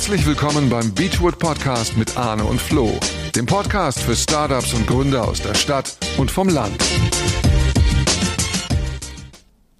Herzlich 0.00 0.24
willkommen 0.24 0.70
beim 0.70 0.94
Beachwood 0.94 1.38
Podcast 1.38 1.94
mit 1.94 2.16
Arne 2.16 2.42
und 2.42 2.58
Flo, 2.58 2.90
dem 3.36 3.44
Podcast 3.44 4.00
für 4.00 4.16
Startups 4.16 4.72
und 4.72 4.86
Gründer 4.86 5.28
aus 5.28 5.42
der 5.42 5.54
Stadt 5.54 5.94
und 6.16 6.30
vom 6.30 6.48
Land. 6.48 6.82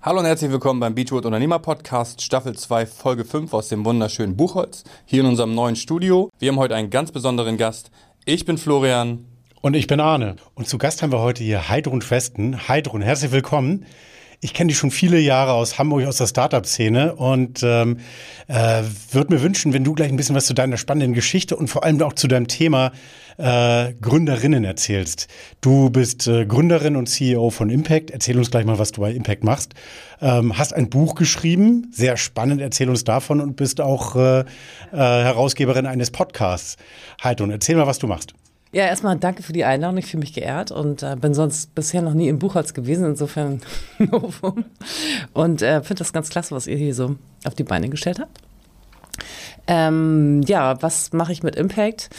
Hallo 0.02 0.18
und 0.18 0.26
herzlich 0.26 0.50
willkommen 0.50 0.78
beim 0.78 0.94
Beachwood 0.94 1.24
Unternehmer 1.24 1.58
Podcast 1.58 2.20
Staffel 2.20 2.54
2 2.54 2.84
Folge 2.84 3.24
5 3.24 3.54
aus 3.54 3.68
dem 3.68 3.82
wunderschönen 3.86 4.36
Buchholz 4.36 4.84
hier 5.06 5.22
in 5.22 5.26
unserem 5.26 5.54
neuen 5.54 5.74
Studio. 5.74 6.28
Wir 6.38 6.52
haben 6.52 6.58
heute 6.58 6.74
einen 6.74 6.90
ganz 6.90 7.12
besonderen 7.12 7.56
Gast. 7.56 7.90
Ich 8.26 8.44
bin 8.44 8.58
Florian. 8.58 9.24
Und 9.62 9.72
ich 9.72 9.86
bin 9.86 10.00
Arne. 10.00 10.36
Und 10.54 10.68
zu 10.68 10.76
Gast 10.76 11.00
haben 11.00 11.12
wir 11.12 11.20
heute 11.20 11.42
hier 11.42 11.70
Heidrun 11.70 12.02
Festen. 12.02 12.68
Heidrun, 12.68 13.00
herzlich 13.00 13.32
willkommen. 13.32 13.86
Ich 14.42 14.54
kenne 14.54 14.68
dich 14.68 14.78
schon 14.78 14.90
viele 14.90 15.18
Jahre 15.18 15.52
aus 15.52 15.78
Hamburg, 15.78 16.06
aus 16.06 16.16
der 16.16 16.26
Startup-Szene 16.26 17.14
und 17.14 17.62
ähm, 17.62 17.98
äh, 18.48 18.82
würde 19.12 19.34
mir 19.34 19.42
wünschen, 19.42 19.74
wenn 19.74 19.84
du 19.84 19.92
gleich 19.92 20.08
ein 20.08 20.16
bisschen 20.16 20.34
was 20.34 20.46
zu 20.46 20.54
deiner 20.54 20.78
spannenden 20.78 21.12
Geschichte 21.12 21.56
und 21.56 21.68
vor 21.68 21.84
allem 21.84 22.00
auch 22.00 22.14
zu 22.14 22.26
deinem 22.26 22.48
Thema 22.48 22.92
äh, 23.36 23.92
Gründerinnen 24.00 24.64
erzählst. 24.64 25.28
Du 25.60 25.90
bist 25.90 26.26
äh, 26.26 26.46
Gründerin 26.46 26.96
und 26.96 27.06
CEO 27.06 27.50
von 27.50 27.68
Impact. 27.68 28.10
Erzähl 28.10 28.38
uns 28.38 28.50
gleich 28.50 28.64
mal, 28.64 28.78
was 28.78 28.92
du 28.92 29.02
bei 29.02 29.12
Impact 29.12 29.44
machst. 29.44 29.74
Ähm, 30.22 30.56
hast 30.56 30.72
ein 30.72 30.88
Buch 30.88 31.16
geschrieben, 31.16 31.90
sehr 31.92 32.16
spannend. 32.16 32.62
Erzähl 32.62 32.88
uns 32.88 33.04
davon 33.04 33.42
und 33.42 33.56
bist 33.56 33.82
auch 33.82 34.16
äh, 34.16 34.40
äh, 34.40 34.44
Herausgeberin 34.92 35.84
eines 35.84 36.10
Podcasts. 36.10 36.78
Heidrun, 37.22 37.50
erzähl 37.50 37.76
mal, 37.76 37.86
was 37.86 37.98
du 37.98 38.06
machst. 38.06 38.32
Ja, 38.72 38.84
erstmal 38.84 39.16
danke 39.16 39.42
für 39.42 39.52
die 39.52 39.64
Einladung. 39.64 39.98
Ich 39.98 40.06
fühle 40.06 40.20
mich 40.20 40.32
geehrt 40.32 40.70
und 40.70 41.02
äh, 41.02 41.16
bin 41.16 41.34
sonst 41.34 41.74
bisher 41.74 42.02
noch 42.02 42.14
nie 42.14 42.28
im 42.28 42.38
Buchholz 42.38 42.72
gewesen, 42.72 43.04
insofern 43.04 43.60
Novum. 43.98 44.64
Und 45.32 45.60
äh, 45.62 45.82
finde 45.82 46.00
das 46.00 46.12
ganz 46.12 46.30
klasse, 46.30 46.54
was 46.54 46.68
ihr 46.68 46.76
hier 46.76 46.94
so 46.94 47.16
auf 47.44 47.54
die 47.54 47.64
Beine 47.64 47.88
gestellt 47.88 48.20
habt. 48.20 48.40
Ähm, 49.66 50.42
ja, 50.46 50.80
was 50.82 51.12
mache 51.12 51.32
ich 51.32 51.42
mit 51.42 51.56
Impact? 51.56 52.10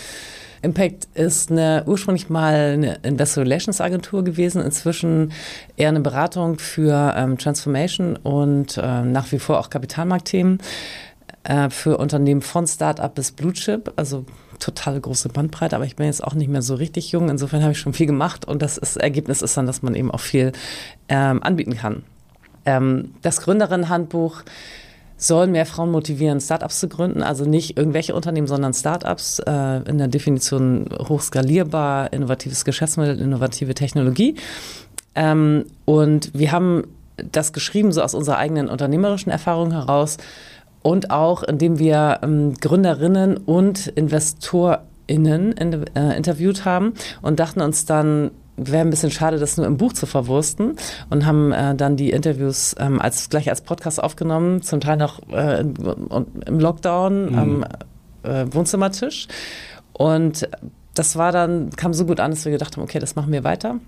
Impact 0.61 1.08
ist 1.13 1.52
eine, 1.52 1.85
ursprünglich 1.88 2.30
mal 2.30 2.53
eine 2.53 2.95
Investor 3.03 3.43
Relations 3.43 3.80
Agentur 3.81 4.23
gewesen, 4.23 4.61
inzwischen 4.61 5.31
eher 5.77 5.89
eine 5.89 6.02
Beratung 6.02 6.59
für 6.59 7.13
ähm, 7.15 7.38
Transformation 7.38 8.15
und 8.17 8.77
äh, 8.77 9.02
nach 9.03 9.31
wie 9.31 9.39
vor 9.39 9.59
auch 9.59 9.69
Kapitalmarktthemen 9.69 10.59
äh, 11.43 11.69
für 11.69 11.97
Unternehmen 11.97 12.41
von 12.41 12.67
Startup 12.67 13.13
bis 13.13 13.31
Blue 13.31 13.53
Chip, 13.53 13.91
also 13.95 14.25
totale 14.62 15.02
große 15.02 15.30
Bandbreite, 15.30 15.76
aber 15.76 15.86
ich 15.86 15.95
bin 15.95 16.06
jetzt 16.06 16.23
auch 16.23 16.34
nicht 16.34 16.50
mehr 16.50 16.62
so 16.62 16.76
richtig 16.76 17.12
jung. 17.12 17.30
Insofern 17.30 17.62
habe 17.62 17.73
ich 17.73 17.80
schon 17.80 17.94
viel 17.94 18.06
gemacht 18.06 18.45
und 18.45 18.62
das 18.62 18.78
ist, 18.78 18.98
Ergebnis 18.98 19.42
ist 19.42 19.58
dann, 19.58 19.67
dass 19.67 19.81
man 19.81 19.95
eben 19.95 20.12
auch 20.12 20.20
viel 20.20 20.54
ähm, 21.09 21.44
anbieten 21.44 21.76
kann. 21.76 22.04
Ähm, 22.66 23.14
das 23.22 23.42
Gründerinnenhandbuch 23.42 24.44
soll 25.17 25.48
mehr 25.48 25.66
Frauen 25.66 25.92
motivieren, 25.92 26.39
Startups 26.39 26.80
zu 26.80 26.88
gründen. 26.88 27.22
Also 27.22 27.45
nicht 27.45 27.78
irgendwelche 27.78 28.16
Unternehmen, 28.16 28.48
sondern 28.48 28.73
Startups 28.73 29.39
äh, 29.39 29.82
in 29.88 29.98
der 29.98 30.08
Definition 30.08 30.89
hochskalierbar, 30.98 32.12
innovatives 32.12 32.66
Geschäftsmodell, 32.66 33.20
innovative 33.20 33.76
Technologie. 33.76 34.36
Ähm, 35.14 35.66
und 35.86 36.32
wir 36.34 36.52
haben 36.52 36.86
das 37.16 37.54
geschrieben, 37.54 37.92
so 37.92 38.02
aus 38.02 38.16
unserer 38.16 38.38
eigenen 38.38 38.67
unternehmerischen 38.67 39.32
Erfahrung 39.32 39.72
heraus, 39.72 40.17
und 40.83 41.11
auch 41.11 41.43
indem 41.43 41.79
wir 41.79 42.19
ähm, 42.23 42.53
Gründerinnen 42.55 43.37
und 43.37 43.87
InvestorInnen 43.87 45.51
in, 45.53 45.85
äh, 45.95 46.17
interviewt 46.17 46.65
haben 46.65 46.93
und 47.21 47.39
dachten 47.39 47.61
uns 47.61 47.85
dann, 47.85 48.31
wäre 48.57 48.81
ein 48.81 48.89
bisschen 48.89 49.11
schade, 49.11 49.39
das 49.39 49.57
nur 49.57 49.65
im 49.65 49.77
Buch 49.77 49.93
zu 49.93 50.05
verwursten 50.05 50.75
und 51.09 51.25
haben 51.25 51.52
äh, 51.52 51.75
dann 51.75 51.95
die 51.95 52.11
Interviews 52.11 52.75
ähm, 52.79 52.99
als, 53.02 53.29
gleich 53.29 53.49
als 53.49 53.61
Podcast 53.61 54.02
aufgenommen, 54.02 54.61
zum 54.61 54.79
Teil 54.81 54.97
noch 54.97 55.19
äh, 55.29 55.61
im 55.61 56.59
Lockdown 56.59 57.31
mhm. 57.31 57.37
am 57.37 57.65
äh, 58.23 58.45
Wohnzimmertisch. 58.52 59.27
Und 59.93 60.47
das 60.93 61.15
war 61.15 61.31
dann, 61.31 61.69
kam 61.71 61.93
so 61.93 62.05
gut 62.05 62.19
an, 62.19 62.31
dass 62.31 62.45
wir 62.45 62.52
gedacht 62.52 62.75
haben, 62.75 62.83
okay, 62.83 62.99
das 62.99 63.15
machen 63.15 63.31
wir 63.31 63.43
weiter. 63.43 63.80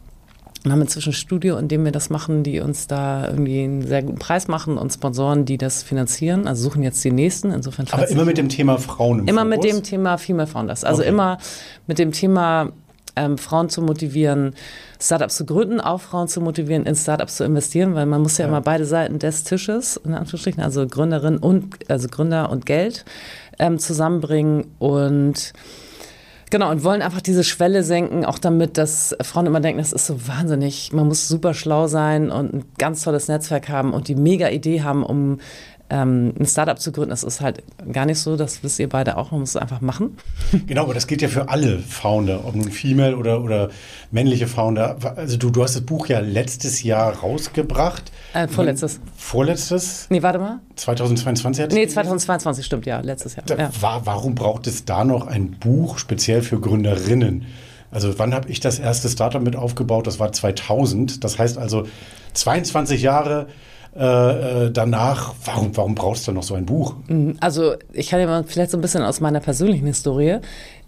Wir 0.64 0.72
haben 0.72 0.82
inzwischen 0.82 1.10
ein 1.10 1.14
Studio, 1.14 1.58
in 1.58 1.68
dem 1.68 1.84
wir 1.84 1.92
das 1.92 2.10
machen, 2.10 2.44
die 2.44 2.62
uns 2.62 2.88
da 2.88 3.28
irgendwie 3.28 3.64
einen 3.64 3.86
sehr 3.86 4.02
guten 4.02 4.18
Preis 4.18 4.48
machen 4.48 4.78
und 4.78 4.94
Sponsoren, 4.94 5.44
die 5.44 5.58
das 5.58 5.84
finanzieren. 5.84 6.48
Also 6.48 6.64
suchen 6.70 6.84
jetzt 6.84 7.04
die 7.04 7.12
nächsten. 7.12 7.52
Insofern 7.52 7.86
Aber 7.92 8.08
immer 8.10 8.24
mit 8.24 8.38
dem 8.38 8.48
Thema 8.48 8.78
Frauen 8.78 9.20
im 9.20 9.28
Immer 9.28 9.42
Fokus? 9.42 9.58
mit 9.58 9.64
dem 9.66 9.84
Thema 9.84 10.18
Female 10.18 10.48
Founders. 10.48 10.86
Also 10.86 11.02
okay. 11.02 11.10
immer 11.10 11.38
mit 11.86 12.00
dem 12.00 12.14
Thema 12.14 12.72
ähm, 13.16 13.38
Frauen 13.38 13.70
zu 13.70 13.82
motivieren, 13.82 14.56
Startups 15.00 15.36
zu 15.36 15.46
gründen, 15.46 15.82
auch 15.82 16.02
Frauen 16.02 16.28
zu 16.28 16.42
motivieren, 16.42 16.86
in 16.86 16.96
Startups 16.96 17.38
zu 17.38 17.44
investieren, 17.44 17.94
weil 17.94 18.06
man 18.06 18.22
muss 18.22 18.38
ja, 18.38 18.46
ja. 18.46 18.50
immer 18.50 18.62
beide 18.62 18.86
Seiten 18.86 19.20
des 19.20 19.44
Tisches, 19.44 19.98
in 19.98 20.14
Anführungsstrichen, 20.14 20.64
also 20.64 20.88
Gründerin 20.88 21.38
und 21.38 21.90
also 21.90 22.08
Gründer 22.08 22.50
und 22.50 22.66
Geld 22.66 23.06
ähm, 23.60 23.80
zusammenbringen 23.80 24.66
und 24.80 25.54
Genau, 26.54 26.70
und 26.70 26.84
wollen 26.84 27.02
einfach 27.02 27.22
diese 27.22 27.44
Schwelle 27.44 27.82
senken, 27.82 28.26
auch 28.26 28.38
damit, 28.38 28.78
dass 28.78 29.18
Frauen 29.24 29.48
immer 29.48 29.60
denken, 29.60 29.80
das 29.80 29.92
ist 29.92 30.06
so 30.06 30.28
wahnsinnig, 30.28 30.94
man 30.94 31.08
muss 31.08 31.28
super 31.28 31.56
schlau 31.56 31.88
sein 31.88 32.30
und 32.30 32.54
ein 32.54 32.66
ganz 32.78 33.02
tolles 33.02 33.28
Netzwerk 33.28 33.70
haben 33.70 33.92
und 33.92 34.08
die 34.08 34.14
mega 34.14 34.50
Idee 34.50 34.84
haben, 34.84 35.02
um 35.02 35.40
ähm, 35.90 36.34
ein 36.40 36.46
Startup 36.46 36.80
zu 36.80 36.92
gründen, 36.92 37.12
das 37.12 37.24
ist 37.24 37.42
halt 37.42 37.64
gar 37.92 38.06
nicht 38.06 38.20
so, 38.20 38.36
das 38.36 38.64
wisst 38.64 38.80
ihr 38.80 38.90
beide 38.90 39.18
auch, 39.18 39.32
man 39.32 39.42
muss 39.42 39.52
es 39.52 39.58
einfach 39.58 39.82
machen. 39.82 40.18
Genau, 40.66 40.84
aber 40.84 40.94
das 40.94 41.08
gilt 41.08 41.22
ja 41.22 41.28
für 41.28 41.50
alle 41.50 41.80
Founder, 41.80 42.46
ob 42.46 42.56
nun 42.56 42.72
Female 42.72 43.18
oder, 43.18 43.44
oder 43.44 43.70
männliche 44.12 44.48
Founder. 44.48 44.98
Also 45.16 45.38
du, 45.38 45.50
du 45.50 45.64
hast 45.64 45.76
das 45.76 45.84
Buch 45.84 46.08
ja 46.08 46.20
letztes 46.20 46.84
Jahr 46.84 47.18
rausgebracht. 47.18 48.12
Äh, 48.34 48.48
vorletztes. 48.48 49.00
Vorletztes? 49.18 50.08
Nee, 50.10 50.22
warte 50.22 50.40
mal. 50.40 50.60
2022 50.76 51.68
Nee, 51.72 51.88
2022 51.88 52.66
stimmt, 52.66 52.86
ja, 52.86 53.02
letztes 53.02 53.36
Jahr. 53.36 53.46
Da, 53.46 53.56
ja. 53.56 53.70
War, 53.82 54.06
warum 54.06 54.36
braucht 54.36 54.68
es 54.68 54.86
da 54.86 55.04
noch 55.04 55.28
ein 55.28 55.52
Buch 55.52 55.98
speziell 55.98 56.42
für 56.42 56.60
Gründerinnen? 56.60 57.46
Also 57.92 58.18
wann 58.18 58.34
habe 58.34 58.50
ich 58.50 58.60
das 58.60 58.80
erste 58.80 59.10
Startup 59.10 59.42
mit 59.42 59.56
aufgebaut? 59.56 60.08
Das 60.08 60.20
war 60.20 60.32
2000. 60.32 61.24
Das 61.24 61.38
heißt 61.38 61.58
also 61.58 61.86
22 62.34 63.02
Jahre 63.02 63.48
äh, 63.96 64.66
äh, 64.66 64.72
danach, 64.72 65.36
warum, 65.46 65.76
warum 65.78 65.94
brauchst 65.96 66.28
du 66.28 66.32
noch 66.32 66.44
so 66.44 66.56
ein 66.56 66.66
Buch? 66.66 66.96
Mhm, 67.08 67.38
also 67.40 67.76
ich 67.92 68.10
kann 68.10 68.20
ja 68.20 68.26
mal 68.26 68.44
vielleicht 68.44 68.72
so 68.72 68.78
ein 68.78 68.82
bisschen 68.82 69.04
aus 69.04 69.20
meiner 69.20 69.40
persönlichen 69.40 69.86
Historie. 69.86 70.40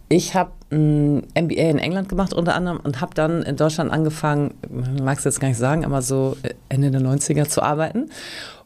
Ich 0.09 0.35
habe 0.35 0.51
ein 0.71 1.23
MBA 1.35 1.69
in 1.69 1.79
England 1.79 2.09
gemacht 2.09 2.33
unter 2.33 2.55
anderem 2.55 2.79
und 2.83 3.01
habe 3.01 3.13
dann 3.13 3.43
in 3.43 3.55
Deutschland 3.55 3.91
angefangen, 3.91 4.53
mag 5.01 5.17
es 5.17 5.23
jetzt 5.23 5.39
gar 5.39 5.47
nicht 5.47 5.57
sagen, 5.57 5.85
aber 5.85 6.01
so 6.01 6.37
Ende 6.69 6.91
der 6.91 7.01
90er 7.01 7.47
zu 7.47 7.61
arbeiten. 7.61 8.09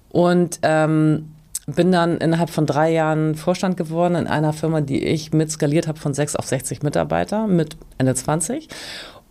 Und 0.10 0.60
ähm, 0.64 1.30
bin 1.76 1.92
dann 1.92 2.18
innerhalb 2.18 2.50
von 2.50 2.66
drei 2.66 2.92
Jahren 2.92 3.36
Vorstand 3.36 3.78
geworden 3.78 4.16
in 4.16 4.28
einer 4.28 4.54
Firma, 4.54 4.82
die 4.82 5.04
ich 5.04 5.34
mit 5.34 5.52
skaliert 5.52 5.88
habe 5.88 6.00
von 6.00 6.14
sechs 6.14 6.36
auf 6.36 6.46
60 6.46 6.82
Mitarbeiter 6.82 7.48
mit 7.48 7.78
Ende 7.98 8.16
20. 8.16 8.68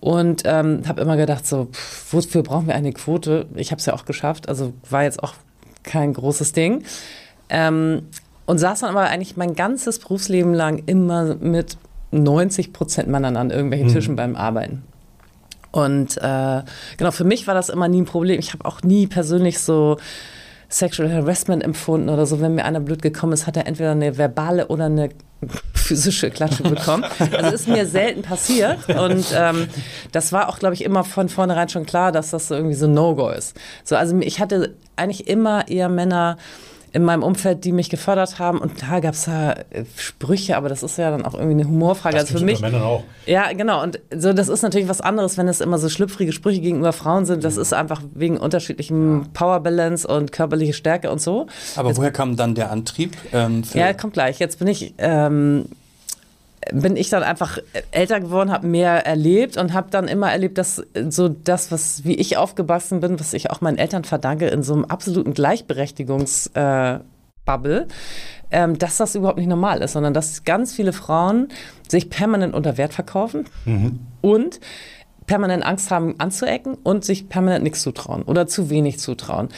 Und 0.01 0.43
ähm, 0.45 0.83
habe 0.87 1.01
immer 1.01 1.17
gedacht, 1.17 1.47
so, 1.47 1.67
pff, 1.67 2.13
wofür 2.13 2.43
brauchen 2.43 2.69
wir 2.69 2.75
eine 2.75 2.93
Quote? 2.93 3.47
Ich 3.57 3.73
habe 3.73 3.81
es 3.81 3.87
ja 3.87 3.95
auch 3.95 4.05
geschafft, 4.05 4.49
also 4.49 4.73
war 4.89 5.03
jetzt 5.03 5.23
auch 5.23 5.35
kein 5.83 6.13
großes 6.13 6.53
Ding. 6.53 6.85
Ähm, 7.49 8.03
und 8.47 8.59
saß 8.59 8.81
dann 8.81 8.91
aber 8.91 9.03
eigentlich 9.03 9.37
mein 9.37 9.55
ganzes 9.55 9.99
Berufsleben 9.99 10.55
lang 10.55 10.83
immer 10.87 11.35
mit 11.35 11.77
90 12.13 12.73
Prozent 12.73 13.09
Männern 13.09 13.37
an 13.37 13.51
irgendwelchen 13.51 13.89
mhm. 13.89 13.93
Tischen 13.93 14.17
beim 14.17 14.37
Arbeiten. 14.37 14.85
Und 15.71 16.17
äh, 16.17 16.63
genau, 16.97 17.11
für 17.11 17.25
mich 17.25 17.47
war 17.47 17.55
das 17.55 17.69
immer 17.69 17.89
nie 17.89 18.01
ein 18.01 18.07
Problem. 18.07 18.39
Ich 18.39 18.53
habe 18.53 18.65
auch 18.65 18.83
nie 18.83 19.07
persönlich 19.07 19.59
so 19.59 19.99
Sexual 20.69 21.11
Harassment 21.11 21.63
empfunden 21.63 22.09
oder 22.11 22.27
so. 22.27 22.41
Wenn 22.41 22.55
mir 22.55 22.65
einer 22.65 22.81
blöd 22.81 23.01
gekommen 23.01 23.33
ist, 23.33 23.47
hat 23.47 23.57
er 23.57 23.67
entweder 23.67 23.93
eine 23.93 24.19
verbale 24.19 24.69
oder 24.69 24.87
eine 24.87 25.09
physische 25.75 26.31
Klatsche 26.31 26.63
bekommen. 26.63 27.05
Also 27.33 27.55
ist 27.55 27.69
mir 27.69 27.87
selten 27.87 28.23
passiert. 28.23 28.89
Und 28.89 29.27
ähm, 29.35 29.69
das 30.13 30.33
war 30.33 30.49
auch, 30.49 30.59
glaube 30.59 30.75
ich, 30.75 30.85
immer 30.85 31.05
von 31.05 31.29
vornherein 31.29 31.69
schon 31.69 31.87
klar, 31.87 32.13
dass 32.13 32.31
das 32.31 32.49
so 32.49 32.55
irgendwie 32.55 32.75
so 32.75 32.87
No-Go 32.87 33.31
ist. 33.31 33.57
So, 33.85 33.97
also 33.97 34.19
ich 34.19 34.41
hatte 34.41 34.75
eigentlich 34.97 35.29
immer 35.29 35.69
eher 35.69 35.89
Männer 35.89 36.37
in 36.93 37.05
meinem 37.05 37.23
Umfeld, 37.23 37.65
die 37.65 37.73
mich 37.73 37.91
gefördert 37.91 38.39
haben. 38.39 38.59
Und 38.59 38.83
da 38.83 39.01
gab 39.01 39.15
es 39.15 39.27
ja 39.27 39.53
äh, 39.53 39.85
Sprüche, 39.97 40.57
aber 40.57 40.69
das 40.69 40.83
ist 40.83 40.99
ja 40.99 41.11
dann 41.11 41.25
auch 41.25 41.35
irgendwie 41.35 41.61
eine 41.61 41.65
Humorfrage. 41.65 42.17
Das 42.17 42.27
also 42.27 42.39
für 42.39 42.45
mich. 42.45 42.61
Männern 42.61 42.83
auch. 42.83 43.05
Ja, 43.27 43.53
genau. 43.53 43.83
Und 43.83 44.01
so, 44.15 44.33
das 44.33 44.49
ist 44.49 44.63
natürlich 44.63 44.89
was 44.89 45.01
anderes, 45.01 45.39
wenn 45.39 45.49
es 45.49 45.61
immer 45.61 45.79
so 45.79 45.89
schlüpfrige 45.89 46.33
Sprüche 46.33 46.61
gegenüber 46.61 46.93
Frauen 46.93 47.27
sind. 47.27 47.45
Das 47.45 47.57
mhm. 47.57 47.63
ist 47.63 47.73
einfach 47.73 48.03
wegen 48.15 48.39
unterschiedlichem 48.39 49.27
Power 49.33 49.61
Balance 49.61 50.07
und 50.07 50.33
körperliche 50.33 50.73
Stärke 50.73 51.11
und 51.11 51.21
so. 51.21 51.47
Aber 51.77 51.89
Jetzt, 51.89 51.99
woher 51.99 52.13
kam 52.13 52.37
dann 52.37 52.55
der 52.55 52.71
Antrieb? 52.71 53.17
Ähm, 53.33 53.63
ja, 53.75 53.93
kommt 53.93 54.15
gleich. 54.15 54.39
Jetzt 54.39 54.59
bin 54.59 54.69
ich. 54.69 54.95
Ähm, 54.99 55.67
bin 56.73 56.97
ich 56.97 57.09
dann 57.09 57.23
einfach 57.23 57.59
älter 57.91 58.21
geworden, 58.21 58.51
habe 58.51 58.67
mehr 58.67 59.07
erlebt 59.07 59.57
und 59.57 59.73
habe 59.73 59.91
dann 59.91 60.09
immer 60.09 60.31
erlebt, 60.31 60.59
dass 60.59 60.83
so 61.09 61.29
das, 61.29 61.71
was 61.71 62.05
wie 62.05 62.15
ich 62.15 62.37
aufgewachsen 62.37 63.01
bin, 63.01 63.19
was 63.21 63.33
ich 63.33 63.51
auch 63.51 63.61
meinen 63.61 63.79
Eltern 63.79 64.05
verdanke, 64.05 64.49
in 64.49 64.63
so 64.63 64.75
einem 64.75 64.85
absoluten 64.85 65.35
Gleichberechtigungsbubble, 65.35 67.03
äh, 67.81 67.87
ähm, 68.51 68.79
dass 68.79 68.97
das 68.97 69.15
überhaupt 69.15 69.39
nicht 69.39 69.49
normal 69.49 69.83
ist, 69.83 69.93
sondern 69.93 70.15
dass 70.15 70.45
ganz 70.45 70.73
viele 70.75 70.93
Frauen 70.93 71.49
sich 71.89 72.11
permanent 72.11 72.55
unter 72.55 72.77
Wert 72.77 72.93
verkaufen 72.93 73.45
mhm. 73.65 74.01
und 74.21 74.61
permanent 75.29 75.65
Angst 75.65 75.93
haben 75.93 76.17
anzuecken 76.19 76.77
und 76.83 77.05
sich 77.05 77.29
permanent 77.29 77.63
nichts 77.63 77.83
zutrauen 77.83 78.23
oder 78.23 78.49
zu 78.49 78.71
wenig 78.71 78.99
zutrauen. 78.99 79.49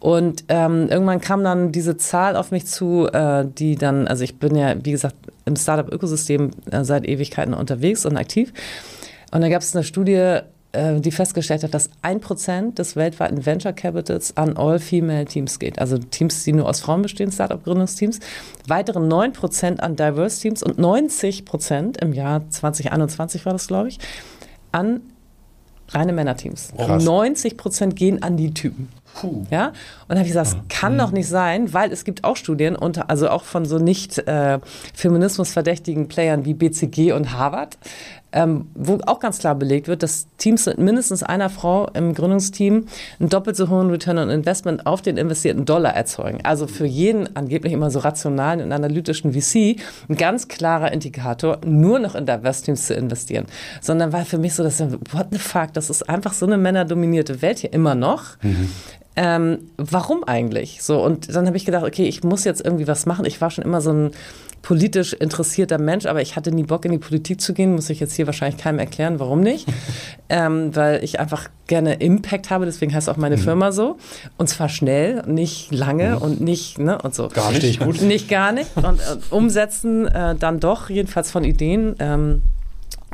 Und 0.00 0.44
ähm, 0.48 0.88
irgendwann 0.88 1.20
kam 1.20 1.44
dann 1.44 1.70
diese 1.70 1.96
Zahl 1.96 2.34
auf 2.34 2.50
mich 2.50 2.66
zu, 2.66 3.06
äh, 3.12 3.44
die 3.46 3.76
dann, 3.76 4.08
also 4.08 4.24
ich 4.24 4.38
bin 4.38 4.56
ja, 4.56 4.74
wie 4.84 4.90
gesagt, 4.90 5.14
im 5.44 5.54
Startup-Ökosystem 5.54 6.50
äh, 6.70 6.82
seit 6.82 7.06
Ewigkeiten 7.06 7.54
unterwegs 7.54 8.04
und 8.06 8.16
aktiv. 8.16 8.52
Und 9.30 9.42
da 9.42 9.48
gab 9.48 9.62
es 9.62 9.76
eine 9.76 9.84
Studie, 9.84 10.38
äh, 10.72 11.00
die 11.00 11.10
festgestellt 11.10 11.62
hat, 11.62 11.74
dass 11.74 11.90
ein 12.00 12.20
Prozent 12.20 12.78
des 12.78 12.96
weltweiten 12.96 13.44
Venture 13.44 13.72
Capitals 13.72 14.36
an 14.36 14.56
All-Female-Teams 14.56 15.58
geht. 15.58 15.78
Also 15.78 15.98
Teams, 15.98 16.44
die 16.44 16.52
nur 16.52 16.68
aus 16.68 16.80
Frauen 16.80 17.02
bestehen, 17.02 17.32
Startup-Gründungsteams. 17.32 18.20
Weitere 18.66 19.00
9 19.00 19.32
Prozent 19.32 19.82
an 19.82 19.96
Diverse-Teams 19.96 20.62
und 20.62 20.78
90 20.78 21.44
Prozent 21.44 21.98
im 21.98 22.12
Jahr 22.12 22.48
2021 22.48 23.44
war 23.44 23.52
das, 23.52 23.66
glaube 23.66 23.88
ich, 23.88 23.98
an 24.70 25.00
reine 25.88 26.12
Männerteams. 26.12 26.72
Krass. 26.76 27.04
90 27.04 27.56
Prozent 27.56 27.96
gehen 27.96 28.22
an 28.22 28.36
die 28.36 28.54
Typen. 28.54 28.88
Puh. 29.14 29.44
Ja, 29.50 29.68
und 29.68 29.74
dann 30.08 30.18
habe 30.18 30.26
ich 30.26 30.32
gesagt, 30.34 30.52
das 30.52 30.56
kann 30.68 30.96
doch 30.96 31.10
nicht 31.10 31.28
sein, 31.28 31.72
weil 31.72 31.90
es 31.92 32.04
gibt 32.04 32.24
auch 32.24 32.36
Studien, 32.36 32.76
unter, 32.76 33.10
also 33.10 33.28
auch 33.30 33.42
von 33.42 33.64
so 33.64 33.78
nicht 33.78 34.18
äh, 34.18 34.60
feminismusverdächtigen 34.94 36.08
Playern 36.08 36.44
wie 36.44 36.54
BCG 36.54 37.12
und 37.12 37.32
Harvard, 37.32 37.78
ähm, 38.32 38.68
wo 38.74 38.98
auch 39.06 39.20
ganz 39.20 39.38
klar 39.38 39.54
belegt 39.54 39.88
wird, 39.88 40.02
dass 40.02 40.28
Teams 40.36 40.66
mit 40.66 40.78
mindestens 40.78 41.22
einer 41.22 41.48
Frau 41.48 41.88
im 41.94 42.14
Gründungsteam 42.14 42.86
einen 43.18 43.28
doppelt 43.28 43.56
so 43.56 43.68
hohen 43.68 43.90
Return 43.90 44.18
on 44.18 44.30
Investment 44.30 44.86
auf 44.86 45.02
den 45.02 45.16
investierten 45.16 45.64
Dollar 45.64 45.94
erzeugen. 45.94 46.40
Also 46.44 46.66
für 46.66 46.86
jeden 46.86 47.34
angeblich 47.36 47.72
immer 47.72 47.90
so 47.90 48.00
rationalen 48.00 48.60
und 48.60 48.72
analytischen 48.72 49.32
VC 49.32 49.80
ein 50.08 50.16
ganz 50.16 50.48
klarer 50.48 50.92
Indikator, 50.92 51.58
nur 51.64 51.98
noch 51.98 52.14
in 52.14 52.26
Diverse 52.26 52.64
Teams 52.64 52.86
zu 52.86 52.94
investieren. 52.94 53.46
Sondern 53.80 54.12
war 54.12 54.24
für 54.24 54.38
mich 54.38 54.54
so, 54.54 54.62
dass 54.62 54.80
what 54.80 55.28
the 55.30 55.38
fuck, 55.38 55.72
das 55.72 55.90
ist 55.90 56.08
einfach 56.08 56.32
so 56.34 56.46
eine 56.46 56.58
männerdominierte 56.58 57.40
Welt 57.42 57.60
hier 57.60 57.72
immer 57.72 57.94
noch. 57.94 58.36
Ähm, 59.20 59.58
warum 59.76 60.22
eigentlich? 60.22 60.80
So, 60.80 61.04
und 61.04 61.34
dann 61.34 61.48
habe 61.48 61.56
ich 61.56 61.64
gedacht, 61.64 61.84
okay, 61.84 62.06
ich 62.06 62.22
muss 62.22 62.44
jetzt 62.44 62.64
irgendwie 62.64 62.86
was 62.86 63.04
machen. 63.04 63.24
Ich 63.24 63.40
war 63.40 63.50
schon 63.50 63.64
immer 63.64 63.80
so 63.80 63.92
ein 63.92 64.10
politisch 64.62 65.12
interessierter 65.12 65.78
Mensch, 65.78 66.06
aber 66.06 66.22
ich 66.22 66.36
hatte 66.36 66.52
nie 66.52 66.62
Bock 66.62 66.84
in 66.84 66.92
die 66.92 66.98
Politik 66.98 67.40
zu 67.40 67.52
gehen, 67.52 67.74
muss 67.74 67.90
ich 67.90 67.98
jetzt 67.98 68.14
hier 68.14 68.26
wahrscheinlich 68.26 68.60
keinem 68.60 68.78
erklären, 68.78 69.18
warum 69.18 69.40
nicht. 69.40 69.66
ähm, 70.28 70.74
weil 70.76 71.02
ich 71.02 71.18
einfach 71.18 71.48
gerne 71.66 71.94
Impact 71.94 72.50
habe, 72.50 72.64
deswegen 72.64 72.94
heißt 72.94 73.08
auch 73.08 73.16
meine 73.16 73.36
Mhm. 73.36 73.40
Firma 73.40 73.72
so. 73.72 73.98
Und 74.36 74.48
zwar 74.48 74.68
schnell, 74.68 75.24
nicht 75.26 75.72
lange 75.72 76.20
und 76.20 76.40
nicht, 76.40 76.78
ne, 76.78 77.02
und 77.02 77.12
so. 77.12 77.26
Gar 77.26 77.50
nicht. 77.50 77.80
Gut. 77.80 78.00
Nicht 78.02 78.28
gar 78.28 78.52
nicht. 78.52 78.70
Und, 78.76 78.86
und 78.86 79.00
umsetzen 79.30 80.06
äh, 80.06 80.36
dann 80.36 80.60
doch, 80.60 80.90
jedenfalls 80.90 81.32
von 81.32 81.42
Ideen. 81.42 81.96
Ähm, 81.98 82.42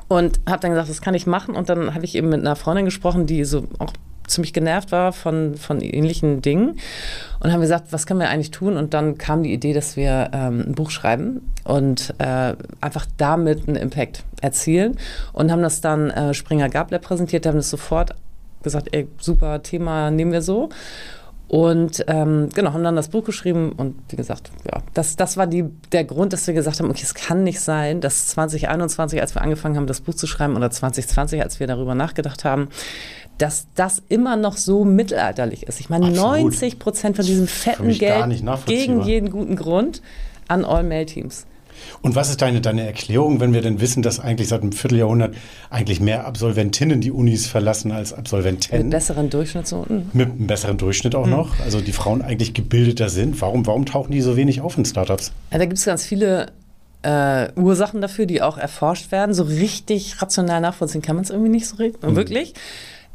und 0.08 0.38
habe 0.46 0.60
dann 0.60 0.70
gesagt, 0.72 0.90
das 0.90 1.00
kann 1.00 1.14
ich 1.14 1.26
machen. 1.26 1.54
Und 1.54 1.70
dann 1.70 1.94
habe 1.94 2.04
ich 2.04 2.14
eben 2.14 2.28
mit 2.28 2.40
einer 2.40 2.56
Freundin 2.56 2.84
gesprochen, 2.84 3.24
die 3.24 3.44
so 3.44 3.64
auch 3.78 3.92
ziemlich 4.26 4.52
genervt 4.52 4.92
war 4.92 5.12
von, 5.12 5.56
von 5.56 5.80
ähnlichen 5.80 6.42
Dingen. 6.42 6.78
Und 7.40 7.52
haben 7.52 7.60
gesagt, 7.60 7.92
was 7.92 8.06
können 8.06 8.20
wir 8.20 8.30
eigentlich 8.30 8.50
tun? 8.50 8.76
Und 8.76 8.94
dann 8.94 9.18
kam 9.18 9.42
die 9.42 9.52
Idee, 9.52 9.72
dass 9.72 9.96
wir 9.96 10.30
ähm, 10.32 10.64
ein 10.68 10.74
Buch 10.74 10.90
schreiben 10.90 11.52
und 11.64 12.14
äh, 12.18 12.54
einfach 12.80 13.06
damit 13.16 13.68
einen 13.68 13.76
Impact 13.76 14.24
erzielen. 14.40 14.96
Und 15.32 15.50
haben 15.50 15.62
das 15.62 15.80
dann 15.80 16.10
äh, 16.10 16.34
Springer 16.34 16.68
Gabler 16.68 16.98
präsentiert, 16.98 17.46
haben 17.46 17.56
das 17.56 17.70
sofort 17.70 18.14
gesagt, 18.62 18.88
ey, 18.92 19.08
super 19.18 19.62
Thema, 19.62 20.10
nehmen 20.10 20.32
wir 20.32 20.42
so. 20.42 20.70
Und 21.46 22.04
ähm, 22.08 22.48
genau, 22.54 22.72
haben 22.72 22.82
dann 22.82 22.96
das 22.96 23.08
Buch 23.08 23.22
geschrieben 23.22 23.72
und 23.72 23.94
wie 24.08 24.16
gesagt, 24.16 24.50
ja, 24.64 24.82
das, 24.94 25.14
das 25.14 25.36
war 25.36 25.46
die, 25.46 25.64
der 25.92 26.04
Grund, 26.04 26.32
dass 26.32 26.46
wir 26.46 26.54
gesagt 26.54 26.80
haben, 26.80 26.90
okay, 26.90 27.02
es 27.04 27.14
kann 27.14 27.44
nicht 27.44 27.60
sein, 27.60 28.00
dass 28.00 28.28
2021, 28.28 29.20
als 29.20 29.34
wir 29.34 29.42
angefangen 29.42 29.76
haben, 29.76 29.86
das 29.86 30.00
Buch 30.00 30.14
zu 30.14 30.26
schreiben, 30.26 30.56
oder 30.56 30.70
2020, 30.70 31.42
als 31.42 31.60
wir 31.60 31.66
darüber 31.66 31.94
nachgedacht 31.94 32.44
haben, 32.44 32.68
dass 33.38 33.66
das 33.74 34.02
immer 34.08 34.36
noch 34.36 34.56
so 34.56 34.84
mittelalterlich 34.84 35.64
ist. 35.64 35.80
Ich 35.80 35.88
meine, 35.90 36.06
Absolut. 36.06 36.42
90 36.52 36.78
Prozent 36.78 37.16
von 37.16 37.24
diesem 37.26 37.46
fetten 37.46 37.90
Geld 37.98 38.42
gegen 38.66 39.02
jeden 39.02 39.30
guten 39.30 39.56
Grund 39.56 40.02
an 40.48 40.64
All-Male-Teams. 40.64 41.46
Und 42.00 42.14
was 42.14 42.30
ist 42.30 42.40
deine, 42.40 42.60
deine 42.60 42.86
Erklärung, 42.86 43.40
wenn 43.40 43.52
wir 43.52 43.60
denn 43.60 43.80
wissen, 43.80 44.02
dass 44.02 44.20
eigentlich 44.20 44.48
seit 44.48 44.62
einem 44.62 44.72
Vierteljahrhundert 44.72 45.34
eigentlich 45.70 46.00
mehr 46.00 46.26
Absolventinnen 46.26 47.00
die 47.00 47.10
Unis 47.10 47.46
verlassen 47.46 47.90
als 47.92 48.10
Mit 48.12 48.18
Absolventen? 48.20 48.90
besseren 48.90 49.28
Durchschnittsnoten. 49.28 50.10
Mit 50.12 50.30
einem 50.30 50.46
besseren 50.46 50.78
Durchschnitt 50.78 51.14
auch 51.14 51.26
noch. 51.26 51.58
Also 51.60 51.80
die 51.80 51.92
Frauen 51.92 52.22
eigentlich 52.22 52.54
gebildeter 52.54 53.08
sind. 53.08 53.40
Warum, 53.40 53.66
warum 53.66 53.84
tauchen 53.86 54.12
die 54.12 54.20
so 54.22 54.36
wenig 54.36 54.60
auf 54.60 54.78
in 54.78 54.84
Startups? 54.84 55.32
Ja, 55.50 55.58
da 55.58 55.64
gibt 55.66 55.76
es 55.78 55.84
ganz 55.84 56.06
viele 56.06 56.52
äh, 57.02 57.48
Ursachen 57.56 58.00
dafür, 58.00 58.26
die 58.26 58.40
auch 58.40 58.56
erforscht 58.56 59.10
werden. 59.12 59.34
So 59.34 59.42
richtig 59.42 60.22
rational 60.22 60.60
nachvollziehen 60.60 61.02
kann 61.02 61.16
man 61.16 61.24
es 61.24 61.30
irgendwie 61.30 61.50
nicht 61.50 61.66
so 61.66 61.76
re- 61.76 61.92
wirklich. 62.00 62.54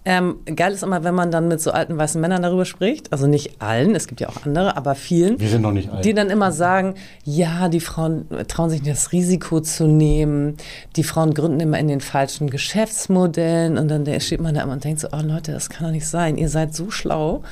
Ähm, 0.05 0.37
geil 0.55 0.71
ist 0.71 0.81
immer, 0.81 1.03
wenn 1.03 1.13
man 1.13 1.29
dann 1.29 1.49
mit 1.49 1.61
so 1.61 1.71
alten 1.71 1.97
weißen 1.97 2.19
Männern 2.19 2.41
darüber 2.41 2.65
spricht. 2.65 3.11
Also 3.11 3.27
nicht 3.27 3.61
allen, 3.61 3.95
es 3.95 4.07
gibt 4.07 4.21
ja 4.21 4.29
auch 4.29 4.45
andere, 4.45 4.77
aber 4.77 4.95
vielen. 4.95 5.39
Wir 5.39 5.49
sind 5.49 5.61
noch 5.61 5.73
nicht 5.73 5.91
alt. 5.91 6.05
Die 6.05 6.13
dann 6.13 6.29
immer 6.29 6.51
sagen, 6.51 6.95
ja, 7.25 7.67
die 7.67 7.81
Frauen 7.81 8.25
trauen 8.47 8.69
sich 8.69 8.81
nicht 8.81 8.95
das 8.95 9.11
Risiko 9.11 9.59
zu 9.59 9.87
nehmen, 9.87 10.55
die 10.95 11.03
Frauen 11.03 11.33
gründen 11.33 11.59
immer 11.59 11.77
in 11.79 11.89
den 11.89 12.01
falschen 12.01 12.49
Geschäftsmodellen 12.49 13.77
und 13.77 13.89
dann 13.89 14.05
steht 14.21 14.39
man 14.41 14.55
da 14.55 14.63
immer 14.63 14.73
und 14.73 14.83
denkt 14.83 15.01
so, 15.01 15.09
oh 15.11 15.21
Leute, 15.21 15.51
das 15.51 15.69
kann 15.69 15.87
doch 15.87 15.91
nicht 15.91 16.07
sein, 16.07 16.37
ihr 16.37 16.49
seid 16.49 16.73
so 16.73 16.89
schlau. 16.89 17.43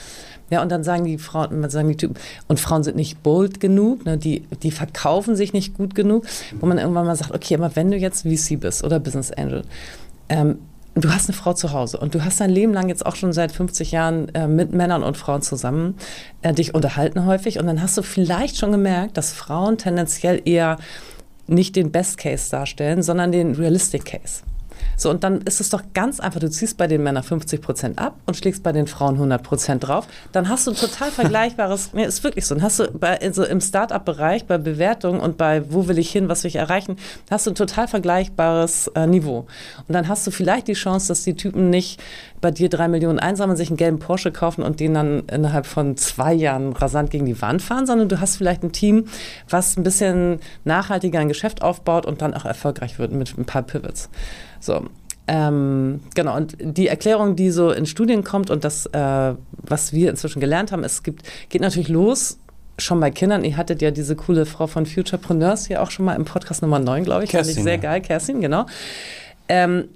Ja, 0.50 0.62
und 0.62 0.72
dann 0.72 0.84
sagen 0.84 1.04
die 1.04 1.18
Frauen, 1.18 1.60
man 1.60 1.70
sagen 1.70 1.90
die 1.90 1.98
Typen, 1.98 2.16
und 2.48 2.60
Frauen 2.60 2.84
sind 2.84 2.96
nicht 2.96 3.22
bold 3.22 3.60
genug, 3.60 4.06
ne, 4.06 4.18
die, 4.18 4.44
die 4.64 4.72
verkaufen 4.72 5.36
sich 5.36 5.52
nicht 5.52 5.74
gut 5.76 5.94
genug, 5.94 6.26
wo 6.62 6.66
man 6.66 6.78
irgendwann 6.78 7.06
mal 7.06 7.18
sagt, 7.18 7.36
okay, 7.36 7.56
aber 7.56 7.76
wenn 7.76 7.92
du 7.92 7.98
jetzt 7.98 8.22
VC 8.22 8.58
bist 8.58 8.84
oder 8.84 9.00
Business 9.00 9.32
Angel, 9.32 9.64
ähm, 10.30 10.60
du 11.04 11.14
hast 11.14 11.30
eine 11.30 11.38
Frau 11.38 11.54
zu 11.54 11.74
Hause 11.74 11.98
und 11.98 12.16
du 12.16 12.24
hast 12.24 12.40
dein 12.40 12.50
Leben 12.50 12.74
lang 12.74 12.90
jetzt 12.90 13.06
auch 13.06 13.16
schon 13.16 13.34
seit 13.34 13.52
50 13.52 13.92
Jahren 13.92 14.30
äh, 14.36 14.48
mit 14.48 14.72
Männern 14.74 15.04
und 15.04 15.18
Frauen 15.18 15.42
zusammen 15.42 15.96
äh, 16.42 16.54
dich 16.54 16.74
unterhalten 16.74 17.26
häufig 17.26 17.60
und 17.60 17.68
dann 17.68 17.82
hast 17.82 17.98
du 17.98 18.02
vielleicht 18.02 18.58
schon 18.58 18.72
gemerkt, 18.72 19.18
dass 19.18 19.34
Frauen 19.34 19.78
tendenziell 19.78 20.42
eher 20.46 20.78
nicht 21.48 21.76
den 21.76 21.92
Best 21.92 22.18
Case 22.18 22.52
darstellen, 22.52 23.02
sondern 23.02 23.32
den 23.32 23.56
Realistic 23.56 24.06
Case. 24.06 24.44
So, 24.98 25.12
und 25.12 25.24
dann 25.24 25.42
ist 25.42 25.62
es 25.62 25.70
doch 25.70 25.84
ganz 25.94 26.20
einfach, 26.20 26.40
du 26.40 26.50
ziehst 26.50 26.76
bei 26.76 26.88
den 26.88 27.04
Männern 27.04 27.24
50 27.24 27.62
Prozent 27.62 28.00
ab 28.00 28.16
und 28.26 28.36
schlägst 28.36 28.64
bei 28.64 28.72
den 28.72 28.88
Frauen 28.88 29.14
100 29.14 29.44
Prozent 29.44 29.88
drauf. 29.88 30.08
Dann 30.32 30.50
hast 30.50 30.66
du 30.66 30.72
ein 30.72 30.78
total 30.78 31.12
vergleichbares, 31.12 31.92
nee, 31.94 32.04
ist 32.04 32.24
wirklich 32.24 32.48
so, 32.48 32.56
dann 32.56 32.64
hast 32.64 32.80
du 32.80 32.92
bei, 32.92 33.22
also 33.22 33.46
im 33.46 33.62
Start-up-Bereich, 33.62 34.46
bei 34.46 34.58
Bewertung 34.58 35.20
und 35.20 35.38
bei 35.38 35.72
wo 35.72 35.88
will 35.88 36.00
ich 36.00 36.12
hin, 36.12 36.30
was 36.30 36.44
will 36.44 36.50
ich 36.50 36.56
erreichen, 36.56 36.98
hast 37.30 37.46
du 37.46 37.52
ein 37.52 37.56
total 37.56 37.88
vergleichbares 37.88 38.88
äh, 38.96 39.06
Niveau. 39.06 39.46
Und 39.88 39.94
dann 39.94 40.08
hast 40.08 40.26
du 40.26 40.32
vielleicht 40.32 40.68
die 40.68 40.74
Chance, 40.74 41.10
dass 41.10 41.24
die 41.24 41.36
Typen 41.36 41.70
nicht 41.70 42.02
bei 42.42 42.52
dir 42.52 42.70
drei 42.70 42.88
Millionen 42.88 43.20
einsammeln, 43.20 43.58
sich 43.58 43.70
einen 43.70 43.78
gelben 43.78 44.00
Porsche 44.00 44.32
kaufen 44.32 44.64
und 44.64 44.80
den 44.80 44.94
dann 44.94 45.24
innerhalb 45.28 45.66
von 45.66 45.98
zwei 45.98 46.34
Jahren 46.34 46.74
rasant 46.74 47.10
gegen 47.10 47.26
die 47.26 47.42
Wand 47.42 47.62
fahren, 47.62 47.86
sondern 47.86 48.10
du 48.10 48.20
hast 48.20 48.38
vielleicht 48.38 48.64
ein 48.64 48.72
Team, 48.72 49.06
was 49.50 49.78
ein 49.78 49.84
bisschen 49.84 50.40
nachhaltiger 50.64 51.20
ein 51.20 51.28
Geschäft 51.28 51.62
aufbaut 51.62 52.06
und 52.06 52.22
dann 52.22 52.34
auch 52.34 52.46
erfolgreich 52.46 53.00
wird 53.00 53.12
mit 53.12 53.38
ein 53.38 53.46
paar 53.46 53.64
Pivots. 53.64 54.10
So. 54.60 54.86
Ähm, 55.30 56.02
genau, 56.16 56.38
und 56.38 56.56
die 56.60 56.88
Erklärung, 56.88 57.36
die 57.36 57.52
so 57.52 57.72
in 57.72 57.86
Studien 57.86 58.24
kommt 58.24 58.50
und 58.50 58.64
das, 58.64 58.86
äh, 58.86 59.34
was 59.52 59.92
wir 59.92 60.10
inzwischen 60.10 60.40
gelernt 60.40 60.72
haben, 60.72 60.86
es 60.86 61.04
gibt, 61.04 61.24
geht 61.50 61.62
natürlich 61.62 61.90
los 61.90 62.38
schon 62.78 63.00
bei 63.00 63.12
Kindern. 63.12 63.44
Ihr 63.44 63.58
hattet 63.58 63.82
ja 63.82 63.92
diese 63.92 64.16
coole 64.16 64.46
Frau 64.46 64.68
von 64.68 64.86
Futurepreneurs 64.86 65.68
hier 65.68 65.82
auch 65.82 65.92
schon 65.92 66.06
mal 66.06 66.14
im 66.14 66.26
Podcast 66.26 66.62
Nummer 66.62 66.80
9, 66.80 67.04
glaube 67.04 67.24
ich. 67.24 67.32
Fand 67.32 67.42
ich 67.42 67.48
Kerstin, 67.48 67.64
sehr 67.64 67.76
ja. 67.76 67.82
geil, 67.82 68.02
Kerstin, 68.02 68.40
genau. 68.40 68.68
Ähm, 69.50 69.90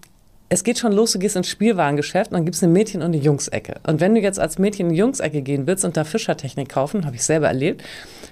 es 0.53 0.65
geht 0.65 0.77
schon 0.77 0.91
los, 0.91 1.13
du 1.13 1.20
gehst 1.20 1.38
ins 1.38 1.48
Spielwarengeschäft 1.48 2.31
und 2.31 2.36
dann 2.36 2.43
gibt 2.43 2.55
es 2.55 2.63
eine 2.63 2.74
Mädchen- 2.74 3.01
und 3.01 3.13
eine 3.13 3.17
Jungsecke. 3.17 3.75
Und 3.88 4.01
wenn 4.01 4.13
du 4.13 4.20
jetzt 4.20 4.38
als 4.38 4.60
Mädchen 4.60 4.88
in 4.88 4.91
die 4.91 5.00
Jungsecke 5.00 5.41
gehen 5.41 5.65
willst 5.65 5.86
und 5.86 5.96
da 5.96 6.03
Fischertechnik 6.03 6.67
kaufen, 6.67 7.05
habe 7.05 7.15
ich 7.15 7.24
selber 7.24 7.48
erlebt, 7.48 7.84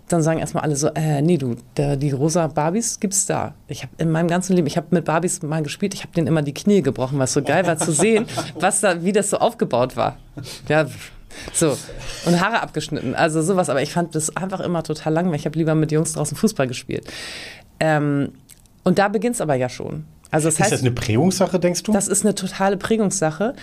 dann 0.10 0.22
sagen 0.22 0.42
erstmal 0.42 0.64
alle 0.66 0.76
so, 0.76 0.90
äh, 0.96 1.22
nee, 1.22 1.38
du, 1.38 1.56
der, 1.78 1.96
die 1.96 2.12
rosa 2.12 2.48
Barbies 2.48 3.00
gibt's 3.00 3.26
da. 3.26 3.54
Ich 3.70 3.84
habe 3.84 3.94
in 4.00 4.12
meinem 4.12 4.28
ganzen 4.28 4.54
Leben, 4.54 4.68
ich 4.68 4.76
habe 4.76 4.88
mit 4.90 5.06
Barbies 5.06 5.42
mal 5.44 5.64
gespielt, 5.64 5.94
ich 5.94 6.02
habe 6.02 6.12
denen 6.12 6.28
immer 6.28 6.42
die 6.42 6.54
Knie 6.54 6.82
gebrochen, 6.82 7.20
was 7.20 7.32
so 7.32 7.42
geil 7.42 7.66
war 7.66 7.78
zu 7.78 7.94
sehen, 7.94 8.26
was 8.56 8.82
da, 8.82 9.02
wie 9.02 9.14
das 9.14 9.30
so 9.30 9.38
aufgebaut 9.38 9.96
war. 9.96 10.18
Ja, 10.68 10.88
so. 11.54 11.78
Und 12.26 12.42
Haare 12.42 12.62
abgeschnitten, 12.62 13.16
also 13.16 13.42
sowas. 13.42 13.70
Aber 13.70 13.82
ich 13.82 13.94
fand 13.94 14.14
das 14.14 14.36
einfach 14.36 14.60
immer 14.60 14.84
total 14.84 15.14
langweilig. 15.14 15.44
Ich 15.44 15.46
habe 15.46 15.58
lieber 15.58 15.74
mit 15.74 15.94
Jungs 15.94 16.12
draußen 16.12 16.36
Fußball 16.36 16.68
gespielt. 16.68 17.08
Ähm, 17.80 18.34
und 18.84 19.00
da 19.00 19.08
beginnt 19.08 19.36
es 19.36 19.42
aber 19.42 19.56
ja 19.56 19.70
schon. 19.70 20.04
Also 20.32 20.48
das 20.48 20.56
ist 20.56 20.60
heißt, 20.62 20.72
das 20.72 20.82
eine 20.82 20.92
Prägungssache, 20.92 21.60
denkst 21.60 21.84
du? 21.84 21.92
das 21.92 22.08
ist 22.08 22.24
eine 22.24 22.36
totale 22.36 22.78
Prägungssache. 22.78 23.56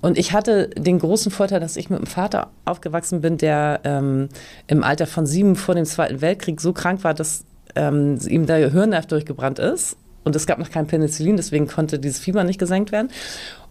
Und 0.00 0.18
ich 0.18 0.32
hatte 0.32 0.68
den 0.68 0.98
großen 0.98 1.30
Vorteil, 1.30 1.60
dass 1.60 1.76
ich 1.76 1.88
mit 1.88 1.98
einem 1.98 2.06
Vater 2.06 2.48
aufgewachsen 2.64 3.20
bin, 3.20 3.36
der 3.36 3.80
ähm, 3.84 4.28
im 4.66 4.82
Alter 4.82 5.06
von 5.06 5.26
sieben 5.26 5.54
vor 5.54 5.74
dem 5.74 5.84
Zweiten 5.84 6.20
Weltkrieg 6.20 6.60
so 6.60 6.72
krank 6.72 7.04
war, 7.04 7.14
dass 7.14 7.44
ähm, 7.76 8.18
ihm 8.26 8.46
der 8.46 8.70
Hirnnerv 8.70 9.06
durchgebrannt 9.06 9.58
ist. 9.60 9.96
Und 10.24 10.36
es 10.36 10.46
gab 10.46 10.58
noch 10.58 10.70
kein 10.70 10.86
Penicillin, 10.86 11.36
deswegen 11.36 11.66
konnte 11.66 11.98
dieses 11.98 12.18
Fieber 12.18 12.44
nicht 12.44 12.58
gesenkt 12.58 12.92
werden. 12.92 13.10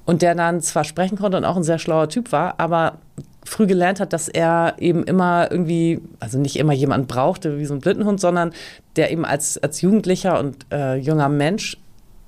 Und 0.05 0.21
der 0.21 0.33
dann 0.33 0.61
zwar 0.61 0.85
sprechen 0.85 1.17
konnte 1.17 1.37
und 1.37 1.45
auch 1.45 1.57
ein 1.57 1.63
sehr 1.63 1.77
schlauer 1.77 2.09
Typ 2.09 2.31
war, 2.31 2.55
aber 2.57 2.97
früh 3.43 3.67
gelernt 3.67 3.99
hat, 3.99 4.13
dass 4.13 4.27
er 4.27 4.75
eben 4.79 5.03
immer 5.03 5.51
irgendwie, 5.51 6.01
also 6.19 6.39
nicht 6.39 6.57
immer 6.57 6.73
jemanden 6.73 7.05
brauchte 7.05 7.59
wie 7.59 7.65
so 7.65 7.75
ein 7.75 7.79
Blindenhund, 7.79 8.19
sondern 8.19 8.51
der 8.95 9.11
eben 9.11 9.25
als, 9.25 9.57
als 9.57 9.81
Jugendlicher 9.81 10.39
und 10.39 10.65
äh, 10.71 10.95
junger 10.95 11.29
Mensch 11.29 11.77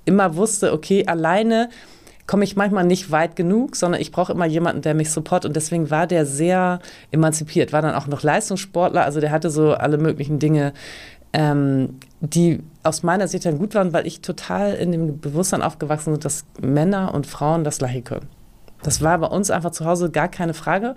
immer 0.06 0.36
wusste, 0.36 0.74
okay, 0.74 1.06
alleine 1.06 1.70
komme 2.28 2.44
ich 2.44 2.56
manchmal 2.56 2.86
nicht 2.86 3.12
weit 3.12 3.36
genug, 3.36 3.76
sondern 3.76 4.00
ich 4.00 4.12
brauche 4.12 4.32
immer 4.32 4.46
jemanden, 4.46 4.82
der 4.82 4.94
mich 4.94 5.12
support. 5.12 5.46
Und 5.46 5.56
deswegen 5.56 5.90
war 5.90 6.08
der 6.08 6.26
sehr 6.26 6.80
emanzipiert, 7.12 7.74
war 7.74 7.82
dann 7.82 7.96
auch 7.96 8.08
noch 8.08 8.24
Leistungssportler. 8.24 9.04
Also 9.04 9.20
der 9.20 9.32
hatte 9.32 9.50
so 9.50 9.74
alle 9.74 9.98
möglichen 9.98 10.40
Dinge, 10.40 10.74
ähm, 11.34 12.00
die 12.20 12.64
aus 12.84 13.04
meiner 13.04 13.28
Sicht 13.28 13.46
dann 13.46 13.58
gut 13.58 13.76
waren, 13.76 13.94
weil 13.94 14.08
ich 14.08 14.22
total 14.22 14.76
in 14.76 14.92
dem 14.92 15.20
Bewusstsein 15.20 15.62
aufgewachsen 15.62 16.14
bin, 16.14 16.20
dass 16.22 16.46
Männer 16.62 17.14
und 17.14 17.28
Frauen 17.28 17.64
das 17.64 17.80
Gleiche 17.80 18.02
können. 18.02 18.28
Das 18.84 19.02
war 19.02 19.18
bei 19.18 19.28
uns 19.28 19.52
einfach 19.52 19.72
zu 19.72 19.86
Hause 19.86 20.10
gar 20.10 20.28
keine 20.28 20.54
Frage. 20.54 20.96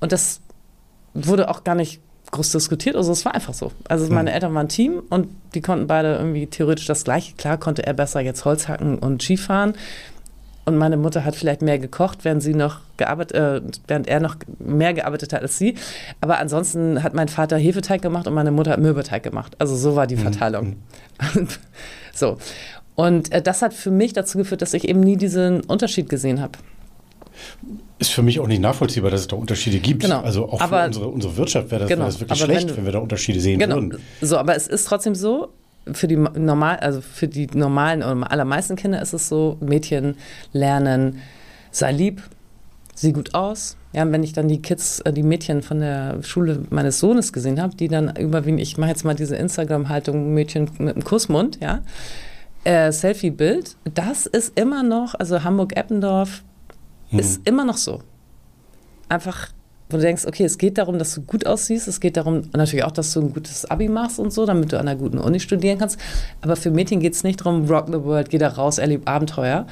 Und 0.00 0.12
das 0.12 0.40
wurde 1.14 1.48
auch 1.48 1.64
gar 1.64 1.74
nicht 1.74 2.00
groß 2.30 2.52
diskutiert. 2.52 2.96
Also 2.96 3.12
es 3.12 3.24
war 3.24 3.34
einfach 3.34 3.54
so. 3.54 3.72
Also 3.88 4.12
meine 4.12 4.32
Eltern 4.32 4.54
waren 4.54 4.66
ein 4.66 4.68
Team 4.68 5.02
und 5.10 5.28
die 5.54 5.60
konnten 5.60 5.86
beide 5.86 6.16
irgendwie 6.16 6.46
theoretisch 6.46 6.86
das 6.86 7.04
Gleiche. 7.04 7.34
Klar 7.36 7.58
konnte 7.58 7.86
er 7.86 7.94
besser 7.94 8.20
jetzt 8.20 8.44
Holz 8.44 8.68
hacken 8.68 8.98
und 8.98 9.22
Skifahren. 9.22 9.74
Und 10.64 10.76
meine 10.78 10.96
Mutter 10.96 11.24
hat 11.24 11.36
vielleicht 11.36 11.62
mehr 11.62 11.78
gekocht, 11.78 12.24
während 12.24 12.42
sie 12.42 12.52
noch 12.52 12.80
gearbeitet, 12.96 13.36
äh, 13.36 13.60
während 13.86 14.08
er 14.08 14.18
noch 14.18 14.34
mehr 14.58 14.94
gearbeitet 14.94 15.32
hat 15.32 15.42
als 15.42 15.58
sie. 15.58 15.76
Aber 16.20 16.38
ansonsten 16.38 17.04
hat 17.04 17.14
mein 17.14 17.28
Vater 17.28 17.56
Hefeteig 17.56 18.02
gemacht 18.02 18.26
und 18.26 18.34
meine 18.34 18.50
Mutter 18.50 18.72
hat 18.72 18.80
Mürbeteig 18.80 19.22
gemacht. 19.22 19.54
Also 19.60 19.76
so 19.76 19.94
war 19.94 20.08
die 20.08 20.16
Verteilung. 20.16 20.74
so. 22.12 22.38
Und 22.96 23.30
äh, 23.30 23.40
das 23.40 23.62
hat 23.62 23.74
für 23.74 23.92
mich 23.92 24.12
dazu 24.12 24.38
geführt, 24.38 24.60
dass 24.60 24.74
ich 24.74 24.88
eben 24.88 25.00
nie 25.00 25.16
diesen 25.16 25.60
Unterschied 25.60 26.08
gesehen 26.08 26.40
habe. 26.40 26.58
Ist 27.98 28.10
für 28.12 28.22
mich 28.22 28.40
auch 28.40 28.46
nicht 28.46 28.60
nachvollziehbar, 28.60 29.10
dass 29.10 29.22
es 29.22 29.26
da 29.28 29.36
Unterschiede 29.36 29.78
gibt. 29.78 30.02
Genau. 30.02 30.20
Also 30.20 30.48
auch 30.50 30.60
Aber- 30.60 30.80
für 30.82 30.86
unsere, 30.88 31.08
unsere 31.08 31.36
Wirtschaft 31.38 31.70
wäre 31.70 31.80
das, 31.80 31.88
Genau. 31.88 32.00
wäre 32.00 32.10
das 32.10 32.20
wirklich 32.20 32.38
schlecht, 32.40 32.68
wenn 32.70 32.76
wenn, 32.78 32.84
wir 32.84 32.92
da 32.92 32.98
Unterschiede 32.98 33.40
sehen 33.40 33.58
Genau. 33.58 33.76
würden. 33.76 33.98
So, 34.20 34.36
aber 34.36 34.54
es 34.54 34.66
ist 34.66 34.86
trotzdem 34.86 35.14
so, 35.14 35.48
für 35.92 36.06
die 36.08 36.16
normal, 36.16 36.76
also 36.80 37.00
für 37.00 37.28
die 37.28 37.46
normalen 37.54 38.02
oder 38.02 38.30
allermeisten 38.30 38.76
Kinder 38.76 39.00
ist 39.00 39.12
es 39.14 39.28
so, 39.28 39.56
Mädchen 39.60 40.16
lernen, 40.52 41.20
sei 41.70 41.92
lieb, 41.92 42.22
sieh 42.94 43.12
gut 43.12 43.34
aus. 43.34 43.76
Ja, 43.94 44.10
wenn 44.10 44.22
ich 44.22 44.34
dann 44.34 44.48
die 44.48 44.60
Kids, 44.60 45.00
äh, 45.00 45.12
die 45.12 45.22
Mädchen 45.22 45.62
von 45.62 45.80
der 45.80 46.22
Schule 46.22 46.64
meines 46.70 46.98
Sohnes 46.98 47.32
gesehen 47.32 47.62
habe, 47.62 47.76
die 47.76 47.88
dann 47.88 48.14
überwiegend, 48.16 48.60
ich 48.60 48.76
mache 48.76 48.90
jetzt 48.90 49.04
mal 49.04 49.14
diese 49.14 49.36
Instagram-Haltung 49.36 50.34
Mädchen 50.34 50.68
mit 50.78 50.96
dem 50.96 51.04
Kussmund, 51.04 51.58
ja, 51.62 51.80
äh, 52.64 52.92
Selfie-Bild, 52.92 53.76
das 53.94 54.26
ist 54.26 54.58
immer 54.58 54.82
noch, 54.82 55.14
also 55.14 55.44
Hamburg-Eppendorf 55.44 56.42
ist 57.12 57.46
immer 57.46 57.64
noch 57.64 57.76
so. 57.76 58.00
Einfach, 59.08 59.48
wo 59.88 59.96
du 59.96 60.02
denkst, 60.02 60.24
okay, 60.26 60.44
es 60.44 60.58
geht 60.58 60.78
darum, 60.78 60.98
dass 60.98 61.14
du 61.14 61.22
gut 61.22 61.46
aussiehst, 61.46 61.86
es 61.86 62.00
geht 62.00 62.16
darum 62.16 62.42
natürlich 62.52 62.84
auch, 62.84 62.90
dass 62.90 63.12
du 63.12 63.20
ein 63.20 63.32
gutes 63.32 63.64
Abi 63.70 63.88
machst 63.88 64.18
und 64.18 64.32
so, 64.32 64.44
damit 64.46 64.72
du 64.72 64.80
an 64.80 64.88
einer 64.88 64.98
guten 64.98 65.18
Uni 65.18 65.38
studieren 65.38 65.78
kannst. 65.78 65.98
Aber 66.40 66.56
für 66.56 66.70
Mädchen 66.70 67.00
geht 67.00 67.14
es 67.14 67.22
nicht 67.22 67.40
darum, 67.40 67.66
rock 67.70 67.86
the 67.88 68.02
world, 68.02 68.30
geh 68.30 68.38
da 68.38 68.48
raus, 68.48 68.78
erleb 68.78 69.08
Abenteuer. 69.08 69.66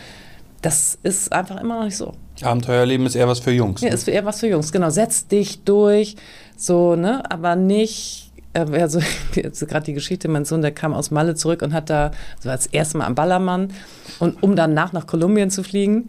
Das 0.62 0.96
ist 1.02 1.32
einfach 1.32 1.60
immer 1.60 1.78
noch 1.78 1.84
nicht 1.84 1.96
so. 1.96 2.12
Abenteuerleben 2.42 3.04
ist 3.06 3.16
eher 3.16 3.28
was 3.28 3.40
für 3.40 3.50
Jungs. 3.50 3.80
Ja, 3.80 3.88
ne? 3.88 3.94
ist 3.94 4.08
eher 4.08 4.24
was 4.24 4.40
für 4.40 4.46
Jungs, 4.48 4.72
genau. 4.72 4.88
Setz 4.90 5.26
dich 5.26 5.62
durch, 5.64 6.16
so, 6.56 6.96
ne, 6.96 7.28
aber 7.30 7.54
nicht. 7.56 8.32
äh, 8.54 8.60
Also, 8.60 9.00
jetzt 9.34 9.66
gerade 9.68 9.84
die 9.84 9.92
Geschichte, 9.92 10.28
mein 10.28 10.44
Sohn, 10.44 10.62
der 10.62 10.72
kam 10.72 10.94
aus 10.94 11.10
Malle 11.10 11.34
zurück 11.34 11.60
und 11.62 11.74
hat 11.74 11.90
da, 11.90 12.12
so 12.40 12.48
als 12.48 12.66
erstes 12.68 12.94
Mal 12.94 13.04
am 13.06 13.14
Ballermann, 13.14 13.72
und 14.20 14.42
um 14.42 14.56
danach 14.56 14.92
nach 14.92 15.06
Kolumbien 15.06 15.50
zu 15.50 15.62
fliegen. 15.64 16.08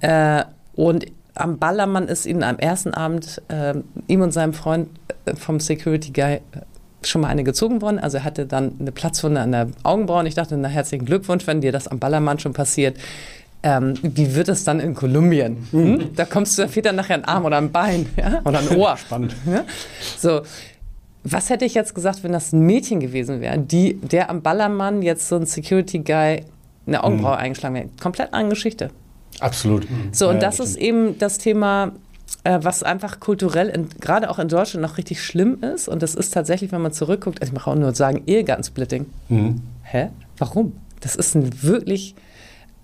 Äh, 0.00 0.44
und 0.74 1.06
am 1.34 1.58
Ballermann 1.58 2.08
ist 2.08 2.26
ihnen 2.26 2.42
am 2.42 2.58
ersten 2.58 2.94
Abend 2.94 3.40
äh, 3.48 3.74
ihm 4.06 4.20
und 4.20 4.32
seinem 4.32 4.52
Freund 4.52 4.88
äh, 5.24 5.34
vom 5.34 5.60
Security 5.60 6.12
Guy 6.12 6.40
schon 7.02 7.22
mal 7.22 7.28
eine 7.28 7.44
gezogen 7.44 7.82
worden. 7.82 7.98
Also 7.98 8.18
er 8.18 8.24
hatte 8.24 8.46
dann 8.46 8.76
eine 8.78 8.92
Platzwunde 8.92 9.40
an 9.40 9.52
der 9.52 9.68
Augenbraue 9.82 10.20
und 10.20 10.26
ich 10.26 10.34
dachte, 10.34 10.56
na 10.56 10.68
herzlichen 10.68 11.04
Glückwunsch, 11.04 11.46
wenn 11.46 11.60
dir 11.60 11.72
das 11.72 11.88
am 11.88 11.98
Ballermann 11.98 12.38
schon 12.38 12.52
passiert. 12.52 12.96
Ähm, 13.64 13.94
wie 14.02 14.34
wird 14.34 14.48
es 14.48 14.64
dann 14.64 14.80
in 14.80 14.94
Kolumbien? 14.94 15.68
Hm? 15.70 16.10
Da 16.16 16.24
kommst 16.24 16.58
du, 16.58 16.66
dann 16.82 16.96
nachher 16.96 17.14
ein 17.14 17.24
Arm 17.24 17.44
oder 17.44 17.58
ein 17.58 17.70
Bein 17.70 18.06
ja? 18.16 18.40
oder 18.44 18.58
ein 18.58 18.76
Ohr. 18.76 18.96
Spannend. 18.96 19.36
Ja? 19.46 19.64
So, 20.18 20.42
was 21.22 21.48
hätte 21.48 21.64
ich 21.64 21.74
jetzt 21.74 21.94
gesagt, 21.94 22.24
wenn 22.24 22.32
das 22.32 22.52
ein 22.52 22.66
Mädchen 22.66 22.98
gewesen 22.98 23.40
wäre, 23.40 23.58
die, 23.58 23.94
der 23.94 24.30
am 24.30 24.42
Ballermann 24.42 25.02
jetzt 25.02 25.28
so 25.28 25.36
ein 25.36 25.46
Security 25.46 26.00
Guy 26.00 26.42
eine 26.86 27.04
Augenbraue 27.04 27.36
eingeschlagen 27.36 27.74
wäre? 27.76 27.88
Komplett 28.00 28.34
andere 28.34 28.50
Geschichte. 28.50 28.90
Absolut. 29.40 29.86
So, 30.12 30.26
Ja, 30.26 30.30
und 30.32 30.42
das 30.42 30.54
stimmt. 30.54 30.68
ist 30.68 30.76
eben 30.76 31.18
das 31.18 31.38
Thema, 31.38 31.92
äh, 32.44 32.58
was 32.62 32.82
einfach 32.82 33.20
kulturell, 33.20 33.68
in, 33.68 33.88
gerade 34.00 34.30
auch 34.30 34.38
in 34.38 34.48
Deutschland, 34.48 34.82
noch 34.82 34.98
richtig 34.98 35.22
schlimm 35.24 35.62
ist. 35.62 35.88
Und 35.88 36.02
das 36.02 36.14
ist 36.14 36.32
tatsächlich, 36.32 36.72
wenn 36.72 36.82
man 36.82 36.92
zurückguckt, 36.92 37.40
also 37.40 37.50
ich 37.52 37.54
mache 37.58 37.70
auch 37.70 37.74
nur 37.74 37.94
sagen, 37.94 38.22
Ehegattensplitting. 38.26 39.06
Mhm. 39.28 39.62
Hä? 39.82 40.10
Warum? 40.38 40.76
Das 41.00 41.16
ist 41.16 41.34
ein 41.34 41.62
wirklich 41.62 42.14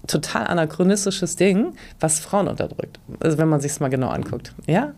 total 0.07 0.47
anachronistisches 0.47 1.37
Ding, 1.37 1.75
was 2.01 2.19
Frauen 2.21 2.49
unterdrückt. 2.49 2.99
Also 3.21 3.39
wenn 3.39 3.49
man 3.49 3.61
sich 3.61 3.73
es 3.73 3.81
mal 3.81 3.89
genau 3.89 4.09
anguckt. 4.09 4.55
Ja? 4.67 4.93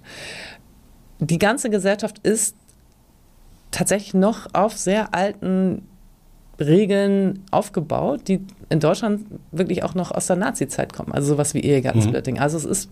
Die 1.18 1.38
ganze 1.38 1.68
Gesellschaft 1.70 2.18
ist 2.22 2.54
tatsächlich 3.70 4.14
noch 4.14 4.46
auf 4.52 4.76
sehr 4.76 5.14
alten 5.14 5.86
Regeln 6.60 7.42
aufgebaut, 7.50 8.28
die 8.28 8.44
in 8.68 8.80
Deutschland 8.80 9.24
wirklich 9.50 9.82
auch 9.82 9.94
noch 9.94 10.12
aus 10.12 10.26
der 10.26 10.36
Nazi-Zeit 10.36 10.92
kommen. 10.92 11.12
Also 11.12 11.28
sowas 11.28 11.54
wie 11.54 11.60
Ehegattensplitting. 11.60 12.38
Also 12.38 12.56
es 12.58 12.64
ist 12.64 12.90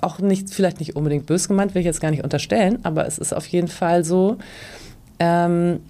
auch 0.00 0.18
nicht, 0.18 0.52
vielleicht 0.52 0.78
nicht 0.78 0.96
unbedingt 0.96 1.26
bös 1.26 1.48
gemeint, 1.48 1.74
will 1.74 1.80
ich 1.80 1.86
jetzt 1.86 2.00
gar 2.00 2.10
nicht 2.10 2.24
unterstellen, 2.24 2.78
aber 2.84 3.06
es 3.06 3.18
ist 3.18 3.32
auf 3.32 3.46
jeden 3.46 3.68
Fall 3.68 4.04
so, 4.04 4.38
ähm, 5.18 5.80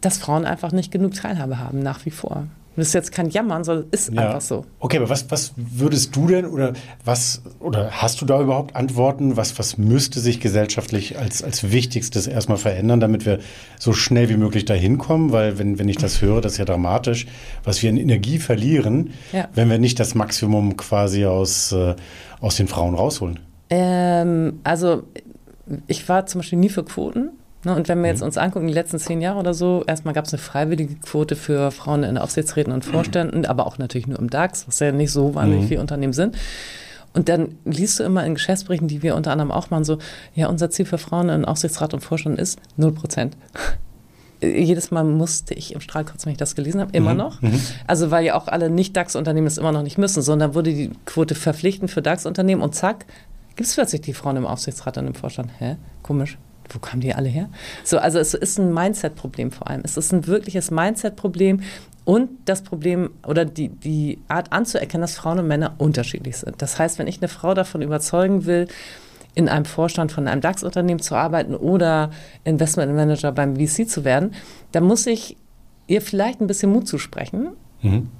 dass 0.00 0.18
Frauen 0.18 0.44
einfach 0.44 0.72
nicht 0.72 0.90
genug 0.90 1.14
Teilhabe 1.14 1.58
haben, 1.58 1.80
nach 1.80 2.04
wie 2.06 2.10
vor. 2.10 2.46
Das 2.80 2.88
ist 2.88 2.94
jetzt 2.94 3.12
kein 3.12 3.28
Jammern, 3.30 3.62
sondern 3.62 3.86
es 3.90 4.08
ist 4.08 4.14
Ja. 4.14 4.26
einfach 4.28 4.40
so. 4.40 4.64
Okay, 4.78 4.96
aber 4.96 5.08
was, 5.10 5.30
was 5.30 5.52
würdest 5.56 6.16
du 6.16 6.26
denn 6.26 6.46
oder 6.46 6.72
was 7.04 7.42
oder 7.60 7.90
hast 7.92 8.20
du 8.20 8.24
da 8.26 8.40
überhaupt 8.40 8.74
Antworten? 8.74 9.36
Was, 9.36 9.58
was 9.58 9.76
müsste 9.78 10.18
sich 10.20 10.40
gesellschaftlich 10.40 11.18
als, 11.18 11.42
als 11.42 11.70
Wichtigstes 11.70 12.26
erstmal 12.26 12.56
verändern, 12.58 12.98
damit 13.00 13.26
wir 13.26 13.38
so 13.78 13.92
schnell 13.92 14.28
wie 14.30 14.36
möglich 14.36 14.64
dahin 14.64 14.98
kommen? 14.98 15.30
Weil 15.32 15.58
wenn, 15.58 15.78
wenn 15.78 15.88
ich 15.88 15.98
das 15.98 16.22
höre, 16.22 16.40
das 16.40 16.52
ist 16.52 16.58
ja 16.58 16.64
dramatisch, 16.64 17.26
was 17.64 17.82
wir 17.82 17.90
in 17.90 17.96
Energie 17.98 18.38
verlieren, 18.38 19.10
Ja. 19.32 19.48
wenn 19.54 19.68
wir 19.70 19.78
nicht 19.78 20.00
das 20.00 20.14
Maximum 20.14 20.76
quasi 20.76 21.26
aus, 21.26 21.72
äh, 21.72 21.94
aus 22.40 22.56
den 22.56 22.66
Frauen 22.68 22.94
rausholen. 22.94 23.40
Ähm, 23.68 24.60
also 24.64 25.02
ich 25.86 26.08
war 26.08 26.26
zum 26.26 26.40
Beispiel 26.40 26.58
nie 26.58 26.68
für 26.70 26.84
Quoten. 26.84 27.30
Ne? 27.64 27.74
Und 27.74 27.88
wenn 27.88 28.00
wir 28.00 28.08
jetzt 28.08 28.22
uns 28.22 28.38
angucken, 28.38 28.66
die 28.66 28.72
letzten 28.72 28.98
zehn 28.98 29.20
Jahre 29.20 29.38
oder 29.38 29.54
so, 29.54 29.84
erstmal 29.86 30.14
gab 30.14 30.24
es 30.24 30.32
eine 30.32 30.40
freiwillige 30.40 30.94
Quote 30.96 31.36
für 31.36 31.70
Frauen 31.70 32.02
in 32.04 32.18
Aufsichtsräten 32.18 32.72
und 32.72 32.84
Vorständen, 32.84 33.44
aber 33.44 33.66
auch 33.66 33.78
natürlich 33.78 34.06
nur 34.06 34.18
im 34.18 34.30
DAX, 34.30 34.66
was 34.66 34.78
ja 34.80 34.92
nicht 34.92 35.12
so 35.12 35.34
wahnsinnig 35.34 35.68
viele 35.68 35.80
Unternehmen 35.80 36.12
sind. 36.12 36.36
Und 37.12 37.28
dann 37.28 37.56
liest 37.64 37.98
du 37.98 38.04
immer 38.04 38.24
in 38.24 38.34
Geschäftsberichten, 38.34 38.88
die 38.88 39.02
wir 39.02 39.16
unter 39.16 39.32
anderem 39.32 39.50
auch 39.50 39.70
machen, 39.70 39.84
so, 39.84 39.98
ja, 40.34 40.48
unser 40.48 40.70
Ziel 40.70 40.86
für 40.86 40.98
Frauen 40.98 41.28
in 41.28 41.44
Aufsichtsrat 41.44 41.92
und 41.92 42.00
Vorstand 42.00 42.38
ist 42.38 42.58
0 42.76 42.92
Prozent. 42.92 43.36
Jedes 44.42 44.90
Mal 44.90 45.04
musste 45.04 45.52
ich 45.52 45.74
im 45.74 45.82
Strahl 45.82 46.04
kotzen, 46.04 46.26
wenn 46.26 46.32
ich 46.32 46.38
das 46.38 46.54
gelesen 46.54 46.80
habe, 46.80 46.96
immer 46.96 47.12
noch. 47.12 47.42
Also 47.86 48.10
weil 48.10 48.24
ja 48.24 48.36
auch 48.36 48.48
alle 48.48 48.70
Nicht-DAX-Unternehmen 48.70 49.46
es 49.46 49.58
immer 49.58 49.72
noch 49.72 49.82
nicht 49.82 49.98
müssen, 49.98 50.22
sondern 50.22 50.54
wurde 50.54 50.72
die 50.72 50.92
Quote 51.04 51.34
verpflichtend 51.34 51.90
für 51.90 52.00
DAX-Unternehmen 52.00 52.62
und 52.62 52.74
zack, 52.74 53.04
gibt 53.56 53.68
es 53.68 53.74
plötzlich 53.74 54.00
die 54.00 54.14
Frauen 54.14 54.36
im 54.36 54.46
Aufsichtsrat 54.46 54.96
und 54.96 55.08
im 55.08 55.14
Vorstand. 55.14 55.50
Hä? 55.58 55.76
Komisch. 56.02 56.38
Wo 56.72 56.78
kamen 56.78 57.00
die 57.00 57.14
alle 57.14 57.28
her? 57.28 57.48
So, 57.84 57.98
also 57.98 58.18
es 58.18 58.34
ist 58.34 58.58
ein 58.58 58.72
Mindset-Problem 58.72 59.50
vor 59.50 59.68
allem. 59.68 59.82
Es 59.84 59.96
ist 59.96 60.12
ein 60.12 60.26
wirkliches 60.26 60.70
Mindset-Problem 60.70 61.62
und 62.04 62.30
das 62.44 62.62
Problem 62.62 63.10
oder 63.26 63.44
die, 63.44 63.68
die 63.68 64.18
Art 64.28 64.52
anzuerkennen, 64.52 65.02
dass 65.02 65.16
Frauen 65.16 65.38
und 65.38 65.48
Männer 65.48 65.74
unterschiedlich 65.78 66.38
sind. 66.38 66.60
Das 66.62 66.78
heißt, 66.78 66.98
wenn 66.98 67.06
ich 67.06 67.18
eine 67.20 67.28
Frau 67.28 67.54
davon 67.54 67.82
überzeugen 67.82 68.46
will, 68.46 68.68
in 69.34 69.48
einem 69.48 69.64
Vorstand 69.64 70.10
von 70.10 70.26
einem 70.26 70.40
DAX-Unternehmen 70.40 71.00
zu 71.00 71.14
arbeiten 71.14 71.54
oder 71.54 72.10
Investmentmanager 72.44 73.32
beim 73.32 73.56
VC 73.56 73.88
zu 73.88 74.04
werden, 74.04 74.34
dann 74.72 74.84
muss 74.84 75.06
ich 75.06 75.36
ihr 75.86 76.02
vielleicht 76.02 76.40
ein 76.40 76.46
bisschen 76.46 76.72
Mut 76.72 76.88
zusprechen. 76.88 77.50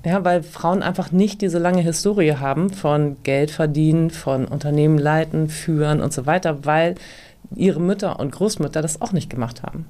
Ja, 0.07 0.25
weil 0.25 0.42
Frauen 0.42 0.83
einfach 0.83 1.12
nicht 1.12 1.42
diese 1.42 1.59
lange 1.59 1.83
Historie 1.83 2.37
haben 2.37 2.71
von 2.71 3.16
Geld 3.25 3.50
verdienen, 3.50 4.11
von 4.11 4.47
Unternehmen 4.47 4.97
leiten, 4.97 5.50
führen 5.50 6.00
und 6.00 6.14
so 6.14 6.25
weiter, 6.25 6.64
weil 6.64 6.95
ihre 7.54 7.80
Mütter 7.80 8.21
und 8.21 8.33
Großmütter 8.33 8.83
das 8.83 9.00
auch 9.00 9.12
nicht 9.12 9.30
gemacht 9.30 9.62
haben. 9.62 9.87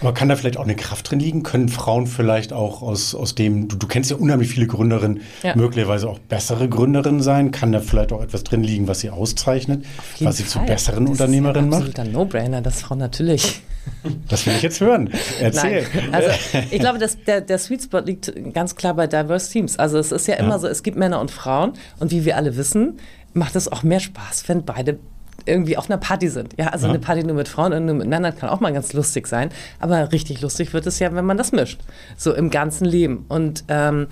Aber 0.00 0.12
kann 0.12 0.28
da 0.28 0.34
vielleicht 0.36 0.56
auch 0.56 0.64
eine 0.64 0.74
Kraft 0.74 1.10
drin 1.10 1.20
liegen? 1.20 1.42
Können 1.44 1.68
Frauen 1.68 2.06
vielleicht 2.08 2.52
auch 2.52 2.82
aus, 2.82 3.14
aus 3.14 3.36
dem, 3.36 3.68
du, 3.68 3.76
du 3.76 3.86
kennst 3.86 4.10
ja 4.10 4.16
unheimlich 4.16 4.48
viele 4.50 4.66
Gründerinnen, 4.66 5.20
Ja. 5.42 5.54
möglicherweise 5.56 6.08
auch 6.08 6.18
bessere 6.18 6.68
Gründerinnen 6.68 7.22
sein? 7.22 7.52
Kann 7.52 7.70
da 7.72 7.80
vielleicht 7.80 8.12
auch 8.12 8.20
etwas 8.22 8.42
drin 8.42 8.64
liegen, 8.64 8.88
was 8.88 9.00
sie 9.00 9.10
auszeichnet, 9.10 9.84
was 10.20 10.38
sie 10.38 10.46
zu 10.46 10.58
besseren 10.60 11.04
das 11.06 11.12
Unternehmerinnen 11.12 11.70
ist 11.70 11.76
ein 11.76 11.80
macht? 11.80 11.98
absoluter 11.98 12.12
No-Brainer, 12.18 12.60
dass 12.60 12.82
Frauen 12.82 12.98
natürlich. 12.98 13.60
Das 14.28 14.46
will 14.46 14.54
ich 14.56 14.62
jetzt 14.62 14.80
hören. 14.80 15.10
Erzähl. 15.42 15.82
Nein. 16.10 16.14
Also 16.14 16.30
ich 16.70 16.78
glaube, 16.80 16.98
dass 16.98 17.22
der, 17.24 17.42
der 17.42 17.58
Sweet 17.58 17.82
Spot 17.82 17.98
liegt 17.98 18.32
ganz 18.54 18.76
klar 18.76 18.94
bei 18.94 19.06
Diverse 19.06 19.50
Teams. 19.52 19.78
Also 19.78 19.98
es 19.98 20.10
ist 20.10 20.26
ja 20.26 20.36
immer 20.36 20.58
so, 20.58 20.66
es 20.66 20.82
gibt 20.82 20.96
Männer 20.96 21.20
und 21.20 21.30
Frauen 21.30 21.74
und 22.00 22.10
wie 22.10 22.24
wir 22.24 22.38
alle 22.38 22.56
wissen, 22.56 22.96
macht 23.34 23.56
es 23.56 23.70
auch 23.70 23.82
mehr 23.82 24.00
Spaß, 24.00 24.48
wenn 24.48 24.64
beide 24.64 24.98
irgendwie 25.46 25.76
auf 25.76 25.90
einer 25.90 25.98
Party 25.98 26.28
sind. 26.28 26.54
Ja, 26.58 26.68
also 26.68 26.86
Ja. 26.86 26.92
eine 26.92 27.00
Party 27.00 27.22
nur 27.24 27.34
mit 27.36 27.48
Frauen 27.48 27.72
und 27.72 27.86
nur 27.86 27.94
mit 27.94 28.06
Männern 28.08 28.36
kann 28.36 28.48
auch 28.48 28.60
mal 28.60 28.72
ganz 28.72 28.92
lustig 28.92 29.26
sein. 29.26 29.50
Aber 29.80 30.12
richtig 30.12 30.40
lustig 30.40 30.72
wird 30.72 30.86
es 30.86 30.98
ja, 30.98 31.14
wenn 31.14 31.24
man 31.24 31.36
das 31.36 31.52
mischt. 31.52 31.80
So 32.16 32.32
im 32.34 32.50
ganzen 32.50 32.84
Leben. 32.84 33.24
Und 33.28 33.64
ähm, 33.68 34.06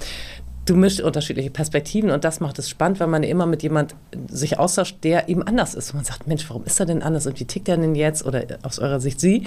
du 0.64 0.76
mischst 0.76 1.00
unterschiedliche 1.00 1.50
Perspektiven 1.50 2.10
und 2.10 2.22
das 2.24 2.38
macht 2.40 2.58
es 2.58 2.68
spannend, 2.70 3.00
weil 3.00 3.08
man 3.08 3.22
immer 3.24 3.46
mit 3.46 3.62
jemand 3.62 3.94
sich 4.28 4.58
austauscht, 4.58 4.98
der 5.02 5.28
eben 5.28 5.42
anders 5.42 5.74
ist. 5.74 5.90
Und 5.90 5.96
man 5.96 6.04
sagt, 6.04 6.26
Mensch, 6.28 6.48
warum 6.48 6.64
ist 6.64 6.78
er 6.78 6.86
denn 6.86 7.02
anders 7.02 7.26
und 7.26 7.40
wie 7.40 7.44
tickt 7.44 7.68
er 7.68 7.76
denn 7.76 7.94
jetzt 7.94 8.24
oder 8.24 8.44
aus 8.62 8.78
eurer 8.78 9.00
Sicht 9.00 9.20
sie? 9.20 9.44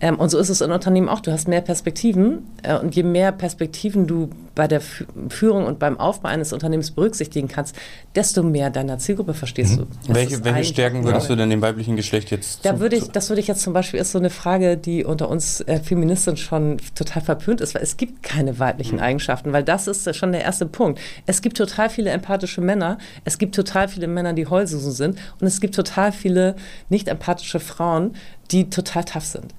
Ähm, 0.00 0.18
und 0.18 0.28
so 0.28 0.38
ist 0.38 0.50
es 0.50 0.60
in 0.60 0.70
Unternehmen 0.70 1.08
auch. 1.08 1.20
Du 1.20 1.32
hast 1.32 1.48
mehr 1.48 1.62
Perspektiven 1.62 2.46
äh, 2.62 2.76
und 2.78 2.94
je 2.94 3.02
mehr 3.02 3.32
Perspektiven 3.32 4.06
du 4.06 4.28
bei 4.54 4.68
der 4.68 4.80
Führung 5.28 5.66
und 5.66 5.78
beim 5.78 6.00
Aufbau 6.00 6.28
eines 6.28 6.52
Unternehmens 6.52 6.90
berücksichtigen 6.90 7.46
kannst, 7.46 7.76
desto 8.14 8.42
mehr 8.42 8.70
deiner 8.70 8.98
Zielgruppe 8.98 9.34
verstehst 9.34 9.72
mhm. 9.72 9.86
du. 10.06 10.14
Welche, 10.14 10.42
welche 10.44 10.64
Stärken 10.64 11.04
würdest 11.04 11.28
du 11.28 11.36
denn 11.36 11.50
dem 11.50 11.62
weiblichen 11.62 11.96
Geschlecht 11.96 12.30
jetzt? 12.30 12.64
Da 12.64 12.80
würde 12.80 12.96
ich, 12.96 13.10
das 13.10 13.28
würde 13.28 13.40
ich 13.40 13.48
jetzt 13.48 13.62
zum 13.62 13.72
Beispiel 13.72 14.00
ist 14.00 14.12
so 14.12 14.18
eine 14.18 14.30
Frage, 14.30 14.76
die 14.76 15.04
unter 15.04 15.28
uns 15.28 15.60
äh, 15.62 15.78
Feministen 15.80 16.36
schon 16.36 16.78
total 16.94 17.22
verpönt 17.22 17.60
ist, 17.60 17.74
weil 17.74 17.82
es 17.82 17.96
gibt 17.96 18.22
keine 18.22 18.58
weiblichen 18.58 18.96
mhm. 18.96 19.02
Eigenschaften, 19.02 19.52
weil 19.52 19.62
das 19.62 19.86
ist 19.86 20.14
schon 20.16 20.32
der 20.32 20.42
erste 20.42 20.66
Punkt. 20.66 21.00
Es 21.26 21.42
gibt 21.42 21.56
total 21.56 21.90
viele 21.90 22.10
empathische 22.10 22.60
Männer, 22.60 22.98
es 23.24 23.38
gibt 23.38 23.54
total 23.54 23.88
viele 23.88 24.08
Männer, 24.08 24.32
die 24.32 24.46
Heulsusen 24.46 24.92
sind 24.92 25.18
und 25.40 25.46
es 25.46 25.60
gibt 25.60 25.74
total 25.74 26.12
viele 26.12 26.56
nicht 26.88 27.08
empathische 27.08 27.60
Frauen, 27.60 28.14
die 28.50 28.70
total 28.70 29.04
tough 29.04 29.24
sind. 29.24 29.52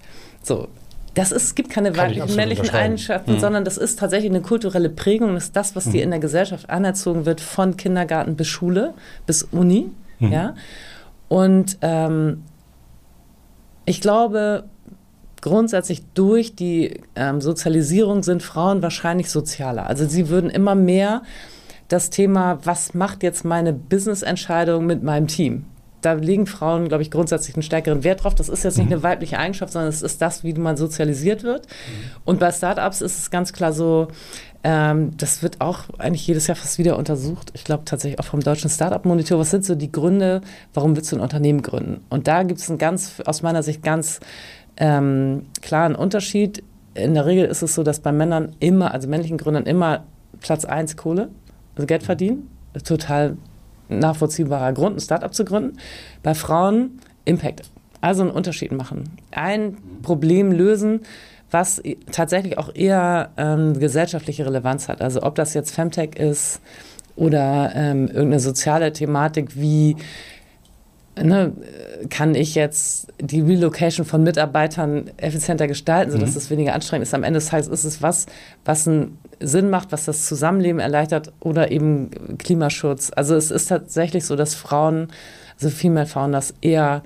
So, 0.48 0.70
das 1.13 1.32
ist, 1.32 1.44
es 1.44 1.56
gibt 1.56 1.70
keine 1.70 1.98
weiblichen 1.98 2.36
männlichen 2.36 2.70
Eigenschaften, 2.70 3.34
mhm. 3.34 3.39
sondern 3.39 3.66
das 3.66 3.77
ist 3.77 4.00
tatsächlich 4.00 4.32
eine 4.32 4.42
kulturelle 4.42 4.89
Prägung. 4.89 5.34
Das 5.34 5.46
ist 5.46 5.56
das, 5.56 5.75
was 5.75 5.88
mhm. 5.88 5.92
dir 5.92 6.04
in 6.04 6.12
der 6.12 6.20
Gesellschaft 6.20 6.70
anerzogen 6.70 7.25
wird, 7.25 7.42
von 7.42 7.75
Kindergarten 7.75 8.36
bis 8.36 8.48
Schule, 8.48 8.94
bis 9.25 9.44
Uni. 9.44 9.89
Mhm. 10.20 10.32
Ja? 10.32 10.56
Und 11.27 11.80
ähm, 11.82 12.44
ich 13.86 14.00
glaube, 14.00 14.66
grundsätzlich 15.42 16.04
durch 16.13 16.56
die 16.56 17.01
ähm, 17.16 17.42
Sozialisierung 17.42 18.24
sind 18.24 18.44
Frauen 18.44 18.82
wahrscheinlich 18.82 19.30
sozialer. 19.30 19.88
Also 19.88 20.08
sie 20.08 20.30
würden 20.30 20.50
immer 20.50 20.75
mehr 20.75 21.24
das 21.88 22.10
Thema, 22.10 22.60
was 22.63 22.94
macht 22.94 23.24
jetzt 23.24 23.44
meine 23.44 23.74
Business-Entscheidung 23.74 24.86
mit 24.86 25.04
meinem 25.04 25.27
Team? 25.27 25.66
Da 26.01 26.13
legen 26.13 26.46
Frauen, 26.46 26.88
glaube 26.88 27.01
ich, 27.01 27.12
grundsätzlich 27.12 27.56
einen 27.56 27.63
stärkeren 27.63 28.04
Wert 28.04 28.24
drauf. 28.24 28.36
Das 28.36 28.50
ist 28.50 28.63
jetzt 28.63 28.77
nicht 28.77 28.88
mhm. 28.88 28.94
eine 28.94 29.04
weibliche 29.04 29.39
Eigenschaft, 29.39 29.74
sondern 29.74 29.89
es 29.89 30.01
ist 30.01 30.22
das, 30.22 30.44
wie 30.44 30.54
man 30.54 30.77
sozialisiert 30.77 31.44
wird. 31.44 31.66
Mhm. 31.66 32.12
Und 32.25 32.39
bei 32.39 32.51
Startups 32.51 33.01
ist 33.01 33.18
es 33.18 33.32
ganz 33.32 33.51
klar 33.54 33.74
so, 33.74 34.08
ähm, 34.63 35.12
das 35.18 35.42
wird 35.44 35.62
auch 35.62 35.86
eigentlich 35.98 36.25
jedes 36.27 36.48
Jahr 36.48 36.56
fast 36.56 36.77
wieder 36.77 36.98
untersucht. 36.98 37.51
Ich 37.54 37.63
glaube 37.63 37.86
tatsächlich 37.86 38.20
auch 38.20 38.25
vom 38.25 38.42
deutschen 38.42 38.70
Startup-Monitor. 38.70 39.39
Was 39.39 39.51
sind 39.51 39.66
so 39.66 39.75
die 39.75 39.92
Gründe, 39.92 40.42
warum 40.74 40.96
willst 40.96 41.12
du 41.12 41.16
ein 41.16 41.22
Unternehmen 41.22 41.62
gründen? 41.62 42.01
Und 42.10 42.27
da 42.27 42.44
gibt 42.44 42.60
es 42.60 42.70
einen 42.70 42.77
ganz, 42.77 43.22
aus 43.25 43.42
meiner 43.42 43.63
Sicht 43.63 43.82
ganz 43.82 44.20
ähm, 44.77 45.48
klaren 45.62 45.96
Unterschied. 45.96 46.63
In 46.94 47.13
der 47.13 47.25
Regel 47.25 47.46
ist 47.46 47.62
es 47.62 47.75
so, 47.75 47.84
dass 47.84 48.00
bei 48.00 48.12
Männern 48.12 48.56
immer, 48.60 48.94
also 48.94 49.08
männlichen 49.08 49.38
Gründern 49.38 49.66
immer 49.66 50.04
Platz 50.42 50.66
1 50.66 50.98
Kohle, 50.98 51.30
also 51.75 51.88
Geld 51.88 52.04
verdienen. 52.04 52.50
Total 52.84 53.38
nachvollziehbarer 53.89 54.74
Grund, 54.74 54.98
ein 54.98 55.00
Startup 55.00 55.34
zu 55.34 55.46
gründen. 55.46 55.77
Bei 56.24 56.34
Frauen 56.34 57.00
Impact, 57.25 57.63
also 58.01 58.24
einen 58.24 58.32
Unterschied 58.32 58.72
machen. 58.72 59.10
Ein 59.32 59.77
Problem 60.01 60.51
lösen, 60.51 61.01
was 61.51 61.82
tatsächlich 62.12 62.58
auch 62.58 62.74
eher 62.74 63.32
ähm, 63.38 63.79
gesellschaftliche 63.79 64.46
Relevanz 64.46 64.89
hat. 64.89 65.01
Also 65.01 65.24
ob 65.24 65.36
das 65.36 65.53
jetzt 65.53 65.72
Femtech 65.72 66.15
ist 66.15 66.62
oder 67.15 67.72
ähm, 67.74 68.08
irgendeine 68.08 68.39
soziale 68.39 68.91
Thematik 68.91 69.56
wie 69.56 69.96
ne, 71.24 71.53
kann 72.10 72.36
ich 72.36 72.56
jetzt 72.56 73.08
die 73.20 73.41
Relocation 73.41 74.06
von 74.06 74.24
Mitarbeitern 74.24 75.10
effizienter 75.17 75.67
gestalten, 75.67 76.12
sodass 76.12 76.32
mhm. 76.32 76.38
es 76.38 76.50
weniger 76.50 76.74
anstrengend 76.74 77.08
ist. 77.08 77.13
Am 77.13 77.24
Ende 77.24 77.39
des 77.39 77.50
Tages 77.50 77.67
ist 77.67 77.84
es 77.84 78.01
was, 78.01 78.25
was 78.65 78.88
einen 78.88 79.17
Sinn 79.39 79.70
macht, 79.70 79.91
was 79.91 80.06
das 80.06 80.25
Zusammenleben 80.25 80.79
erleichtert 80.79 81.32
oder 81.39 81.72
eben 81.72 82.38
Klimaschutz. 82.38 83.12
Also 83.15 83.36
es 83.36 83.51
ist 83.51 83.67
tatsächlich 83.67 84.25
so, 84.25 84.36
dass 84.36 84.56
Frauen, 84.56 85.10
also 85.56 85.70
Female 85.70 86.06
Founders 86.08 86.53
eher 86.62 87.03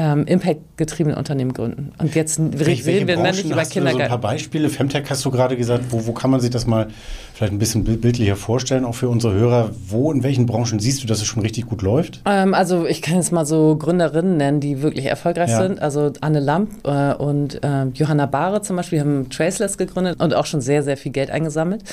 ähm, 0.00 0.24
Impact-getriebene 0.24 1.14
Unternehmen 1.14 1.52
gründen. 1.52 1.92
Und 1.98 2.14
jetzt 2.14 2.38
reden 2.40 3.06
wir 3.06 3.18
männlich 3.18 3.44
über 3.44 3.62
Kindergarten. 3.64 3.98
So 3.98 4.02
ein 4.02 4.08
paar 4.08 4.20
Beispiele. 4.20 4.70
Femtech 4.70 5.04
hast 5.10 5.22
du 5.26 5.30
gerade 5.30 5.58
gesagt. 5.58 5.84
Wo, 5.90 6.06
wo 6.06 6.12
kann 6.12 6.30
man 6.30 6.40
sich 6.40 6.48
das 6.48 6.66
mal 6.66 6.88
vielleicht 7.34 7.52
ein 7.52 7.58
bisschen 7.58 7.84
bildlicher 7.84 8.36
vorstellen, 8.36 8.86
auch 8.86 8.94
für 8.94 9.10
unsere 9.10 9.34
Hörer? 9.34 9.72
Wo, 9.88 10.10
in 10.10 10.22
welchen 10.22 10.46
Branchen 10.46 10.80
siehst 10.80 11.02
du, 11.02 11.06
dass 11.06 11.18
es 11.18 11.26
schon 11.26 11.42
richtig 11.42 11.66
gut 11.66 11.82
läuft? 11.82 12.22
Ähm, 12.24 12.54
also 12.54 12.86
ich 12.86 13.02
kann 13.02 13.16
jetzt 13.16 13.30
mal 13.30 13.44
so 13.44 13.76
Gründerinnen 13.76 14.38
nennen, 14.38 14.60
die 14.60 14.80
wirklich 14.80 15.04
erfolgreich 15.04 15.50
ja. 15.50 15.62
sind. 15.62 15.82
Also 15.82 16.12
Anne 16.22 16.40
Lamp 16.40 16.70
äh, 16.84 17.12
und 17.12 17.62
äh, 17.62 17.84
Johanna 17.92 18.24
Bahre 18.24 18.62
zum 18.62 18.76
Beispiel 18.76 19.00
haben 19.00 19.28
Traceless 19.28 19.76
gegründet 19.76 20.18
und 20.18 20.32
auch 20.32 20.46
schon 20.46 20.62
sehr, 20.62 20.82
sehr 20.82 20.96
viel 20.96 21.12
Geld 21.12 21.30
eingesammelt 21.30 21.84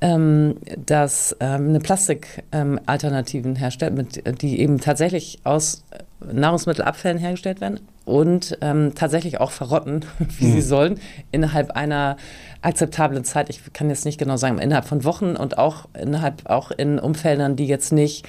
ähm, 0.00 0.56
dass 0.84 1.36
ähm, 1.40 1.68
eine 1.68 1.80
Plastikalternativen 1.80 3.52
ähm, 3.52 3.56
herstellt, 3.56 3.94
mit, 3.94 4.42
die 4.42 4.60
eben 4.60 4.80
tatsächlich 4.80 5.40
aus 5.44 5.84
Nahrungsmittelabfällen 6.20 7.18
hergestellt 7.18 7.60
werden 7.60 7.80
und 8.04 8.58
ähm, 8.60 8.94
tatsächlich 8.94 9.40
auch 9.40 9.50
verrotten, 9.50 10.04
wie 10.18 10.46
mhm. 10.46 10.52
sie 10.52 10.62
sollen, 10.62 11.00
innerhalb 11.32 11.72
einer 11.72 12.16
akzeptablen 12.62 13.24
Zeit. 13.24 13.50
Ich 13.50 13.72
kann 13.72 13.88
jetzt 13.88 14.04
nicht 14.04 14.18
genau 14.18 14.36
sagen, 14.36 14.58
innerhalb 14.58 14.86
von 14.86 15.04
Wochen 15.04 15.36
und 15.36 15.58
auch 15.58 15.88
innerhalb 15.94 16.48
auch 16.48 16.70
in 16.70 16.98
Umfeldern, 16.98 17.56
die 17.56 17.66
jetzt 17.66 17.92
nicht 17.92 18.26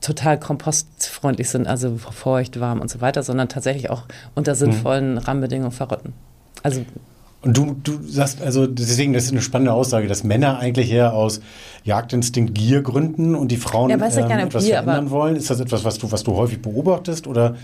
total 0.00 0.38
kompostfreundlich 0.38 1.48
sind, 1.48 1.68
also 1.68 1.96
feucht, 1.96 2.58
warm 2.58 2.80
und 2.80 2.90
so 2.90 3.00
weiter, 3.00 3.22
sondern 3.22 3.48
tatsächlich 3.48 3.88
auch 3.88 4.02
unter 4.34 4.54
sinnvollen 4.54 5.12
mhm. 5.12 5.18
Rahmenbedingungen 5.18 5.72
verrotten. 5.72 6.12
Also 6.62 6.84
und 7.42 7.56
du, 7.56 7.76
du 7.82 7.98
sagst, 8.04 8.40
also 8.40 8.68
deswegen, 8.68 9.12
das 9.12 9.24
ist 9.24 9.32
eine 9.32 9.42
spannende 9.42 9.72
Aussage, 9.72 10.06
dass 10.06 10.22
Männer 10.22 10.60
eigentlich 10.60 10.92
eher 10.92 11.12
aus 11.12 11.40
Jagdinstinkt 11.82 12.54
Gier 12.54 12.82
gründen 12.82 13.34
und 13.34 13.48
die 13.48 13.56
Frauen 13.56 13.90
ja, 13.90 13.96
ähm, 13.96 14.02
etwas 14.46 14.64
Gier, 14.64 14.74
verändern 14.74 15.10
wollen. 15.10 15.34
Ist 15.34 15.50
das 15.50 15.58
etwas, 15.58 15.84
was 15.84 15.98
du, 15.98 16.12
was 16.12 16.22
du 16.22 16.36
häufig 16.36 16.62
beobachtest 16.62 17.26
oder 17.26 17.56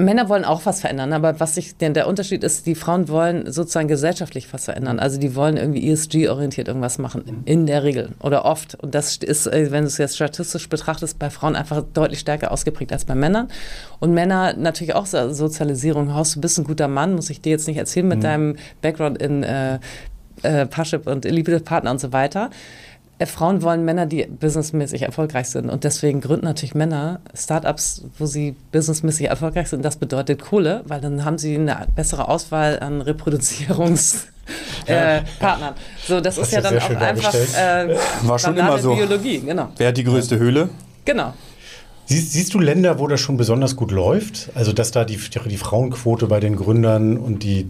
Männer 0.00 0.28
wollen 0.28 0.44
auch 0.44 0.66
was 0.66 0.80
verändern, 0.80 1.12
aber 1.12 1.40
was 1.40 1.54
sich 1.54 1.76
denn 1.76 1.94
der 1.94 2.06
Unterschied 2.06 2.44
ist, 2.44 2.66
die 2.66 2.74
Frauen 2.74 3.08
wollen 3.08 3.50
sozusagen 3.50 3.88
gesellschaftlich 3.88 4.52
was 4.52 4.64
verändern. 4.64 4.98
Also 4.98 5.18
die 5.18 5.34
wollen 5.34 5.56
irgendwie 5.56 5.88
ESG-orientiert 5.90 6.68
irgendwas 6.68 6.98
machen, 6.98 7.42
in 7.44 7.66
der 7.66 7.82
Regel 7.82 8.10
oder 8.20 8.44
oft. 8.44 8.74
Und 8.76 8.94
das 8.94 9.16
ist, 9.16 9.46
äh, 9.46 9.70
wenn 9.70 9.82
du 9.82 9.88
es 9.88 9.98
jetzt 9.98 10.16
statistisch 10.16 10.68
betrachtest, 10.68 11.18
bei 11.18 11.30
Frauen 11.30 11.56
einfach 11.56 11.82
deutlich 11.94 12.20
stärker 12.20 12.50
ausgeprägt 12.50 12.92
als 12.92 13.04
bei 13.04 13.14
Männern. 13.14 13.48
Und 13.98 14.12
Männer 14.12 14.54
natürlich 14.54 14.94
auch 14.94 15.06
Sozialisierung. 15.06 16.14
Haus, 16.14 16.34
du 16.34 16.40
bist 16.40 16.58
ein 16.58 16.64
guter 16.64 16.88
Mann, 16.88 17.14
muss 17.14 17.30
ich 17.30 17.40
dir 17.40 17.50
jetzt 17.50 17.68
nicht 17.68 17.76
erzählen 17.76 18.08
mit 18.08 18.18
mhm. 18.18 18.22
deinem 18.22 18.56
Background 18.82 19.20
in 19.20 19.42
äh, 19.42 19.78
äh, 20.42 20.66
Parship 20.66 21.06
und 21.06 21.24
Liebe-Partner 21.24 21.90
und 21.90 22.00
so 22.00 22.12
weiter. 22.12 22.50
Äh, 23.20 23.26
Frauen 23.26 23.62
wollen 23.62 23.84
Männer, 23.84 24.06
die 24.06 24.24
businessmäßig 24.24 25.02
erfolgreich 25.02 25.50
sind. 25.50 25.68
Und 25.68 25.84
deswegen 25.84 26.22
gründen 26.22 26.46
natürlich 26.46 26.74
Männer 26.74 27.20
Startups, 27.34 28.02
wo 28.18 28.24
sie 28.24 28.56
businessmäßig 28.72 29.28
erfolgreich 29.28 29.68
sind. 29.68 29.84
Das 29.84 29.96
bedeutet 29.96 30.40
Kohle, 30.40 30.82
weil 30.86 31.02
dann 31.02 31.24
haben 31.24 31.36
sie 31.36 31.54
eine 31.54 31.86
bessere 31.94 32.28
Auswahl 32.28 32.80
an 32.80 33.02
Reproduzierungs- 33.02 34.24
äh, 34.86 35.20
Partnern. 35.38 35.74
So, 36.08 36.20
das, 36.20 36.36
das 36.36 36.48
ist 36.48 36.54
ja 36.54 36.60
dann 36.60 36.78
auch 36.78 36.90
einfach 36.90 37.34
äh, 37.34 37.96
War 38.22 38.38
schon 38.38 38.56
immer 38.56 38.78
so. 38.78 38.94
Biologie, 38.94 39.40
genau. 39.40 39.68
Wer 39.76 39.88
hat 39.88 39.96
die 39.96 40.02
größte 40.02 40.38
Höhle? 40.38 40.70
Genau. 41.04 41.34
Siehst, 42.10 42.32
siehst, 42.32 42.54
du 42.54 42.58
Länder, 42.58 42.98
wo 42.98 43.06
das 43.06 43.20
schon 43.20 43.36
besonders 43.36 43.76
gut 43.76 43.92
läuft? 43.92 44.50
Also, 44.56 44.72
dass 44.72 44.90
da 44.90 45.04
die, 45.04 45.16
die 45.16 45.56
Frauenquote 45.56 46.26
bei 46.26 46.40
den 46.40 46.56
Gründern 46.56 47.16
und 47.16 47.44
die, 47.44 47.68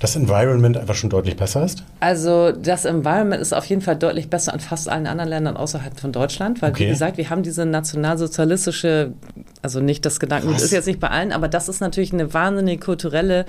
das 0.00 0.16
Environment 0.16 0.78
einfach 0.78 0.94
schon 0.94 1.10
deutlich 1.10 1.36
besser 1.36 1.62
ist? 1.62 1.84
Also, 2.00 2.52
das 2.52 2.86
Environment 2.86 3.42
ist 3.42 3.52
auf 3.52 3.66
jeden 3.66 3.82
Fall 3.82 3.96
deutlich 3.96 4.30
besser 4.30 4.54
in 4.54 4.60
fast 4.60 4.88
allen 4.88 5.06
anderen 5.06 5.28
Ländern 5.28 5.58
außerhalb 5.58 6.00
von 6.00 6.10
Deutschland, 6.10 6.62
weil, 6.62 6.70
okay. 6.70 6.86
wie 6.86 6.88
gesagt, 6.88 7.18
wir 7.18 7.28
haben 7.28 7.42
diese 7.42 7.66
nationalsozialistische, 7.66 9.12
also 9.60 9.80
nicht 9.80 10.06
das 10.06 10.20
Gedanken, 10.20 10.50
das 10.54 10.62
ist 10.62 10.72
jetzt 10.72 10.86
nicht 10.86 10.98
bei 10.98 11.10
allen, 11.10 11.30
aber 11.30 11.48
das 11.48 11.68
ist 11.68 11.80
natürlich 11.80 12.14
eine 12.14 12.32
wahnsinnige 12.32 12.82
kulturelle, 12.82 13.44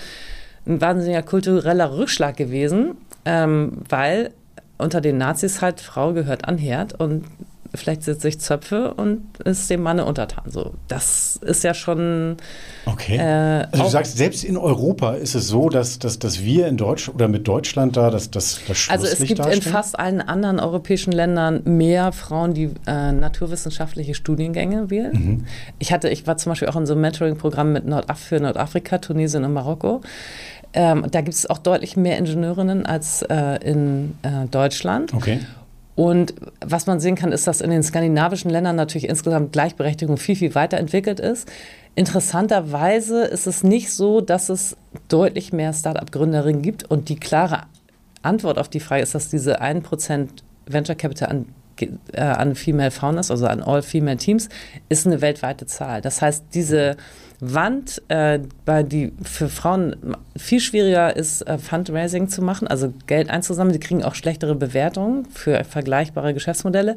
ein 0.67 0.82
wahnsinniger 0.82 1.23
kultureller 1.23 1.95
Rückschlag 1.95 2.36
gewesen, 2.36 2.95
ähm, 3.23 3.77
weil 3.88 4.32
unter 4.77 4.99
den 4.99 5.17
Nazis 5.17 5.62
halt 5.62 5.79
Frau 5.79 6.12
gehört 6.12 6.49
an 6.49 6.58
Herd 6.58 6.99
und 6.99 7.23
vielleicht 7.76 8.04
setzt 8.04 8.22
sich 8.22 8.40
Zöpfe 8.40 8.94
und 8.94 9.40
ist 9.46 9.70
dem 9.70 9.82
Manne 9.82 10.06
untertan. 10.06 10.44
So, 10.50 10.74
das 10.88 11.38
ist 11.38 11.64
ja 11.64 11.74
schon. 11.74 12.38
Okay. 12.86 13.18
Äh, 13.18 13.68
also 13.72 13.84
du 13.84 13.90
sagst, 13.90 14.18
selbst 14.18 14.44
in 14.44 14.58
Europa 14.58 15.14
ist 15.14 15.34
es 15.34 15.48
so, 15.48 15.70
dass, 15.70 16.00
dass, 16.00 16.20
dass 16.20 16.44
wir 16.44 16.68
in 16.68 16.78
Deutschland 16.78 17.16
oder 17.16 17.28
mit 17.28 17.48
Deutschland 17.48 17.98
da 17.98 18.12
das, 18.12 18.30
das, 18.30 18.60
das 18.68 18.88
Also 18.90 19.08
es 19.08 19.20
gibt 19.20 19.40
darstellen? 19.40 19.62
in 19.62 19.72
fast 19.72 19.98
allen 19.98 20.22
anderen 20.22 20.60
europäischen 20.60 21.12
Ländern 21.12 21.62
mehr 21.66 22.12
Frauen, 22.12 22.54
die 22.54 22.70
äh, 22.86 23.12
naturwissenschaftliche 23.12 24.14
Studiengänge 24.14 24.90
wählen. 24.90 25.12
Mhm. 25.14 25.46
Ich 25.80 25.92
hatte, 25.92 26.10
ich 26.10 26.28
war 26.28 26.38
zum 26.38 26.52
Beispiel 26.52 26.68
auch 26.68 26.76
in 26.76 26.86
so 26.86 26.94
einem 26.94 27.02
Mentoring-Programm 27.02 27.74
mit 27.74 27.86
Nordaf 27.86 28.20
für 28.20 28.40
Nordafrika, 28.40 29.00
Tunesien 29.00 29.44
und 29.44 29.54
Marokko. 29.54 30.02
Ähm, 30.74 31.06
da 31.10 31.22
gibt 31.22 31.36
es 31.36 31.50
auch 31.50 31.60
deutlich 31.60 31.98
mehr 31.98 32.18
Ingenieurinnen 32.18 32.86
als 32.86 33.22
äh, 33.24 33.58
in 33.64 34.16
äh, 34.24 34.48
Deutschland. 34.50 35.14
Okay. 35.14 35.40
Und 35.95 36.34
was 36.60 36.88
man 36.88 36.99
sehen 36.99 37.15
kann, 37.15 37.32
ist, 37.32 37.45
dass 37.45 37.62
in 37.62 37.69
den 37.69 37.84
skandinavischen 37.84 38.49
Ländern 38.49 38.75
natürlich 38.75 39.08
insgesamt 39.08 39.51
Gleichberechtigung 39.51 40.17
viel, 40.17 40.36
viel 40.36 40.56
weiterentwickelt 40.56 41.19
ist. 41.19 41.47
Interessanterweise 41.95 43.25
ist 43.25 43.45
es 43.45 43.63
nicht 43.63 43.91
so, 43.91 44.19
dass 44.19 44.49
es 44.49 44.75
deutlich 45.08 45.53
mehr 45.53 45.71
Start-up-Gründerinnen 45.71 46.63
gibt. 46.63 46.89
Und 46.89 47.10
die 47.10 47.17
klare 47.17 47.63
Antwort 48.23 48.58
auf 48.58 48.69
die 48.69 48.79
Frage 48.79 49.03
ist, 49.03 49.13
dass 49.13 49.29
diese 49.29 49.62
1% 49.62 50.29
Venture 50.65 50.95
Capital 50.95 51.29
an 51.29 51.45
äh, 51.82 52.21
an 52.21 52.56
Female 52.56 52.91
Founders, 52.91 53.32
also 53.32 53.47
an 53.47 53.62
All-Female 53.62 54.17
Teams, 54.17 54.49
ist 54.89 55.08
eine 55.08 55.21
weltweite 55.21 55.65
Zahl. 55.65 56.01
Das 56.01 56.21
heißt, 56.21 56.45
diese 56.53 56.97
Wand, 57.45 58.01
äh, 58.08 58.39
bei 58.65 58.84
die 58.84 59.12
für 59.21 59.49
Frauen 59.49 60.15
viel 60.38 60.60
schwieriger 60.60 61.15
ist, 61.15 61.41
äh, 61.41 61.58
Fundraising 61.58 62.29
zu 62.29 62.41
machen, 62.41 62.67
also 62.67 62.93
Geld 63.06 63.29
einzusammeln. 63.29 63.73
Die 63.73 63.86
kriegen 63.86 64.03
auch 64.03 64.15
schlechtere 64.15 64.56
Bewertungen 64.56 65.25
für 65.25 65.63
vergleichbare 65.63 66.34
Geschäftsmodelle. 66.34 66.95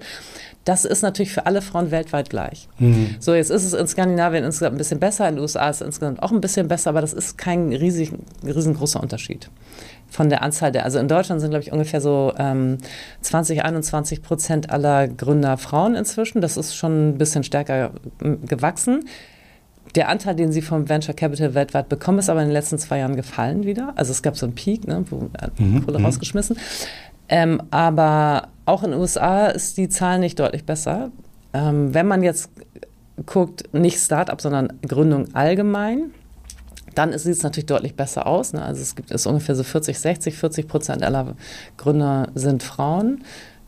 Das 0.64 0.84
ist 0.84 1.02
natürlich 1.02 1.32
für 1.32 1.46
alle 1.46 1.62
Frauen 1.62 1.90
weltweit 1.90 2.30
gleich. 2.30 2.68
Mhm. 2.78 3.16
So, 3.18 3.34
jetzt 3.34 3.50
ist 3.50 3.64
es 3.64 3.72
in 3.72 3.86
Skandinavien 3.86 4.44
insgesamt 4.44 4.74
ein 4.74 4.78
bisschen 4.78 5.00
besser, 5.00 5.28
in 5.28 5.36
den 5.36 5.42
USA 5.42 5.68
ist 5.68 5.80
es 5.80 5.86
insgesamt 5.86 6.22
auch 6.22 6.32
ein 6.32 6.40
bisschen 6.40 6.68
besser, 6.68 6.90
aber 6.90 7.00
das 7.00 7.12
ist 7.12 7.38
kein 7.38 7.72
riesig, 7.72 8.12
riesengroßer 8.44 9.00
Unterschied 9.00 9.50
von 10.08 10.28
der 10.28 10.42
Anzahl 10.42 10.72
der, 10.72 10.84
also 10.84 10.98
in 10.98 11.08
Deutschland 11.08 11.40
sind, 11.40 11.50
glaube 11.50 11.64
ich, 11.64 11.72
ungefähr 11.72 12.00
so 12.00 12.32
ähm, 12.38 12.78
20, 13.22 13.64
21 13.64 14.22
Prozent 14.22 14.70
aller 14.70 15.08
Gründer 15.08 15.58
Frauen 15.58 15.94
inzwischen. 15.94 16.40
Das 16.40 16.56
ist 16.56 16.76
schon 16.76 17.10
ein 17.10 17.18
bisschen 17.18 17.42
stärker 17.42 17.90
gewachsen. 18.20 19.04
Der 19.94 20.08
Anteil, 20.08 20.34
den 20.34 20.52
sie 20.52 20.62
vom 20.62 20.88
Venture 20.88 21.14
Capital 21.14 21.54
weltweit 21.54 21.88
bekommen, 21.88 22.18
ist 22.18 22.28
aber 22.28 22.40
in 22.42 22.48
den 22.48 22.52
letzten 22.52 22.78
zwei 22.78 22.98
Jahren 22.98 23.16
gefallen 23.16 23.64
wieder. 23.64 23.92
Also 23.96 24.12
es 24.12 24.22
gab 24.22 24.36
so 24.36 24.46
einen 24.46 24.54
Peak, 24.54 24.86
ne, 24.86 25.04
wo 25.10 25.30
mhm, 25.58 25.84
Kohle 25.84 25.98
mhm. 25.98 26.04
rausgeschmissen. 26.04 26.58
Ähm, 27.28 27.62
aber 27.70 28.48
auch 28.66 28.82
in 28.82 28.90
den 28.90 29.00
USA 29.00 29.46
ist 29.46 29.76
die 29.76 29.88
Zahl 29.88 30.18
nicht 30.18 30.38
deutlich 30.38 30.64
besser. 30.64 31.10
Ähm, 31.52 31.94
wenn 31.94 32.06
man 32.06 32.22
jetzt 32.22 32.50
guckt, 33.24 33.72
nicht 33.72 33.98
Startup, 33.98 34.40
sondern 34.40 34.72
Gründung 34.86 35.34
allgemein, 35.34 36.10
dann 36.94 37.16
sieht 37.18 37.32
es 37.32 37.42
natürlich 37.42 37.66
deutlich 37.66 37.94
besser 37.94 38.26
aus. 38.26 38.52
Ne? 38.52 38.62
Also 38.62 38.82
es 38.82 38.94
gibt 38.94 39.10
es 39.10 39.26
ungefähr 39.26 39.54
so 39.54 39.62
40, 39.62 39.98
60, 39.98 40.36
40 40.36 40.68
Prozent 40.68 41.02
aller 41.02 41.34
Gründer 41.76 42.28
sind 42.34 42.62
Frauen. 42.62 43.22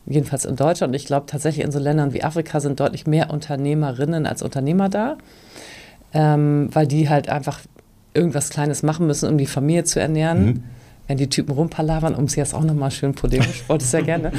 Jedenfalls 0.07 0.46
in 0.46 0.57
Deutschland. 0.57 0.92
Und 0.92 0.94
ich 0.94 1.04
glaube 1.04 1.26
tatsächlich 1.26 1.64
in 1.64 1.70
so 1.70 1.78
Ländern 1.78 2.14
wie 2.14 2.24
Afrika 2.24 2.61
sind 2.61 2.81
deutlich 2.81 3.07
mehr 3.07 3.31
Unternehmerinnen 3.31 4.26
als 4.26 4.42
Unternehmer 4.42 4.88
da, 4.88 5.18
ähm, 6.12 6.68
weil 6.73 6.87
die 6.87 7.09
halt 7.09 7.29
einfach 7.29 7.61
irgendwas 8.14 8.51
Kleines 8.51 8.83
machen 8.83 9.07
müssen, 9.07 9.29
um 9.29 9.38
die 9.38 9.47
Familie 9.47 9.85
zu 9.85 10.01
ernähren. 10.01 10.44
Mhm 10.44 10.64
wenn 11.09 11.16
die 11.16 11.29
Typen 11.29 11.53
rumpalavern, 11.53 12.14
um 12.14 12.25
es 12.25 12.37
jetzt 12.37 12.55
auch 12.55 12.62
nochmal 12.62 12.90
schön 12.90 13.14
polemisch, 13.14 13.64
wollte 13.66 13.85
es 13.85 13.92
ja 13.92 14.03
gerne. 14.03 14.31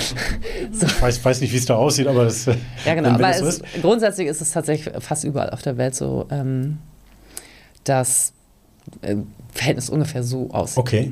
so. 0.72 0.86
Ich 0.86 1.02
weiß, 1.02 1.26
weiß, 1.26 1.42
nicht, 1.42 1.52
wie 1.52 1.58
es 1.58 1.66
da 1.66 1.76
aussieht, 1.76 2.08
aber 2.08 2.26
das. 2.26 2.46
Ja, 2.86 2.94
genau, 2.94 3.10
aber 3.10 3.36
ist. 3.36 3.64
grundsätzlich 3.82 4.28
ist 4.28 4.40
es 4.40 4.52
tatsächlich 4.52 4.94
fast 5.04 5.24
überall 5.24 5.50
auf 5.50 5.64
der 5.64 5.78
Welt 5.78 5.96
so, 5.96 6.28
ähm, 6.30 6.78
dass 7.84 8.34
äh, 9.02 9.16
Verhältnis 9.52 9.90
ungefähr 9.90 10.24
so 10.24 10.52
aussieht. 10.52 10.78
Okay. 10.78 11.12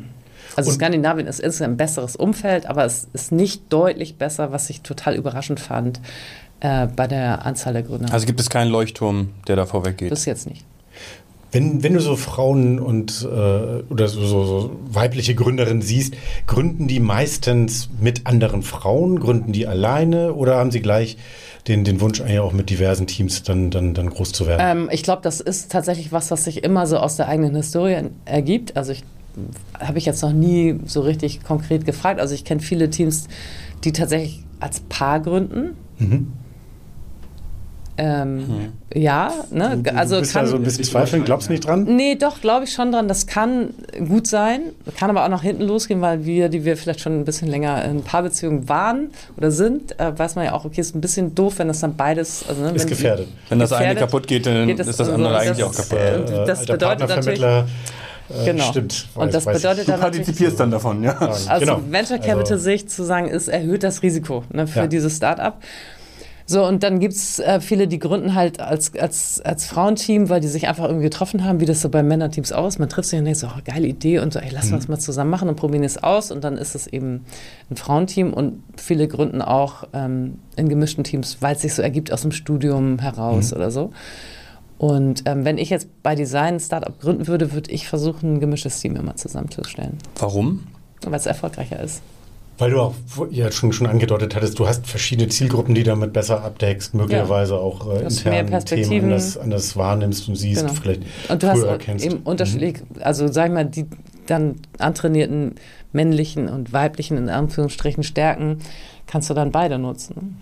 Also 0.55 0.69
Und 0.69 0.75
Skandinavien 0.75 1.27
ist 1.27 1.39
insgesamt 1.39 1.73
ein 1.73 1.77
besseres 1.77 2.15
Umfeld, 2.15 2.67
aber 2.67 2.85
es 2.85 3.07
ist 3.13 3.31
nicht 3.31 3.63
deutlich 3.73 4.17
besser, 4.17 4.51
was 4.51 4.69
ich 4.69 4.81
total 4.81 5.15
überraschend 5.15 5.59
fand 5.59 5.99
äh, 6.59 6.87
bei 6.87 7.07
der 7.07 7.45
Anzahl 7.45 7.73
der 7.73 7.83
Gründer. 7.83 8.11
Also 8.11 8.25
gibt 8.25 8.39
es 8.39 8.49
keinen 8.49 8.71
Leuchtturm, 8.71 9.29
der 9.47 9.55
da 9.55 9.65
vorweggeht? 9.65 10.11
Das 10.11 10.25
jetzt 10.25 10.47
nicht. 10.47 10.65
Wenn, 11.51 11.81
wenn 11.81 11.93
du 11.93 12.01
so 12.01 12.17
Frauen 12.17 12.77
und 12.79 13.23
äh, 13.23 13.83
oder 13.89 14.07
so, 14.09 14.25
so, 14.25 14.43
so, 14.43 14.79
weibliche 14.89 15.33
Gründerinnen 15.33 15.81
siehst, 15.81 16.13
gründen 16.45 16.87
die 16.87 16.99
meistens 16.99 17.89
mit 18.01 18.27
anderen 18.27 18.63
Frauen, 18.63 19.19
gründen 19.19 19.53
die 19.53 19.65
alleine 19.65 20.33
oder 20.33 20.57
haben 20.57 20.71
sie 20.71 20.81
gleich 20.81 21.17
den, 21.69 21.85
den 21.85 22.01
Wunsch, 22.01 22.19
eigentlich 22.19 22.39
auch 22.39 22.51
mit 22.51 22.69
diversen 22.69 23.07
Teams 23.07 23.43
dann, 23.43 23.71
dann, 23.71 23.93
dann 23.93 24.09
groß 24.09 24.33
zu 24.33 24.45
werden? 24.45 24.83
Ähm, 24.83 24.89
ich 24.91 25.03
glaube, 25.03 25.21
das 25.21 25.39
ist 25.39 25.71
tatsächlich 25.71 26.11
was, 26.11 26.31
was 26.31 26.43
sich 26.43 26.63
immer 26.63 26.85
so 26.85 26.97
aus 26.97 27.15
der 27.15 27.29
eigenen 27.29 27.55
Historie 27.55 28.09
ergibt. 28.25 28.75
Also 28.75 28.91
ich 28.91 29.03
habe 29.79 29.97
ich 29.97 30.05
jetzt 30.05 30.21
noch 30.21 30.33
nie 30.33 30.79
so 30.85 31.01
richtig 31.01 31.43
konkret 31.43 31.85
gefragt. 31.85 32.19
Also 32.19 32.33
ich 32.33 32.43
kenne 32.43 32.61
viele 32.61 32.89
Teams, 32.89 33.27
die 33.83 33.93
tatsächlich 33.93 34.43
als 34.59 34.81
Paar 34.81 35.21
gründen. 35.21 35.75
Mhm. 35.99 36.33
Ähm, 37.97 38.71
hm. 38.93 39.01
Ja, 39.01 39.33
ne? 39.51 39.83
Also 39.95 40.15
du 40.15 40.21
bist 40.21 40.33
kann, 40.33 40.45
also 40.45 40.55
ein 40.55 40.63
bisschen 40.63 40.83
zweifeln, 40.83 41.23
glaubst 41.23 41.47
du 41.47 41.51
nicht 41.51 41.65
dran? 41.65 41.83
Nee, 41.83 42.15
doch, 42.15 42.41
glaube 42.41 42.65
ich 42.65 42.71
schon 42.71 42.91
dran. 42.91 43.07
Das 43.07 43.25
kann 43.25 43.73
gut 44.07 44.27
sein, 44.27 44.61
kann 44.97 45.09
aber 45.09 45.25
auch 45.25 45.29
nach 45.29 45.41
hinten 45.41 45.63
losgehen, 45.63 45.99
weil 46.01 46.23
wir, 46.25 46.49
die 46.49 46.63
wir 46.63 46.77
vielleicht 46.77 47.01
schon 47.01 47.19
ein 47.19 47.25
bisschen 47.25 47.47
länger 47.47 47.83
in 47.85 48.03
Paarbeziehungen 48.03 48.69
waren 48.69 49.09
oder 49.35 49.51
sind, 49.51 49.99
äh, 49.99 50.17
weiß 50.17 50.35
man 50.35 50.45
ja 50.45 50.53
auch, 50.53 50.65
okay, 50.65 50.79
ist 50.81 50.95
ein 50.95 51.01
bisschen 51.01 51.33
doof, 51.33 51.55
wenn 51.57 51.67
das 51.67 51.79
dann 51.79 51.95
beides. 51.95 52.45
Also, 52.47 52.61
ne, 52.61 52.71
ist 52.71 52.87
gefährdet. 52.87 53.27
Wenn 53.49 53.59
das 53.59 53.71
gefährdet, 53.71 53.97
eine 53.97 53.99
kaputt 53.99 54.27
geht, 54.27 54.45
dann 54.45 54.67
geht 54.67 54.79
das 54.79 54.87
ist 54.87 54.99
das 54.99 55.09
andere 55.09 55.33
so, 55.33 55.35
eigentlich 55.35 55.65
das, 55.65 55.67
auch 55.67 55.89
kaputt. 55.89 56.31
Äh, 56.31 56.45
das 56.45 56.65
bedeutet 56.65 57.09
natürlich. 57.09 57.41
Äh, 57.41 57.63
genau. 58.45 58.63
Stimmt. 58.63 59.07
Und 59.15 59.33
das 59.33 59.45
bedeutet 59.45 59.87
du 59.87 59.91
dann. 59.91 59.99
Du 59.99 60.01
partizipierst 60.01 60.59
dann 60.59 60.71
davon, 60.71 61.03
ja. 61.03 61.17
Also 61.17 61.59
genau. 61.59 61.81
Venture 61.89 62.17
Capital 62.17 62.53
also, 62.53 62.57
Sicht 62.57 62.91
zu 62.91 63.03
sagen, 63.03 63.27
ist 63.27 63.47
erhöht 63.47 63.83
das 63.83 64.03
Risiko 64.03 64.43
ne, 64.51 64.67
für 64.67 64.79
ja. 64.81 64.87
dieses 64.87 65.17
Start-up. 65.17 65.61
So, 66.49 66.65
und 66.65 66.81
dann 66.81 67.01
gibt 67.01 67.13
es 67.13 67.39
äh, 67.39 67.59
viele, 67.59 67.89
die 67.89 67.99
gründen 67.99 68.33
halt 68.33 68.61
als, 68.61 68.95
als, 68.95 69.41
als 69.41 69.65
Frauenteam, 69.65 70.29
weil 70.29 70.39
die 70.39 70.47
sich 70.47 70.69
einfach 70.69 70.85
irgendwie 70.85 71.03
getroffen 71.03 71.43
haben, 71.43 71.59
wie 71.59 71.65
das 71.65 71.81
so 71.81 71.89
bei 71.89 72.01
Männerteams 72.03 72.53
aus. 72.53 72.79
Man 72.79 72.87
trifft 72.87 73.09
sich 73.09 73.19
und 73.19 73.25
denkt 73.25 73.39
so, 73.39 73.47
oh, 73.47 73.59
geile 73.65 73.85
Idee 73.85 74.19
und 74.19 74.31
so, 74.31 74.39
ey, 74.39 74.49
lass 74.53 74.67
mhm. 74.67 74.75
uns 74.75 74.87
mal 74.87 74.97
zusammen 74.97 75.29
machen 75.29 75.49
und 75.49 75.57
probieren 75.57 75.83
es 75.83 76.01
aus. 76.01 76.31
Und 76.31 76.45
dann 76.45 76.57
ist 76.57 76.73
es 76.73 76.87
eben 76.87 77.25
ein 77.69 77.75
Frauenteam 77.75 78.33
und 78.33 78.63
viele 78.77 79.09
gründen 79.09 79.41
auch 79.41 79.89
ähm, 79.91 80.39
in 80.55 80.69
gemischten 80.69 81.03
Teams, 81.03 81.37
weil 81.41 81.55
es 81.55 81.63
sich 81.63 81.73
so 81.73 81.81
ergibt 81.81 82.13
aus 82.13 82.21
dem 82.21 82.31
Studium 82.31 82.99
heraus 82.99 83.51
mhm. 83.51 83.57
oder 83.57 83.69
so. 83.69 83.91
Und 84.77 85.23
ähm, 85.25 85.43
wenn 85.43 85.57
ich 85.57 85.69
jetzt 85.69 85.89
bei 86.01 86.15
Design 86.15 86.55
ein 86.55 86.59
Startup 86.61 86.97
gründen 86.97 87.27
würde, 87.27 87.51
würde 87.51 87.71
ich 87.71 87.89
versuchen, 87.89 88.35
ein 88.35 88.39
gemischtes 88.39 88.79
Team 88.79 88.95
immer 88.95 89.17
zusammenzustellen. 89.17 89.97
Warum? 90.17 90.63
Weil 91.03 91.15
es 91.15 91.25
erfolgreicher 91.25 91.81
ist. 91.81 92.01
Weil 92.57 92.71
du 92.71 92.79
auch 92.81 92.95
ja 93.29 93.51
schon, 93.51 93.71
schon 93.71 93.85
angedeutet 93.85 94.35
hattest, 94.35 94.57
du 94.57 94.67
hast 94.67 94.87
verschiedene 94.87 95.29
Zielgruppen, 95.29 95.75
die 95.75 95.83
damit 95.83 96.11
besser 96.13 96.43
abdeckst, 96.43 96.95
möglicherweise 96.95 97.53
ja. 97.53 97.59
auch 97.59 97.93
äh, 97.93 98.03
interne 98.03 98.63
Themen 98.65 99.03
anders, 99.03 99.37
anders 99.37 99.77
wahrnimmst 99.77 100.27
und 100.27 100.35
siehst, 100.35 100.61
genau. 100.61 100.73
vielleicht 100.73 101.01
Und 101.29 101.43
du 101.43 101.47
hast 101.47 101.63
erkennst. 101.63 102.05
eben 102.05 102.17
unterschiedlich, 102.23 102.77
mhm. 102.79 103.01
also 103.01 103.27
sag 103.27 103.47
ich 103.47 103.53
mal, 103.53 103.65
die 103.65 103.85
dann 104.25 104.55
antrainierten 104.79 105.55
männlichen 105.93 106.49
und 106.49 106.73
weiblichen 106.73 107.17
in 107.17 107.29
Anführungsstrichen 107.29 108.03
Stärken 108.03 108.59
kannst 109.05 109.29
du 109.29 109.33
dann 109.33 109.51
beide 109.51 109.77
nutzen. 109.77 110.41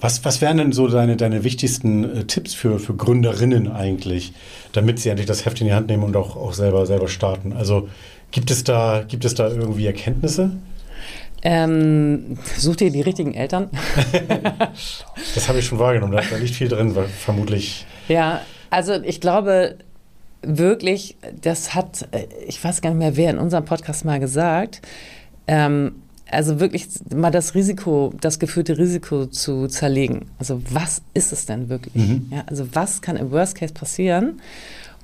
Was, 0.00 0.24
was 0.24 0.40
wären 0.40 0.56
denn 0.56 0.72
so 0.72 0.88
deine, 0.88 1.16
deine 1.16 1.44
wichtigsten 1.44 2.04
äh, 2.04 2.24
Tipps 2.24 2.54
für, 2.54 2.78
für 2.78 2.94
Gründerinnen 2.94 3.70
eigentlich, 3.70 4.32
damit 4.72 4.98
sie 4.98 5.10
endlich 5.10 5.26
das 5.26 5.44
Heft 5.44 5.60
in 5.60 5.66
die 5.66 5.74
Hand 5.74 5.88
nehmen 5.88 6.04
und 6.04 6.16
auch, 6.16 6.36
auch 6.36 6.52
selber, 6.52 6.86
selber 6.86 7.08
starten? 7.08 7.52
Also 7.52 7.88
Gibt 8.30 8.50
es 8.50 8.64
da, 8.64 9.04
gibt 9.06 9.24
es 9.24 9.34
da 9.34 9.48
irgendwie 9.48 9.86
Erkenntnisse? 9.86 10.52
Ähm, 11.42 12.36
such 12.56 12.76
dir 12.76 12.90
die 12.90 13.00
richtigen 13.00 13.34
Eltern. 13.34 13.70
das 15.34 15.48
habe 15.48 15.60
ich 15.60 15.66
schon 15.66 15.78
wahrgenommen. 15.78 16.12
Da, 16.12 16.22
da 16.28 16.36
liegt 16.36 16.54
viel 16.54 16.68
drin, 16.68 16.94
weil 16.96 17.06
vermutlich. 17.06 17.86
Ja, 18.08 18.42
also 18.70 18.94
ich 18.94 19.20
glaube 19.20 19.76
wirklich, 20.42 21.16
das 21.40 21.74
hat, 21.74 22.08
ich 22.46 22.62
weiß 22.62 22.80
gar 22.80 22.90
nicht 22.90 22.98
mehr, 22.98 23.16
wer 23.16 23.30
in 23.30 23.38
unserem 23.38 23.64
Podcast 23.64 24.04
mal 24.04 24.20
gesagt, 24.20 24.82
ähm, 25.46 26.02
also 26.30 26.60
wirklich 26.60 26.86
mal 27.14 27.30
das 27.30 27.54
Risiko, 27.54 28.12
das 28.20 28.38
geführte 28.38 28.76
Risiko 28.76 29.26
zu 29.26 29.66
zerlegen. 29.68 30.26
Also 30.38 30.60
was 30.70 31.02
ist 31.14 31.32
es 31.32 31.46
denn 31.46 31.68
wirklich? 31.68 31.94
Mhm. 31.94 32.26
Ja, 32.30 32.44
also 32.46 32.68
was 32.74 33.00
kann 33.00 33.16
im 33.16 33.30
Worst 33.30 33.54
Case 33.54 33.72
passieren? 33.72 34.40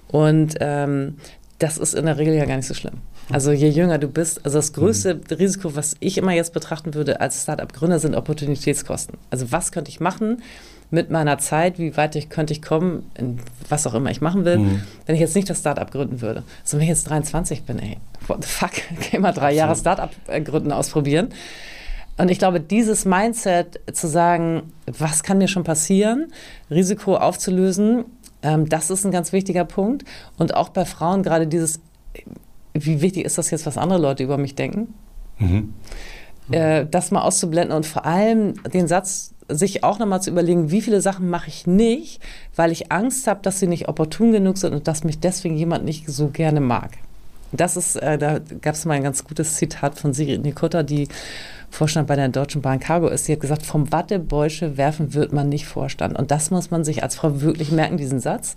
Und 0.08 0.56
ähm, 0.60 1.16
das 1.58 1.78
ist 1.78 1.94
in 1.94 2.04
der 2.04 2.18
Regel 2.18 2.34
ja 2.34 2.44
gar 2.44 2.56
nicht 2.56 2.66
so 2.66 2.74
schlimm. 2.74 2.98
Also 3.32 3.52
je 3.52 3.68
jünger 3.68 3.98
du 3.98 4.08
bist, 4.08 4.44
also 4.44 4.58
das 4.58 4.72
größte 4.72 5.14
mhm. 5.14 5.36
Risiko, 5.36 5.74
was 5.74 5.96
ich 6.00 6.18
immer 6.18 6.32
jetzt 6.32 6.52
betrachten 6.52 6.94
würde 6.94 7.20
als 7.20 7.42
Startup-Gründer, 7.42 7.98
sind 7.98 8.14
Opportunitätskosten. 8.14 9.16
Also 9.30 9.50
was 9.50 9.72
könnte 9.72 9.90
ich 9.90 10.00
machen 10.00 10.42
mit 10.90 11.10
meiner 11.10 11.38
Zeit, 11.38 11.78
wie 11.78 11.96
weit 11.96 12.14
ich, 12.16 12.28
könnte 12.28 12.52
ich 12.52 12.62
kommen, 12.62 13.10
was 13.68 13.86
auch 13.86 13.94
immer 13.94 14.10
ich 14.10 14.20
machen 14.20 14.44
will, 14.44 14.58
mhm. 14.58 14.82
wenn 15.06 15.14
ich 15.14 15.20
jetzt 15.20 15.34
nicht 15.34 15.48
das 15.48 15.58
Startup 15.58 15.90
gründen 15.90 16.20
würde. 16.20 16.42
Also 16.62 16.76
wenn 16.76 16.82
ich 16.82 16.90
jetzt 16.90 17.08
23 17.08 17.64
bin, 17.64 17.78
ey, 17.78 17.96
what 18.26 18.44
the 18.44 18.48
fuck, 18.48 18.72
kann 19.00 19.08
ich 19.12 19.18
mal 19.18 19.32
drei 19.32 19.46
Absolut. 19.46 19.56
Jahre 19.56 19.76
Startup 19.76 20.10
äh, 20.26 20.40
gründen 20.40 20.72
ausprobieren. 20.72 21.28
Und 22.16 22.30
ich 22.30 22.38
glaube, 22.38 22.60
dieses 22.60 23.04
Mindset 23.06 23.80
zu 23.92 24.06
sagen, 24.06 24.72
was 24.86 25.24
kann 25.24 25.38
mir 25.38 25.48
schon 25.48 25.64
passieren, 25.64 26.32
Risiko 26.70 27.16
aufzulösen, 27.16 28.04
ähm, 28.42 28.68
das 28.68 28.90
ist 28.90 29.04
ein 29.04 29.10
ganz 29.10 29.32
wichtiger 29.32 29.64
Punkt. 29.64 30.04
Und 30.36 30.54
auch 30.54 30.68
bei 30.68 30.84
Frauen 30.84 31.24
gerade 31.24 31.48
dieses 31.48 31.80
wie 32.74 33.00
wichtig 33.00 33.24
ist 33.24 33.38
das 33.38 33.50
jetzt, 33.50 33.66
was 33.66 33.78
andere 33.78 34.00
Leute 34.00 34.22
über 34.22 34.36
mich 34.36 34.54
denken? 34.54 34.92
Mhm. 35.38 35.74
Äh, 36.50 36.86
das 36.90 37.10
mal 37.10 37.22
auszublenden 37.22 37.74
und 37.74 37.86
vor 37.86 38.04
allem 38.04 38.54
den 38.70 38.86
Satz 38.88 39.32
sich 39.48 39.84
auch 39.84 39.98
nochmal 39.98 40.22
zu 40.22 40.30
überlegen, 40.30 40.70
wie 40.70 40.80
viele 40.80 41.00
Sachen 41.00 41.28
mache 41.28 41.48
ich 41.48 41.66
nicht, 41.66 42.20
weil 42.56 42.72
ich 42.72 42.90
Angst 42.92 43.26
habe, 43.26 43.40
dass 43.42 43.60
sie 43.60 43.66
nicht 43.66 43.88
opportun 43.88 44.32
genug 44.32 44.58
sind 44.58 44.74
und 44.74 44.88
dass 44.88 45.04
mich 45.04 45.20
deswegen 45.20 45.56
jemand 45.56 45.84
nicht 45.84 46.08
so 46.08 46.28
gerne 46.28 46.60
mag. 46.60 46.92
Das 47.52 47.76
ist, 47.76 47.96
äh, 47.96 48.18
da 48.18 48.40
gab 48.60 48.74
es 48.74 48.84
mal 48.84 48.94
ein 48.94 49.02
ganz 49.02 49.24
gutes 49.24 49.56
Zitat 49.56 49.98
von 49.98 50.12
Sigrid 50.12 50.42
Nikutta, 50.42 50.82
die 50.82 51.08
Vorstand 51.74 52.06
bei 52.06 52.14
der 52.14 52.28
Deutschen 52.28 52.62
Bahn 52.62 52.78
Cargo 52.78 53.08
ist. 53.08 53.24
Sie 53.24 53.32
hat 53.32 53.40
gesagt, 53.40 53.66
vom 53.66 53.90
Wattebäusche 53.90 54.76
werfen 54.76 55.12
wird 55.12 55.32
man 55.32 55.48
nicht 55.48 55.66
Vorstand. 55.66 56.16
Und 56.16 56.30
das 56.30 56.52
muss 56.52 56.70
man 56.70 56.84
sich 56.84 57.02
als 57.02 57.16
Frau 57.16 57.40
wirklich 57.40 57.72
merken, 57.72 57.96
diesen 57.96 58.20
Satz. 58.20 58.54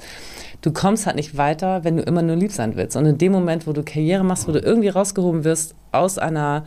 Du 0.61 0.71
kommst 0.71 1.07
halt 1.07 1.15
nicht 1.15 1.35
weiter, 1.35 1.83
wenn 1.83 1.97
du 1.97 2.03
immer 2.03 2.21
nur 2.21 2.35
lieb 2.35 2.51
sein 2.51 2.75
willst. 2.75 2.95
Und 2.95 3.07
in 3.07 3.17
dem 3.17 3.31
Moment, 3.31 3.65
wo 3.65 3.73
du 3.73 3.81
Karriere 3.81 4.23
machst, 4.23 4.47
wo 4.47 4.51
du 4.51 4.59
irgendwie 4.59 4.89
rausgehoben 4.89 5.43
wirst 5.43 5.73
aus 5.91 6.19
einer 6.19 6.63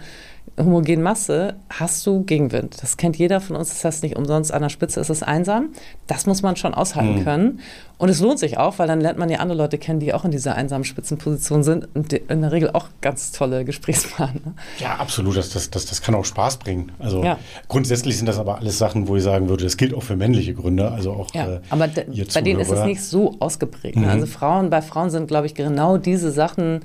homogenen 0.65 1.03
Masse 1.03 1.55
hast 1.69 2.07
du 2.07 2.23
Gegenwind. 2.23 2.83
Das 2.83 2.97
kennt 2.97 3.17
jeder 3.17 3.41
von 3.41 3.57
uns. 3.57 3.71
Das 3.71 3.85
heißt 3.85 4.03
nicht 4.03 4.17
umsonst, 4.17 4.53
an 4.53 4.63
der 4.63 4.69
Spitze 4.69 5.01
ist 5.01 5.11
es 5.11 5.23
einsam. 5.23 5.71
Das 6.07 6.27
muss 6.27 6.43
man 6.43 6.57
schon 6.57 6.75
aushalten 6.75 7.21
mhm. 7.21 7.25
können. 7.25 7.61
Und 7.99 8.09
es 8.09 8.21
lohnt 8.21 8.39
sich 8.39 8.57
auch, 8.57 8.79
weil 8.79 8.89
dann 8.89 9.01
lernt 9.01 9.19
man 9.19 9.29
ja 9.29 9.41
andere 9.41 9.59
Leute 9.59 9.77
kennen, 9.77 10.01
die 10.01 10.15
auch 10.15 10.25
in 10.25 10.31
dieser 10.31 10.55
einsamen 10.55 10.85
Spitzenposition 10.85 11.63
sind 11.63 11.89
und 11.95 12.13
in 12.13 12.41
der 12.41 12.51
Regel 12.51 12.71
auch 12.71 12.89
ganz 13.03 13.31
tolle 13.33 13.65
Gesprächspartner. 13.65 14.55
Ja, 14.79 14.97
absolut. 14.97 15.37
Das, 15.37 15.51
das, 15.51 15.71
das, 15.71 15.85
das 15.87 16.01
kann 16.01 16.15
auch 16.15 16.25
Spaß 16.25 16.57
bringen. 16.59 16.93
Also 16.99 17.23
ja. 17.23 17.39
grundsätzlich 17.69 18.17
sind 18.17 18.27
das 18.27 18.39
aber 18.39 18.59
alles 18.59 18.79
Sachen, 18.79 19.07
wo 19.07 19.17
ich 19.17 19.23
sagen 19.23 19.49
würde, 19.49 19.65
das 19.65 19.77
gilt 19.77 19.95
auch 19.95 20.03
für 20.03 20.17
männliche 20.17 20.55
Gründer. 20.55 20.93
Also 20.93 21.13
auch 21.13 21.35
ja, 21.35 21.57
äh, 21.57 21.61
aber 21.69 21.89
bei 21.89 22.41
denen 22.41 22.61
ist 22.61 22.71
es 22.71 22.85
nicht 22.85 23.03
so 23.03 23.37
ausgeprägt. 23.39 23.97
Mhm. 23.97 24.09
Also 24.09 24.27
Frauen, 24.27 24.71
bei 24.71 24.81
Frauen 24.81 25.11
sind, 25.11 25.29
glaube 25.29 25.47
ich, 25.47 25.55
genau 25.55 25.99
diese 25.99 26.31
Sachen 26.31 26.81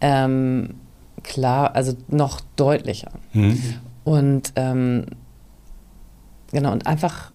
ähm, 0.00 0.74
klar, 1.22 1.74
also 1.74 1.96
noch 2.08 2.40
deutlicher. 2.56 3.12
Mhm. 3.32 3.58
Und 4.04 4.52
ähm, 4.56 5.06
genau, 6.52 6.72
und 6.72 6.86
einfach 6.86 7.32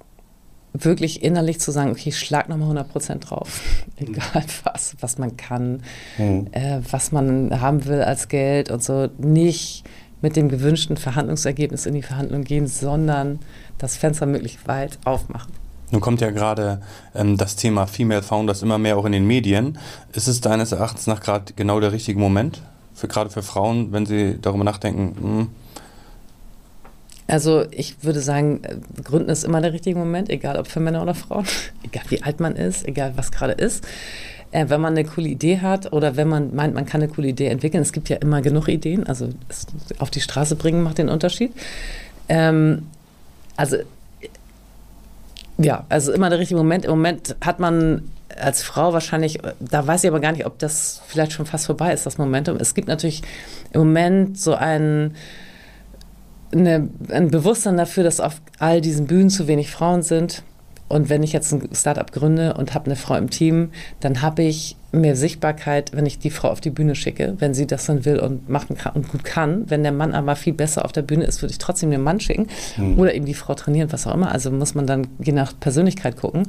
wirklich 0.74 1.24
innerlich 1.24 1.60
zu 1.60 1.72
sagen, 1.72 1.92
okay, 1.92 2.10
ich 2.10 2.20
schlag 2.20 2.48
nochmal 2.48 2.78
100% 2.78 3.20
drauf. 3.20 3.62
Egal 3.98 4.44
was, 4.64 4.96
was 5.00 5.18
man 5.18 5.36
kann, 5.38 5.84
mhm. 6.18 6.48
äh, 6.52 6.80
was 6.92 7.12
man 7.12 7.60
haben 7.60 7.86
will 7.86 8.02
als 8.02 8.28
Geld 8.28 8.70
und 8.70 8.84
so. 8.84 9.10
Nicht 9.18 9.84
mit 10.22 10.36
dem 10.36 10.50
gewünschten 10.50 10.98
Verhandlungsergebnis 10.98 11.86
in 11.86 11.94
die 11.94 12.02
Verhandlung 12.02 12.44
gehen, 12.44 12.68
sondern 12.68 13.40
das 13.78 13.96
Fenster 13.96 14.26
möglichst 14.26 14.68
weit 14.68 15.00
aufmachen. 15.06 15.54
Nun 15.92 16.02
kommt 16.02 16.22
ja 16.22 16.30
gerade 16.30 16.82
ähm, 17.16 17.38
das 17.38 17.56
Thema 17.56 17.88
Female 17.88 18.22
Founders 18.22 18.62
immer 18.62 18.78
mehr 18.78 18.98
auch 18.98 19.06
in 19.06 19.12
den 19.12 19.26
Medien. 19.26 19.80
Ist 20.14 20.28
es 20.28 20.40
deines 20.42 20.72
Erachtens 20.72 21.08
nach 21.08 21.22
gerade 21.22 21.54
genau 21.54 21.80
der 21.80 21.92
richtige 21.92 22.20
Moment, 22.20 22.62
für, 23.00 23.08
gerade 23.08 23.30
für 23.30 23.42
Frauen, 23.42 23.92
wenn 23.92 24.06
sie 24.06 24.38
darüber 24.42 24.64
nachdenken? 24.64 25.16
Mh, 25.20 25.40
hm, 25.40 25.48
also 27.30 27.66
ich 27.70 28.04
würde 28.04 28.22
sagen, 28.22 28.62
äh, 28.64 28.78
Gründen 29.04 29.30
ist 29.30 29.44
immer 29.44 29.62
der 29.62 29.72
richtige 29.72 29.98
Moment, 29.98 30.30
egal 30.30 30.58
ob 30.58 30.68
für 30.68 30.80
Männer 30.80 31.02
oder 31.02 31.14
Frauen, 31.14 31.46
egal 31.84 32.04
wie 32.10 32.24
alt 32.24 32.40
man 32.40 32.56
ist, 32.56 32.88
egal 32.88 33.14
was 33.16 33.32
gerade 33.32 33.54
ist. 33.54 33.86
Äh, 34.52 34.66
wenn 34.70 34.82
man 34.82 34.98
eine 34.98 35.06
coole 35.08 35.30
Idee 35.30 35.60
hat 35.60 35.94
oder 35.94 36.16
wenn 36.18 36.28
man 36.28 36.56
meint, 36.56 36.74
man 36.74 36.88
kann 36.88 37.02
eine 37.02 37.12
coole 37.12 37.28
Idee 37.28 37.48
entwickeln, 37.48 37.84
es 37.84 37.94
gibt 37.94 38.10
ja 38.10 38.18
immer 38.18 38.42
genug 38.42 38.68
Ideen, 38.68 39.06
also 39.06 39.30
auf 40.00 40.10
die 40.10 40.22
Straße 40.22 40.56
bringen 40.56 40.82
macht 40.82 40.98
den 40.98 41.10
Unterschied. 41.10 41.54
Ähm, 42.28 42.88
also 43.56 43.78
ja, 45.60 45.86
also 45.90 46.12
immer 46.12 46.30
der 46.30 46.40
richtige 46.40 46.58
Moment. 46.58 46.86
Im 46.86 46.92
Moment 46.92 47.36
hat 47.42 47.60
man 47.60 48.10
als 48.40 48.64
Frau 48.64 48.94
wahrscheinlich, 48.94 49.40
da 49.60 49.86
weiß 49.86 50.04
ich 50.04 50.10
aber 50.10 50.20
gar 50.20 50.32
nicht, 50.32 50.46
ob 50.46 50.58
das 50.60 51.02
vielleicht 51.08 51.34
schon 51.34 51.46
fast 51.46 51.66
vorbei 51.66 51.94
ist, 51.94 52.06
das 52.06 52.18
Momentum. 52.18 52.58
Es 52.58 52.74
gibt 52.74 52.88
natürlich 52.88 53.22
im 53.74 53.82
Moment 53.82 54.40
so 54.40 54.54
ein 54.54 55.16
eine, 56.52 56.90
ein 57.10 57.30
Bewusstsein 57.30 57.78
dafür, 57.78 58.04
dass 58.04 58.20
auf 58.20 58.42
all 58.58 58.82
diesen 58.82 59.08
Bühnen 59.08 59.30
zu 59.30 59.48
wenig 59.48 59.70
Frauen 59.70 60.02
sind. 60.02 60.44
Und 60.88 61.10
wenn 61.10 61.22
ich 61.22 61.34
jetzt 61.34 61.52
ein 61.52 61.70
Startup 61.74 62.12
gründe 62.12 62.56
und 62.56 62.74
habe 62.74 62.86
eine 62.86 62.96
Frau 62.96 63.16
im 63.16 63.30
Team, 63.30 63.70
dann 64.00 64.22
habe 64.22 64.44
ich 64.44 64.76
mehr 64.92 65.16
Sichtbarkeit, 65.16 65.92
wenn 65.94 66.06
ich 66.06 66.20
die 66.20 66.30
Frau 66.30 66.50
auf 66.50 66.62
die 66.62 66.70
Bühne 66.70 66.96
schicke, 66.96 67.36
wenn 67.40 67.54
sie 67.54 67.68
das 67.68 67.86
dann 67.86 68.06
will 68.06 68.20
und 68.20 68.50
machen 68.50 68.78
kann 68.78 68.94
und 68.94 69.10
gut 69.10 69.24
kann. 69.24 69.70
Wenn 69.70 69.84
der 69.84 69.92
Mann 69.92 70.14
aber 70.14 70.36
viel 70.36 70.54
besser 70.54 70.86
auf 70.86 70.92
der 70.92 71.02
Bühne 71.02 71.26
ist, 71.26 71.42
würde 71.42 71.52
ich 71.52 71.58
trotzdem 71.58 71.92
den 71.92 72.02
Mann 72.02 72.20
schicken 72.20 72.48
mhm. 72.78 72.98
oder 72.98 73.14
eben 73.14 73.26
die 73.26 73.34
Frau 73.34 73.54
trainieren, 73.54 73.92
was 73.92 74.08
auch 74.08 74.14
immer. 74.14 74.32
Also 74.32 74.52
muss 74.52 74.76
man 74.76 74.88
dann 74.88 75.08
je 75.24 75.34
nach 75.34 75.54
Persönlichkeit 75.60 76.18
gucken. 76.18 76.48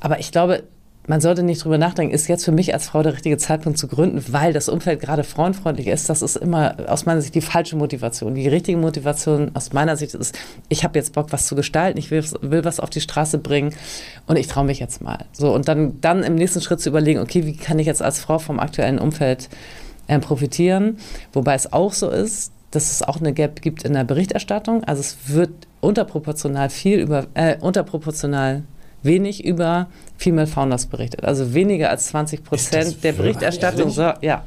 Aber 0.00 0.18
ich 0.18 0.32
glaube, 0.32 0.62
man 1.06 1.20
sollte 1.20 1.42
nicht 1.42 1.64
drüber 1.64 1.78
nachdenken, 1.78 2.14
ist 2.14 2.28
jetzt 2.28 2.44
für 2.44 2.52
mich 2.52 2.72
als 2.72 2.86
Frau 2.86 3.02
der 3.02 3.14
richtige 3.14 3.36
Zeitpunkt 3.36 3.76
zu 3.76 3.88
gründen, 3.88 4.24
weil 4.30 4.52
das 4.52 4.68
Umfeld 4.68 5.00
gerade 5.00 5.24
frauenfreundlich 5.24 5.88
ist. 5.88 6.08
Das 6.08 6.22
ist 6.22 6.36
immer 6.36 6.76
aus 6.86 7.06
meiner 7.06 7.20
Sicht 7.20 7.34
die 7.34 7.40
falsche 7.40 7.74
Motivation. 7.76 8.34
Die 8.34 8.46
richtige 8.46 8.78
Motivation 8.78 9.50
aus 9.54 9.72
meiner 9.72 9.96
Sicht 9.96 10.14
ist, 10.14 10.38
ich 10.68 10.84
habe 10.84 10.98
jetzt 10.98 11.12
Bock, 11.12 11.32
was 11.32 11.46
zu 11.46 11.56
gestalten, 11.56 11.98
ich 11.98 12.12
will, 12.12 12.24
will 12.40 12.64
was 12.64 12.78
auf 12.78 12.90
die 12.90 13.00
Straße 13.00 13.38
bringen 13.38 13.74
und 14.26 14.36
ich 14.36 14.46
traue 14.46 14.64
mich 14.64 14.78
jetzt 14.78 15.02
mal. 15.02 15.24
So 15.32 15.52
und 15.52 15.66
dann, 15.66 16.00
dann 16.00 16.22
im 16.22 16.36
nächsten 16.36 16.60
Schritt 16.60 16.80
zu 16.80 16.90
überlegen, 16.90 17.18
okay, 17.18 17.46
wie 17.46 17.56
kann 17.56 17.80
ich 17.80 17.86
jetzt 17.86 18.02
als 18.02 18.20
Frau 18.20 18.38
vom 18.38 18.60
aktuellen 18.60 19.00
Umfeld 19.00 19.48
äh, 20.06 20.20
profitieren? 20.20 20.98
Wobei 21.32 21.54
es 21.54 21.72
auch 21.72 21.92
so 21.92 22.10
ist, 22.10 22.52
dass 22.70 22.92
es 22.92 23.02
auch 23.02 23.18
eine 23.18 23.32
Gap 23.32 23.60
gibt 23.60 23.82
in 23.82 23.92
der 23.92 24.04
Berichterstattung. 24.04 24.84
Also 24.84 25.00
es 25.00 25.16
wird 25.26 25.50
unterproportional 25.80 26.70
viel 26.70 27.00
über, 27.00 27.26
äh, 27.34 27.56
unterproportional 27.58 28.62
wenig 29.02 29.44
über 29.44 29.88
Female 30.16 30.46
Founders 30.46 30.86
berichtet. 30.86 31.24
Also 31.24 31.54
weniger 31.54 31.90
als 31.90 32.06
20 32.06 32.44
Prozent 32.44 33.02
der 33.02 33.12
Berichterstattung. 33.12 33.90
So, 33.90 34.12
ja. 34.20 34.44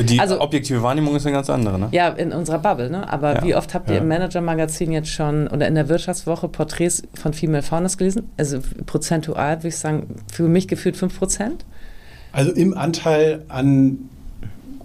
Die 0.00 0.18
also, 0.18 0.40
objektive 0.40 0.82
Wahrnehmung 0.82 1.14
ist 1.16 1.26
eine 1.26 1.34
ganz 1.34 1.50
andere, 1.50 1.78
ne? 1.78 1.88
Ja, 1.92 2.08
in 2.08 2.32
unserer 2.32 2.58
Bubble, 2.58 2.90
ne? 2.90 3.10
Aber 3.10 3.36
ja. 3.36 3.44
wie 3.44 3.54
oft 3.54 3.74
habt 3.74 3.88
ihr 3.88 3.96
ja. 3.96 4.00
im 4.00 4.08
Manager-Magazin 4.08 4.92
jetzt 4.92 5.10
schon 5.10 5.48
oder 5.48 5.68
in 5.68 5.74
der 5.74 5.88
Wirtschaftswoche 5.88 6.48
Porträts 6.48 7.02
von 7.14 7.34
Female 7.34 7.62
Founders 7.62 7.98
gelesen? 7.98 8.30
Also 8.36 8.60
prozentual 8.86 9.58
würde 9.58 9.68
ich 9.68 9.76
sagen, 9.76 10.16
für 10.32 10.44
mich 10.44 10.68
gefühlt 10.68 10.96
5 10.96 11.18
Prozent. 11.18 11.64
Also 12.32 12.52
im 12.52 12.76
Anteil 12.76 13.44
an 13.48 14.08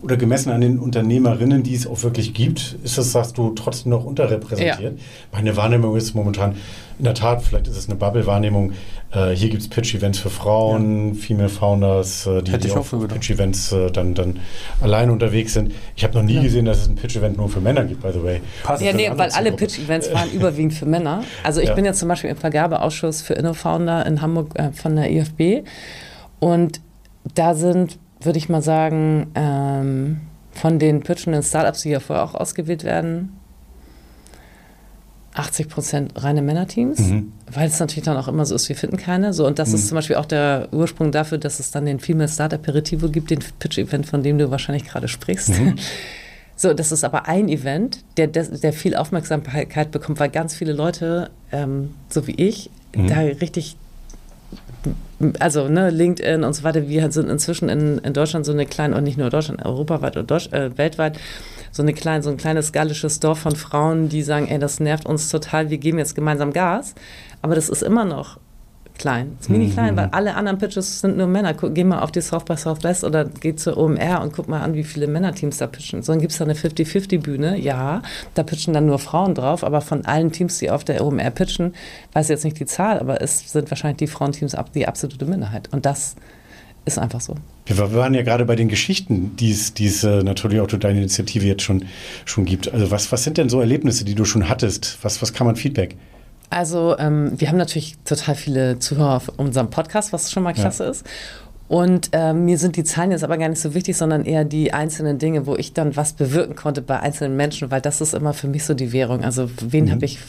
oder 0.03 0.17
gemessen 0.17 0.51
an 0.51 0.59
den 0.59 0.79
Unternehmerinnen, 0.79 1.63
die 1.63 1.73
es 1.73 1.87
auch 1.87 2.03
wirklich 2.03 2.33
gibt, 2.33 2.77
ist 2.83 2.97
das, 2.97 3.13
sagst 3.13 3.37
du, 3.37 3.51
trotzdem 3.51 3.91
noch 3.91 4.03
unterrepräsentiert. 4.03 4.97
Ja. 4.97 5.03
Meine 5.31 5.55
Wahrnehmung 5.55 5.95
ist 5.95 6.13
momentan, 6.13 6.55
in 6.99 7.05
der 7.05 7.13
Tat, 7.13 7.41
vielleicht 7.41 7.67
ist 7.67 7.77
es 7.77 7.87
eine 7.87 7.95
Bubble-Wahrnehmung, 7.95 8.73
äh, 9.11 9.29
hier 9.29 9.49
gibt 9.49 9.61
es 9.61 9.69
Pitch-Events 9.69 10.19
für 10.19 10.29
Frauen, 10.29 11.13
ja. 11.13 11.21
Female 11.21 11.49
Founders, 11.49 12.27
äh, 12.27 12.43
die, 12.43 12.57
die 12.57 12.71
auf 12.71 12.91
Pitch-Events 12.91 13.71
äh, 13.71 13.91
dann, 13.91 14.13
dann 14.13 14.39
alleine 14.81 15.13
unterwegs 15.13 15.53
sind. 15.53 15.71
Ich 15.95 16.03
habe 16.03 16.15
noch 16.15 16.23
nie 16.23 16.35
ja. 16.35 16.41
gesehen, 16.41 16.65
dass 16.65 16.81
es 16.81 16.89
ein 16.89 16.95
Pitch-Event 16.95 17.37
nur 17.37 17.47
für 17.47 17.61
Männer 17.61 17.85
gibt, 17.85 18.01
by 18.01 18.11
the 18.11 18.21
way. 18.21 18.41
Passt 18.63 18.83
ja, 18.83 18.91
nee, 18.91 19.09
weil 19.15 19.31
alle 19.31 19.53
Pitch-Events 19.53 20.13
waren 20.13 20.31
überwiegend 20.33 20.73
für 20.73 20.85
Männer. 20.85 21.23
Also 21.43 21.61
ich 21.61 21.73
bin 21.73 21.85
jetzt 21.85 21.99
zum 21.99 22.09
Beispiel 22.09 22.29
im 22.29 22.37
Vergabeausschuss 22.37 23.21
für 23.21 23.35
InnoFounder 23.35 24.05
in 24.05 24.21
Hamburg 24.21 24.49
äh, 24.55 24.71
von 24.73 24.97
der 24.97 25.09
IFB 25.09 25.65
und 26.39 26.81
da 27.35 27.55
sind 27.55 27.99
würde 28.25 28.37
ich 28.37 28.49
mal 28.49 28.61
sagen, 28.61 29.31
ähm, 29.35 30.21
von 30.51 30.79
den 30.79 31.01
pitchenden 31.01 31.43
Startups, 31.43 31.81
die 31.81 31.89
ja 31.89 31.99
vorher 31.99 32.23
auch 32.23 32.35
ausgewählt 32.35 32.83
werden, 32.83 33.39
80 35.35 35.67
Prozent 35.67 36.23
reine 36.23 36.41
Männerteams, 36.43 36.99
mhm. 36.99 37.31
weil 37.51 37.67
es 37.67 37.79
natürlich 37.79 38.03
dann 38.03 38.17
auch 38.17 38.27
immer 38.27 38.45
so 38.45 38.53
ist, 38.53 38.69
wir 38.69 38.75
finden 38.75 38.97
keine. 38.97 39.33
So, 39.33 39.47
und 39.47 39.57
das 39.57 39.69
mhm. 39.69 39.75
ist 39.75 39.87
zum 39.87 39.95
Beispiel 39.95 40.15
auch 40.15 40.25
der 40.25 40.67
Ursprung 40.71 41.11
dafür, 41.11 41.39
dass 41.39 41.59
es 41.59 41.71
dann 41.71 41.85
den 41.85 41.99
Female 41.99 42.29
Startup 42.29 42.59
Aperitivo 42.59 43.09
gibt, 43.09 43.31
den 43.31 43.39
Pitch-Event, 43.59 44.05
von 44.05 44.21
dem 44.21 44.37
du 44.37 44.51
wahrscheinlich 44.51 44.85
gerade 44.85 45.07
sprichst. 45.07 45.49
Mhm. 45.49 45.75
So, 46.55 46.71
das 46.71 46.91
ist 46.91 47.03
aber 47.03 47.27
ein 47.27 47.49
Event, 47.49 48.05
der, 48.15 48.27
der 48.27 48.73
viel 48.73 48.95
Aufmerksamkeit 48.95 49.89
bekommt, 49.89 50.19
weil 50.19 50.29
ganz 50.29 50.53
viele 50.55 50.71
Leute, 50.71 51.31
ähm, 51.51 51.95
so 52.09 52.27
wie 52.27 52.35
ich, 52.35 52.69
mhm. 52.95 53.07
da 53.07 53.15
richtig 53.21 53.75
also 55.39 55.67
ne, 55.67 55.89
LinkedIn 55.89 56.43
und 56.43 56.53
so 56.53 56.63
weiter, 56.63 56.87
wir 56.87 57.11
sind 57.11 57.29
inzwischen 57.29 57.69
in, 57.69 57.97
in 57.99 58.13
Deutschland 58.13 58.45
so 58.45 58.51
eine 58.51 58.65
kleine, 58.65 58.95
und 58.95 59.03
nicht 59.03 59.17
nur 59.17 59.29
Deutschland, 59.29 59.65
europaweit 59.65 60.15
oder 60.17 60.23
Deutsch, 60.23 60.51
äh, 60.51 60.77
weltweit, 60.77 61.19
so, 61.71 61.81
eine 61.81 61.93
kleine, 61.93 62.23
so 62.23 62.29
ein 62.29 62.37
kleines 62.37 62.71
gallisches 62.71 63.19
Dorf 63.19 63.39
von 63.39 63.55
Frauen, 63.55 64.09
die 64.09 64.21
sagen, 64.21 64.47
ey, 64.47 64.59
das 64.59 64.79
nervt 64.79 65.05
uns 65.05 65.29
total, 65.29 65.69
wir 65.69 65.77
geben 65.77 65.97
jetzt 65.97 66.15
gemeinsam 66.15 66.53
Gas. 66.53 66.93
Aber 67.41 67.55
das 67.55 67.69
ist 67.69 67.83
immer 67.83 68.05
noch 68.05 68.39
klein. 68.97 69.37
ist 69.39 69.49
mini 69.49 69.69
klein, 69.69 69.93
mhm. 69.93 69.97
weil 69.97 70.09
alle 70.11 70.35
anderen 70.35 70.57
Pitches 70.57 71.01
sind 71.01 71.17
nur 71.17 71.27
Männer. 71.27 71.53
Guck, 71.53 71.75
geh 71.75 71.83
mal 71.83 71.99
auf 71.99 72.11
die 72.11 72.21
South 72.21 72.45
by 72.45 72.55
Southwest 72.55 73.03
oder 73.03 73.25
geh 73.25 73.55
zur 73.55 73.77
OMR 73.77 74.21
und 74.21 74.33
guck 74.33 74.47
mal 74.47 74.61
an, 74.61 74.73
wie 74.73 74.83
viele 74.83 75.07
Männerteams 75.07 75.57
da 75.57 75.67
pitchen. 75.67 76.03
So, 76.03 76.13
dann 76.13 76.21
gibt 76.21 76.31
es 76.31 76.37
da 76.37 76.45
eine 76.45 76.53
50-50-Bühne, 76.53 77.57
ja, 77.57 78.01
da 78.33 78.43
pitchen 78.43 78.73
dann 78.73 78.85
nur 78.85 78.99
Frauen 78.99 79.35
drauf, 79.35 79.63
aber 79.63 79.81
von 79.81 80.05
allen 80.05 80.31
Teams, 80.31 80.59
die 80.59 80.69
auf 80.69 80.83
der 80.83 81.03
OMR 81.03 81.31
pitchen, 81.31 81.73
weiß 82.13 82.27
ich 82.27 82.29
jetzt 82.29 82.43
nicht 82.43 82.59
die 82.59 82.65
Zahl, 82.65 82.99
aber 82.99 83.21
es 83.21 83.51
sind 83.51 83.69
wahrscheinlich 83.71 83.97
die 83.97 84.07
Frauenteams 84.07 84.55
die 84.75 84.87
absolute 84.87 85.25
Minderheit. 85.25 85.69
Und 85.71 85.85
das 85.85 86.15
ist 86.85 86.99
einfach 86.99 87.21
so. 87.21 87.35
Wir 87.65 87.77
waren 87.93 88.13
ja 88.13 88.23
gerade 88.23 88.45
bei 88.45 88.55
den 88.55 88.67
Geschichten, 88.67 89.35
die 89.37 89.51
es 89.51 90.03
äh, 90.03 90.23
natürlich 90.23 90.59
auch 90.59 90.67
durch 90.67 90.81
deine 90.81 90.99
Initiative 90.99 91.45
jetzt 91.45 91.63
schon, 91.63 91.85
schon 92.25 92.45
gibt. 92.45 92.73
Also 92.73 92.91
was, 92.91 93.11
was 93.11 93.23
sind 93.23 93.37
denn 93.37 93.49
so 93.49 93.61
Erlebnisse, 93.61 94.03
die 94.03 94.15
du 94.15 94.25
schon 94.25 94.49
hattest? 94.49 94.97
Was, 95.01 95.21
was 95.21 95.33
kann 95.33 95.47
man 95.47 95.55
Feedback? 95.55 95.95
Also 96.49 96.97
ähm, 96.99 97.33
wir 97.37 97.49
haben 97.49 97.57
natürlich 97.57 97.97
total 98.05 98.35
viele 98.35 98.79
Zuhörer 98.79 99.15
auf 99.15 99.29
unserem 99.37 99.69
Podcast, 99.69 100.13
was 100.13 100.31
schon 100.31 100.43
mal 100.43 100.53
klasse 100.53 100.83
ja. 100.83 100.89
ist. 100.91 101.05
Und 101.67 102.09
ähm, 102.11 102.45
mir 102.45 102.57
sind 102.57 102.75
die 102.75 102.83
Zahlen 102.83 103.11
jetzt 103.11 103.23
aber 103.23 103.37
gar 103.37 103.49
nicht 103.49 103.61
so 103.61 103.73
wichtig, 103.73 103.97
sondern 103.97 104.25
eher 104.25 104.45
die 104.45 104.73
einzelnen 104.73 105.17
Dinge, 105.17 105.47
wo 105.47 105.55
ich 105.55 105.73
dann 105.73 105.95
was 105.95 106.13
bewirken 106.13 106.55
konnte 106.55 106.81
bei 106.81 106.99
einzelnen 106.99 107.35
Menschen, 107.35 107.71
weil 107.71 107.81
das 107.81 108.01
ist 108.01 108.13
immer 108.13 108.33
für 108.33 108.47
mich 108.47 108.65
so 108.65 108.73
die 108.73 108.91
Währung. 108.91 109.23
Also 109.23 109.49
wen 109.59 109.85
mhm. 109.85 109.91
habe 109.91 110.05
ich, 110.05 110.19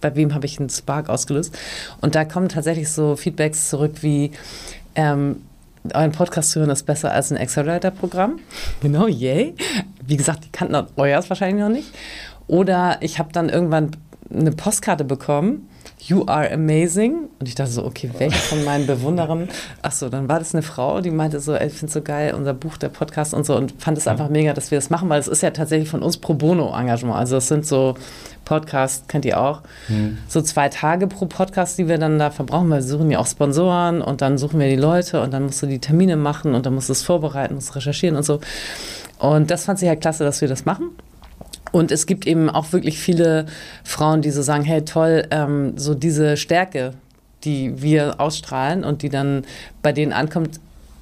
bei 0.00 0.14
wem 0.16 0.34
habe 0.34 0.46
ich 0.46 0.58
einen 0.58 0.68
Spark 0.68 1.08
ausgelöst? 1.08 1.56
Und 2.00 2.14
da 2.14 2.24
kommen 2.24 2.48
tatsächlich 2.48 2.90
so 2.90 3.16
Feedbacks 3.16 3.70
zurück 3.70 4.02
wie 4.02 4.32
ähm, 4.94 5.36
euren 5.94 6.12
Podcast 6.12 6.50
zu 6.50 6.60
hören 6.60 6.70
ist 6.70 6.84
besser 6.84 7.12
als 7.12 7.32
ein 7.32 7.38
Accelerator-Programm. 7.38 8.38
Genau, 8.82 9.06
yay. 9.06 9.54
Wie 10.06 10.16
gesagt, 10.16 10.44
die 10.44 10.52
kannten 10.52 10.76
euers 10.96 11.30
wahrscheinlich 11.30 11.62
noch 11.62 11.70
nicht. 11.70 11.88
Oder 12.46 12.98
ich 13.00 13.18
habe 13.18 13.32
dann 13.32 13.48
irgendwann 13.48 13.92
eine 14.32 14.52
Postkarte 14.52 15.04
bekommen 15.04 15.68
You 16.02 16.24
are 16.26 16.50
amazing. 16.50 17.28
Und 17.38 17.46
ich 17.46 17.54
dachte 17.54 17.70
so, 17.70 17.84
okay, 17.84 18.10
welche 18.16 18.38
von 18.38 18.64
meinen 18.64 18.86
Bewunderern? 18.86 19.48
Ach 19.82 19.92
so, 19.92 20.08
dann 20.08 20.28
war 20.28 20.38
das 20.38 20.54
eine 20.54 20.62
Frau, 20.62 21.00
die 21.00 21.10
meinte 21.10 21.40
so, 21.40 21.54
ey, 21.54 21.66
ich 21.66 21.74
finde 21.74 21.92
so 21.92 22.00
geil, 22.00 22.34
unser 22.34 22.54
Buch, 22.54 22.78
der 22.78 22.88
Podcast 22.88 23.34
und 23.34 23.44
so 23.44 23.56
und 23.56 23.74
fand 23.80 23.98
es 23.98 24.08
einfach 24.08 24.28
mega, 24.28 24.54
dass 24.54 24.70
wir 24.70 24.78
das 24.78 24.90
machen, 24.90 25.08
weil 25.08 25.20
es 25.20 25.28
ist 25.28 25.42
ja 25.42 25.50
tatsächlich 25.50 25.90
von 25.90 26.02
uns 26.02 26.16
pro 26.16 26.34
bono 26.34 26.74
Engagement. 26.74 27.16
Also 27.16 27.36
es 27.36 27.48
sind 27.48 27.66
so 27.66 27.94
Podcasts, 28.44 29.06
kennt 29.08 29.26
ihr 29.26 29.38
auch, 29.38 29.60
mhm. 29.88 30.18
so 30.26 30.40
zwei 30.40 30.68
Tage 30.70 31.06
pro 31.06 31.26
Podcast, 31.26 31.78
die 31.78 31.86
wir 31.86 31.98
dann 31.98 32.18
da 32.18 32.30
verbrauchen, 32.30 32.70
weil 32.70 32.78
wir 32.78 32.88
suchen 32.88 33.10
ja 33.10 33.18
auch 33.18 33.26
Sponsoren 33.26 34.00
und 34.00 34.22
dann 34.22 34.38
suchen 34.38 34.58
wir 34.58 34.68
die 34.68 34.76
Leute 34.76 35.20
und 35.20 35.32
dann 35.32 35.44
musst 35.44 35.62
du 35.62 35.66
die 35.66 35.80
Termine 35.80 36.16
machen 36.16 36.54
und 36.54 36.64
dann 36.64 36.74
musst 36.74 36.88
du 36.88 36.92
es 36.92 37.02
vorbereiten, 37.02 37.54
musst 37.54 37.76
recherchieren 37.76 38.16
und 38.16 38.22
so. 38.22 38.40
Und 39.18 39.50
das 39.50 39.66
fand 39.66 39.78
sie 39.78 39.88
halt 39.88 40.00
klasse, 40.00 40.24
dass 40.24 40.40
wir 40.40 40.48
das 40.48 40.64
machen. 40.64 40.90
Und 41.72 41.92
es 41.92 42.06
gibt 42.06 42.26
eben 42.26 42.50
auch 42.50 42.72
wirklich 42.72 42.98
viele 42.98 43.46
Frauen, 43.84 44.22
die 44.22 44.30
so 44.30 44.42
sagen, 44.42 44.64
hey 44.64 44.84
toll, 44.84 45.26
ähm, 45.30 45.74
so 45.76 45.94
diese 45.94 46.36
Stärke, 46.36 46.94
die 47.44 47.80
wir 47.80 48.20
ausstrahlen 48.20 48.84
und 48.84 49.02
die 49.02 49.08
dann 49.08 49.44
bei 49.82 49.92
denen 49.92 50.12
ankommt, 50.12 50.60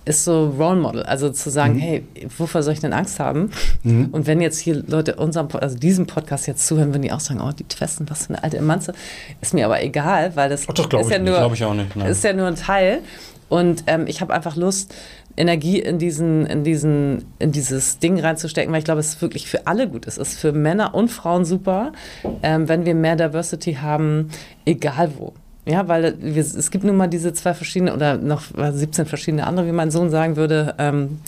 ist 0.09 0.25
so 0.25 0.55
Role 0.59 0.81
Model. 0.81 1.03
Also 1.03 1.31
zu 1.31 1.51
sagen, 1.51 1.75
mhm. 1.75 1.81
hey, 1.81 2.05
wovor 2.39 2.63
soll 2.63 2.73
ich 2.73 2.81
denn 2.81 2.93
Angst 2.93 3.21
haben? 3.21 3.51
Mhm. 3.83 4.09
Und 4.11 4.27
wenn 4.27 4.41
jetzt 4.41 4.59
hier 4.59 4.83
Leute 4.87 5.17
unserem, 5.17 5.49
also 5.53 5.77
diesem 5.77 6.07
Podcast 6.07 6.47
jetzt 6.47 6.67
zuhören, 6.67 6.95
wenn 6.95 7.03
die 7.03 7.13
auch 7.13 7.21
sagen, 7.21 7.41
oh, 7.41 7.53
die 7.53 7.65
Twesten, 7.65 8.09
was 8.09 8.27
für 8.27 8.35
eine 8.35 8.43
alte 8.43 8.57
Emanze, 8.57 8.95
ist 9.41 9.55
mir 9.55 9.67
aber 9.67 9.83
egal, 9.83 10.35
weil 10.35 10.49
das, 10.49 10.67
Ach, 10.69 10.75
das 10.75 11.07
ist, 11.07 11.11
ja 11.11 11.19
nur, 11.19 11.53
ist 12.07 12.25
ja 12.25 12.33
nur 12.33 12.47
ein 12.47 12.57
Teil. 12.57 13.01
Und 13.49 13.85
ähm, 13.87 14.07
ich 14.07 14.21
habe 14.21 14.33
einfach 14.35 14.57
Lust, 14.57 14.95
Energie 15.39 15.79
in 15.79 15.99
diesen, 15.99 16.47
in 16.47 16.65
diesen, 16.65 17.25
in 17.39 17.53
dieses 17.53 17.99
Ding 17.99 18.19
reinzustecken, 18.19 18.73
weil 18.73 18.81
ich 18.81 18.85
glaube, 18.85 19.01
es 19.01 19.09
ist 19.15 19.23
wirklich 19.23 19.49
für 19.49 19.67
alle 19.67 19.89
gut. 19.89 20.07
Es 20.07 20.19
ist 20.19 20.39
für 20.39 20.53
Männer 20.53 20.95
und 20.95 21.09
Frauen 21.09 21.45
super, 21.45 21.93
ähm, 22.43 22.69
wenn 22.69 22.85
wir 22.85 22.95
mehr 22.95 23.17
Diversity 23.17 23.75
haben, 23.75 24.31
egal 24.65 25.13
wo. 25.17 25.33
Ja, 25.65 25.87
weil 25.87 26.17
wir, 26.21 26.41
es 26.41 26.71
gibt 26.71 26.85
nun 26.85 26.97
mal 26.97 27.09
diese 27.09 27.33
zwei 27.35 27.55
verschiedene 27.55 27.95
oder 27.95 28.17
noch 28.17 28.43
17 28.57 29.07
verschiedene 29.07 29.47
andere, 29.47 29.67
wie 29.67 29.73
mein 29.73 29.91
Sohn 29.91 30.11
sagen 30.11 30.37
würde, 30.37 30.75
ähm, 30.79 31.21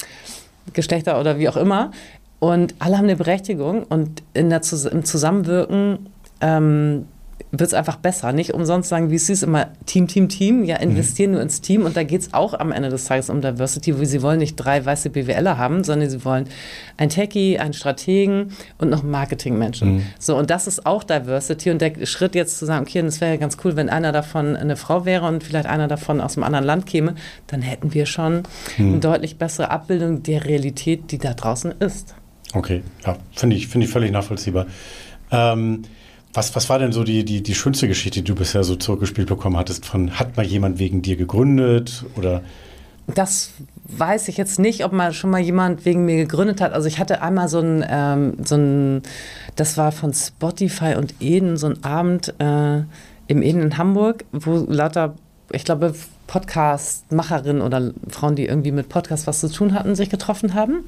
Geschlechter 0.73 1.21
oder 1.21 1.39
wie 1.39 1.49
auch 1.49 1.57
immer. 1.57 1.91
Und 2.39 2.75
alle 2.79 2.97
haben 2.97 3.05
eine 3.05 3.17
Berechtigung 3.17 3.85
und 3.85 4.23
in 4.33 4.49
der, 4.49 4.63
im 4.91 5.05
Zusammenwirken 5.05 6.07
ähm, 6.41 7.07
wird 7.51 7.69
es 7.69 7.75
einfach 7.75 7.97
besser. 7.97 8.33
Nicht 8.33 8.55
umsonst 8.55 8.89
sagen, 8.89 9.11
wie 9.11 9.17
es 9.17 9.29
ist 9.29 9.43
immer 9.43 9.69
Team, 9.87 10.07
Team, 10.07 10.29
Team. 10.29 10.65
Ja, 10.65 10.77
investieren 10.77 11.31
mhm. 11.31 11.35
nur 11.35 11.43
ins 11.43 11.61
Team 11.61 11.85
und 11.85 11.97
da 11.97 12.03
geht 12.03 12.21
es 12.23 12.35
auch 12.35 12.55
am 12.55 12.73
Ende 12.73 12.89
des 12.89 13.05
Tages 13.05 13.31
um 13.31 13.41
Diversity, 13.41 13.99
wo 13.99 14.05
sie 14.05 14.23
wollen 14.23 14.39
nicht 14.39 14.57
drei 14.57 14.85
weiße 14.85 15.11
BWLer 15.11 15.59
haben, 15.59 15.85
sondern 15.85 16.11
sie 16.11 16.25
wollen 16.25 16.47
ein 16.97 17.09
Techie, 17.09 17.59
einen 17.59 17.73
Strategen 17.73 18.53
und 18.79 18.91
noch 18.91 19.03
Marketingmenschen. 19.03 19.97
Mhm. 19.97 20.03
So, 20.19 20.37
und 20.37 20.51
das 20.51 20.67
ist 20.67 20.87
auch 20.87 21.05
Diversity 21.05 21.71
und 21.71 21.81
der 21.81 22.07
Schritt 22.07 22.35
jetzt 22.35 22.59
zu 22.59 22.67
sagen, 22.67 22.83
okay, 22.83 23.03
das 23.03 23.21
wäre 23.21 23.33
ja 23.33 23.37
ganz 23.37 23.57
cool, 23.65 23.77
wenn 23.77 23.89
einer 23.89 24.13
davon 24.13 24.57
eine 24.57 24.77
Frau 24.77 25.05
wäre 25.05 25.27
und 25.27 25.43
vielleicht 25.43 25.67
einer 25.67 25.89
davon 25.89 26.21
aus 26.21 26.37
einem 26.37 26.45
anderen 26.45 26.65
Land 26.65 26.87
käme, 26.87 27.15
dann 27.47 27.63
hätten 27.63 27.95
wir 27.95 28.07
schon 28.07 28.43
mhm. 28.79 28.89
eine 28.89 28.99
deutlich 28.99 29.39
bessere 29.39 29.71
Abbildung 29.71 30.23
der 30.23 30.45
Realität, 30.45 31.11
die 31.11 31.19
da 31.19 31.35
draußen 31.35 31.73
ist. 31.81 32.15
Okay, 32.53 32.83
ja, 33.07 33.17
finde 33.33 33.57
ich, 33.57 33.69
find 33.69 33.85
ich 33.85 33.91
völlig 33.91 34.11
nachvollziehbar. 34.11 34.67
Ähm, 35.31 35.83
was, 36.33 36.55
was 36.55 36.69
war 36.69 36.79
denn 36.79 36.93
so 36.93 37.05
die, 37.05 37.25
die, 37.25 37.43
die 37.43 37.55
schönste 37.55 37.89
Geschichte, 37.89 38.21
die 38.21 38.29
du 38.29 38.35
bisher 38.35 38.65
so 38.65 38.77
zurückgespielt 38.77 39.29
bekommen 39.29 39.57
hattest? 39.57 39.87
Von, 39.87 40.19
hat 40.19 40.37
mal 40.37 40.47
jemand 40.47 40.79
wegen 40.79 41.03
dir 41.03 41.17
gegründet 41.17 42.05
oder? 42.17 42.43
Das 43.07 43.51
weiß 43.85 44.29
ich 44.29 44.37
jetzt 44.37 44.59
nicht, 44.59 44.85
ob 44.85 44.93
mal 44.93 45.13
schon 45.13 45.31
mal 45.31 45.41
jemand 45.41 45.85
wegen 45.85 46.05
mir 46.05 46.17
gegründet 46.17 46.61
hat. 46.61 46.73
Also 46.73 46.87
ich 46.87 46.99
hatte 46.99 47.23
einmal 47.23 47.49
so 47.49 47.59
ein, 47.59 47.85
ähm, 47.89 48.35
so 48.45 48.57
ein 48.57 49.03
das 49.57 49.77
war 49.77 49.91
von 49.91 50.15
Spotify 50.15 50.95
und 50.97 51.15
Eden, 51.21 51.57
so 51.57 51.67
ein 51.67 51.83
Abend 51.83 52.35
äh, 52.39 52.83
im 53.27 53.43
Eden 53.43 53.63
in 53.63 53.79
Hamburg, 53.79 54.25
wo 54.33 54.65
lauter, 54.69 55.15
ich 55.53 55.65
glaube, 55.65 55.95
Podcast-Macherinnen 56.29 57.61
oder 57.61 57.93
Frauen, 58.09 58.37
die 58.37 58.47
irgendwie 58.47 58.71
mit 58.71 58.89
Podcast 58.89 59.27
was 59.27 59.41
zu 59.41 59.49
tun 59.49 59.75
hatten, 59.75 59.97
sich 59.97 60.11
getroffen 60.11 60.55
haben. 60.55 60.85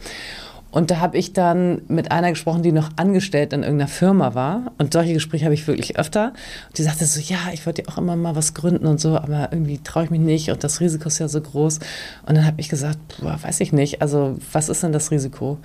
Und 0.72 0.90
da 0.90 1.00
habe 1.00 1.18
ich 1.18 1.34
dann 1.34 1.82
mit 1.86 2.10
einer 2.10 2.30
gesprochen, 2.30 2.62
die 2.62 2.72
noch 2.72 2.90
angestellt 2.96 3.52
in 3.52 3.62
irgendeiner 3.62 3.88
Firma 3.88 4.34
war. 4.34 4.72
Und 4.78 4.94
solche 4.94 5.12
Gespräche 5.12 5.44
habe 5.44 5.54
ich 5.54 5.66
wirklich 5.68 5.98
öfter. 5.98 6.32
Und 6.68 6.78
die 6.78 6.82
sagte 6.82 7.04
so, 7.04 7.20
ja, 7.20 7.38
ich 7.52 7.64
wollte 7.66 7.82
ja 7.82 7.88
auch 7.88 7.98
immer 7.98 8.16
mal 8.16 8.34
was 8.34 8.54
gründen 8.54 8.86
und 8.86 8.98
so, 8.98 9.16
aber 9.16 9.50
irgendwie 9.52 9.78
traue 9.78 10.04
ich 10.04 10.10
mich 10.10 10.20
nicht 10.20 10.50
und 10.50 10.64
das 10.64 10.80
Risiko 10.80 11.08
ist 11.08 11.18
ja 11.18 11.28
so 11.28 11.40
groß. 11.40 11.78
Und 12.26 12.36
dann 12.36 12.46
habe 12.46 12.60
ich 12.60 12.70
gesagt, 12.70 12.98
boah, 13.20 13.38
weiß 13.40 13.60
ich 13.60 13.72
nicht. 13.72 14.00
Also 14.00 14.38
was 14.50 14.70
ist 14.70 14.82
denn 14.82 14.92
das 14.92 15.10
Risiko? 15.10 15.58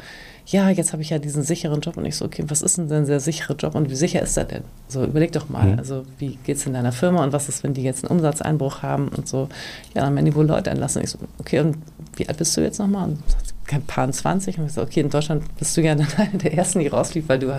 Ja, 0.46 0.70
jetzt 0.70 0.93
habe 0.93 1.02
ich 1.02 1.10
ja 1.10 1.20
diesen 1.20 1.43
sicheren 1.43 1.82
Job. 1.82 1.98
Und 1.98 2.06
ich 2.06 2.15
so, 2.15 2.26
okay, 2.26 2.43
was 2.48 2.62
ist 2.62 2.78
denn 2.78 2.88
der 2.88 3.20
sichere 3.20 3.54
Job 3.54 3.76
und 3.76 3.89
wie 3.89 3.96
sicher 3.96 4.22
ist 4.22 4.36
der 4.36 4.46
denn? 4.46 4.63
So, 4.88 5.04
überleg 5.04 5.32
doch 5.32 5.50
mal. 5.50 5.74
Mhm. 5.74 5.80
Also 5.80 6.06
wie 6.20 6.38
geht 6.43 6.58
es 6.58 6.65
in 6.65 6.74
deiner 6.74 6.91
Firma 6.91 7.24
und 7.24 7.32
was 7.32 7.48
ist, 7.48 7.63
wenn 7.63 7.74
die 7.74 7.84
jetzt 7.84 8.04
einen 8.04 8.17
Umsatzeinbruch 8.17 8.82
haben 8.82 9.10
und 9.10 9.28
so? 9.28 9.50
Ja, 9.93 10.04
dann 10.04 10.15
werden 10.15 10.26
die 10.26 10.36
wohl 10.36 10.46
Leute 10.46 10.70
entlassen. 10.70 11.00
Und 11.00 11.06
ich 11.06 11.12
so, 11.12 11.20
okay, 11.39 11.60
und 11.60 11.78
wie 12.15 12.28
alt 12.28 12.38
bist 12.38 12.56
du 12.58 12.62
jetzt 12.62 12.80
nochmal? 12.80 13.10
Und 13.10 13.30
sagt, 13.30 13.54
kein 13.67 13.84
paar 13.84 14.10
20 14.10 14.58
und 14.58 14.65
ich 14.65 14.73
so, 14.73 14.82
okay, 14.82 15.01
in 15.01 15.10
Deutschland 15.10 15.43
bist 15.58 15.75
du 15.77 15.82
ja 15.82 15.93
dann 15.93 16.08
einer 16.17 16.38
der 16.38 16.53
ersten, 16.53 16.80
die 16.80 16.88
rausfliegt, 16.88 17.30
weil 17.30 17.39
du 17.39 17.53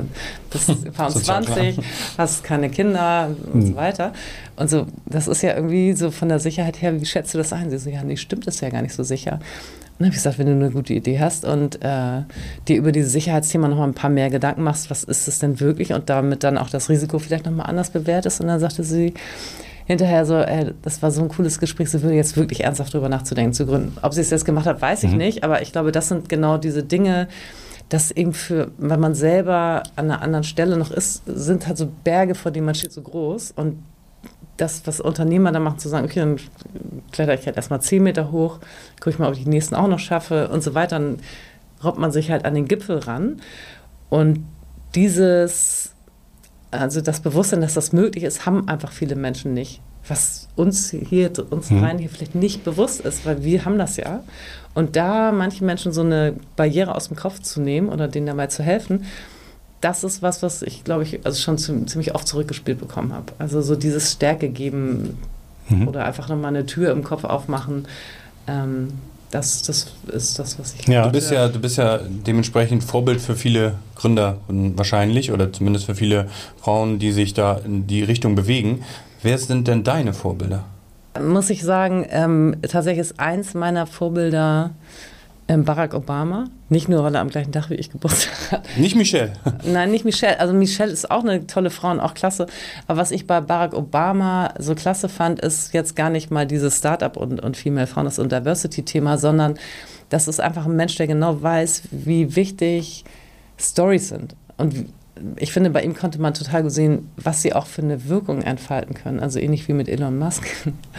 bist 0.51 0.93
paar 0.95 1.11
20, 1.11 1.79
hast 2.17 2.43
keine 2.43 2.71
Kinder 2.71 3.31
und 3.53 3.63
so 3.63 3.69
hm. 3.69 3.77
weiter. 3.77 4.13
Und 4.57 4.71
so, 4.71 4.87
das 5.07 5.29
ist 5.29 5.43
ja 5.43 5.55
irgendwie 5.55 5.93
so 5.93 6.11
von 6.11 6.29
der 6.29 6.41
Sicherheit 6.41 6.83
her, 6.83 7.01
wie 7.01 7.07
schätzt 7.07 7.35
du 7.35 7.39
das 7.39 7.53
ein? 7.53 7.71
Sie 7.71 7.79
so, 7.79 7.91
ja, 7.91 8.03
nee, 8.03 8.17
stimmt, 8.17 8.47
das 8.47 8.57
ist 8.57 8.61
ja 8.63 8.71
gar 8.71 8.83
nicht 8.83 8.95
so 8.95 9.03
sicher. 9.03 9.35
Und 9.35 10.05
dann 10.05 10.07
habe 10.07 10.15
ich 10.15 10.23
gesagt, 10.23 10.39
wenn 10.39 10.47
du 10.47 10.53
eine 10.53 10.71
gute 10.71 10.95
Idee 10.95 11.19
hast 11.21 11.45
und 11.45 11.83
äh, 11.83 12.23
dir 12.69 12.77
über 12.77 12.93
dieses 12.93 13.13
Sicherheitsthema 13.13 13.69
noch 13.69 13.79
mal 13.79 13.85
ein 13.85 13.95
paar 13.95 14.11
mehr 14.11 14.31
Gedanken 14.31 14.63
machst, 14.63 14.91
was 14.91 15.05
ist 15.05 15.29
es 15.29 15.41
denn 15.41 15.61
wirklich 15.61 15.93
und 15.93 16.09
damit 16.09 16.45
dann 16.45 16.57
auch 16.57 16.71
das 16.71 16.89
Risiko 16.89 17.19
vielleicht 17.19 17.47
noch 17.47 17.53
mal 17.53 17.65
anders 17.65 17.91
bewertest. 17.91 18.41
Und 18.41 18.47
dann 18.47 18.61
sagte 18.61 18.85
sie, 18.85 19.15
hinterher 19.89 20.27
so, 20.27 20.37
ey, 20.37 20.73
das 20.83 21.03
war 21.03 21.11
so 21.11 21.23
ein 21.23 21.29
cooles 21.29 21.59
Gespräch, 21.59 21.91
sie 21.91 22.03
würde 22.03 22.15
jetzt 22.15 22.37
wirklich 22.37 22.63
ernsthaft 22.63 22.93
darüber 22.93 23.09
nachzudenken, 23.09 23.55
zu 23.55 23.67
gründen. 23.67 23.97
Ob 24.03 24.13
sie 24.13 24.21
es 24.21 24.29
jetzt 24.29 24.45
gemacht 24.45 24.67
hat, 24.67 24.83
weiß 24.83 25.03
ich 25.05 25.13
mhm. 25.13 25.17
nicht, 25.17 25.45
aber 25.45 25.63
ich 25.63 25.73
glaube, 25.73 25.93
das 25.93 26.09
sind 26.09 26.29
genau 26.29 26.59
diese 26.59 26.83
Dinge, 26.83 27.27
dass 27.89 28.11
eben 28.11 28.35
für, 28.35 28.71
wenn 28.77 29.01
man 29.01 29.15
selber 29.15 29.83
an 29.97 30.11
einer 30.11 30.21
anderen 30.21 30.45
Stelle 30.45 30.77
noch 30.77 30.91
ist, 30.91 31.23
sind 31.25 31.67
halt 31.67 31.79
so 31.79 31.89
Berge, 32.05 32.35
vor 32.35 32.53
denen 32.53 32.67
man 32.67 32.75
steht, 32.75 32.93
so 32.93 33.01
groß 33.01 33.53
und 33.57 33.83
das, 34.59 34.87
was 34.87 35.01
Unternehmer 35.01 35.53
da 35.53 35.61
machen, 35.61 35.79
zu 35.79 35.89
sagen, 35.89 36.05
okay, 36.05 36.21
dann 36.21 36.37
kletter 37.11 37.33
ich 37.33 37.47
halt 37.47 37.57
erstmal 37.57 37.81
zehn 37.81 38.03
Meter 38.03 38.31
hoch, 38.31 38.59
gucke 39.01 39.11
ich 39.11 39.19
mal, 39.19 39.29
ob 39.29 39.35
ich 39.35 39.45
die 39.45 39.49
nächsten 39.49 39.75
auch 39.75 39.89
noch 39.89 40.01
schaffe 40.01 40.49
und 40.49 40.63
so 40.63 40.75
weiter, 40.75 40.99
dann 40.99 41.19
robbt 41.83 41.99
man 41.99 42.13
sich 42.13 42.31
halt 42.31 42.45
an 42.45 42.55
den 42.55 42.69
Gipfel 42.69 42.99
ran. 42.99 43.41
Und 44.11 44.45
dieses 44.95 45.88
also 46.71 47.01
das 47.01 47.21
Bewusstsein, 47.21 47.61
dass 47.61 47.75
das 47.75 47.93
möglich 47.93 48.25
ist, 48.25 48.47
haben 48.47 48.69
einfach 48.69 48.93
viele 48.93 49.17
Menschen 49.17 49.55
nicht. 49.55 49.81
Was 50.07 50.49
uns 50.57 50.91
hier, 50.91 51.31
uns 51.51 51.71
mhm. 51.71 51.85
rein 51.85 51.99
hier 51.99 52.09
vielleicht 52.09 52.35
nicht 52.35 52.65
bewusst 52.65 53.01
ist, 53.01 53.27
weil 53.27 53.43
wir 53.43 53.65
haben 53.65 53.79
das 53.79 53.97
ja. 53.97 54.23
Und 54.75 54.97
da 54.97 55.33
manchen 55.33 55.67
Menschen 55.67 55.93
so 55.93 56.03
eine 56.03 56.35
Barriere 56.57 56.95
aus 56.95 57.09
dem 57.09 57.17
Kopf 57.17 57.41
zu 57.41 57.61
nehmen 57.61 57.89
oder 57.89 58.09
denen 58.09 58.27
dabei 58.27 58.47
zu 58.47 58.63
helfen, 58.63 59.05
das 59.81 60.05
ist 60.05 60.23
was, 60.23 60.43
was 60.43 60.63
ich, 60.63 60.85
glaube 60.85 61.05
ich, 61.05 61.25
also 61.25 61.41
schon 61.41 61.59
ziemlich 61.59 62.15
oft 62.15 62.27
zurückgespielt 62.27 62.81
bekommen 62.81 63.13
habe. 63.13 63.33
Also 63.39 63.61
so 63.61 63.77
dieses 63.77 64.13
Stärke 64.13 64.49
geben 64.49 65.19
mhm. 65.69 65.89
oder 65.89 66.05
einfach 66.05 66.29
nochmal 66.29 66.55
eine 66.55 66.67
Tür 66.67 66.91
im 66.91 67.05
Kopf 67.05 67.25
aufmachen. 67.25 67.87
Ähm, 68.47 68.95
das, 69.31 69.63
das 69.63 69.93
ist 70.07 70.39
das, 70.39 70.59
was 70.59 70.75
ich. 70.75 70.89
Ja. 70.89 71.05
Du 71.05 71.13
bist 71.13 71.31
ja, 71.31 71.49
du 71.49 71.59
bist 71.59 71.77
ja 71.77 71.99
dementsprechend 71.99 72.83
Vorbild 72.83 73.21
für 73.21 73.37
viele 73.37 73.75
Gründer 73.95 74.39
wahrscheinlich 74.49 75.33
oder 75.33 75.53
zumindest 75.53 75.87
für 75.87 75.95
viele 75.95 76.29
Frauen, 76.61 76.99
die 76.99 77.13
sich 77.13 77.35
da 77.35 77.55
in 77.59 77.87
die 77.87 78.03
Richtung 78.03 78.35
bewegen. 78.35 78.85
Wer 79.23 79.39
sind 79.39 79.69
denn 79.69 79.85
deine 79.85 80.15
Vorbilder? 80.15 80.65
Muss 81.21 81.51
ich 81.51 81.63
sagen, 81.63 82.07
ähm, 82.11 82.57
tatsächlich 82.63 83.01
ist 83.01 83.19
eins 83.19 83.55
meiner 83.55 83.87
Vorbilder 83.87 84.71
Barack 85.49 85.95
Obama. 85.95 86.45
Nicht 86.69 86.89
nur, 86.91 87.03
weil 87.03 87.15
er 87.15 87.23
am 87.23 87.31
gleichen 87.31 87.53
Tag 87.53 87.71
wie 87.71 87.75
ich 87.75 87.91
Geburtstag 87.91 88.53
hat. 88.53 88.69
Nicht 88.77 88.97
Michelle. 88.97 89.33
Nein, 89.65 89.91
nicht 89.91 90.05
Michelle. 90.05 90.39
Also 90.39 90.53
Michelle 90.53 90.93
ist 90.93 91.11
auch 91.11 91.25
eine 91.25 91.47
tolle 91.47 91.71
Frau 91.71 91.91
und 91.91 92.01
auch 92.01 92.13
klasse. 92.13 92.47
Aber 92.87 93.01
was 93.01 93.11
ich 93.11 93.27
bei 93.27 93.41
Barack 93.41 93.73
Obama 93.73 94.53
so 94.59 94.75
klasse 94.75 95.09
fand, 95.09 95.41
ist 95.41 95.73
jetzt 95.73 95.97
gar 95.97 96.11
nicht 96.11 96.31
mal 96.31 96.47
dieses 96.47 96.77
Startup 96.77 97.17
und, 97.17 97.41
und 97.41 97.57
Female 97.57 97.87
Founders 97.87 98.19
und 98.19 98.31
Diversity-Thema, 98.31 99.17
sondern 99.17 99.55
das 100.11 100.29
ist 100.29 100.41
einfach 100.41 100.67
ein 100.67 100.77
Mensch, 100.77 100.97
der 100.97 101.07
genau 101.07 101.43
weiß, 101.43 101.85
wie 101.91 102.37
wichtig 102.37 103.05
Stories 103.59 104.09
sind. 104.09 104.37
Und 104.59 104.87
ich 105.37 105.53
finde, 105.53 105.71
bei 105.71 105.83
ihm 105.83 105.97
konnte 105.97 106.21
man 106.21 106.35
total 106.35 106.63
gut 106.63 106.73
sehen, 106.73 107.11
was 107.17 107.41
sie 107.41 107.55
auch 107.55 107.67
für 107.67 107.83
eine 107.83 108.09
Wirkung 108.09 108.43
entfalten 108.43 108.95
können. 108.95 109.21
Also 109.21 109.39
ähnlich 109.39 109.67
wie 109.67 109.73
mit 109.73 109.89
Elon 109.89 110.19
Musk. 110.19 110.47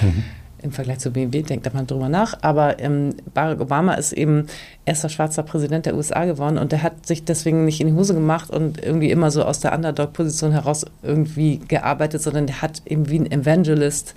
Mhm 0.02 0.24
im 0.62 0.72
Vergleich 0.72 1.00
zu 1.00 1.12
BMW 1.12 1.42
denkt 1.42 1.66
da 1.66 1.72
mal 1.74 1.86
drüber 1.86 2.10
nach. 2.10 2.38
Aber 2.42 2.80
ähm, 2.80 3.16
Barack 3.34 3.62
Obama 3.62 3.94
ist 3.94 4.14
eben 4.14 4.48
erster 4.86 5.10
schwarzer 5.10 5.44
Präsident 5.44 5.86
der 5.86 5.96
USA 5.96 6.26
geworden 6.26 6.58
und 6.58 6.72
der 6.72 6.84
hat 6.84 7.06
sich 7.06 7.24
deswegen 7.26 7.66
nicht 7.66 7.82
in 7.82 7.88
die 7.88 7.94
Hose 7.94 8.14
gemacht 8.14 8.50
und 8.50 8.84
irgendwie 8.84 9.12
immer 9.12 9.32
so 9.32 9.44
aus 9.44 9.60
der 9.60 9.74
Underdog-Position 9.74 10.52
heraus 10.52 10.86
irgendwie 11.04 11.60
gearbeitet, 11.68 12.22
sondern 12.22 12.48
der 12.48 12.62
hat 12.62 12.82
eben 12.86 13.10
wie 13.10 13.20
ein 13.20 13.32
Evangelist 13.32 14.16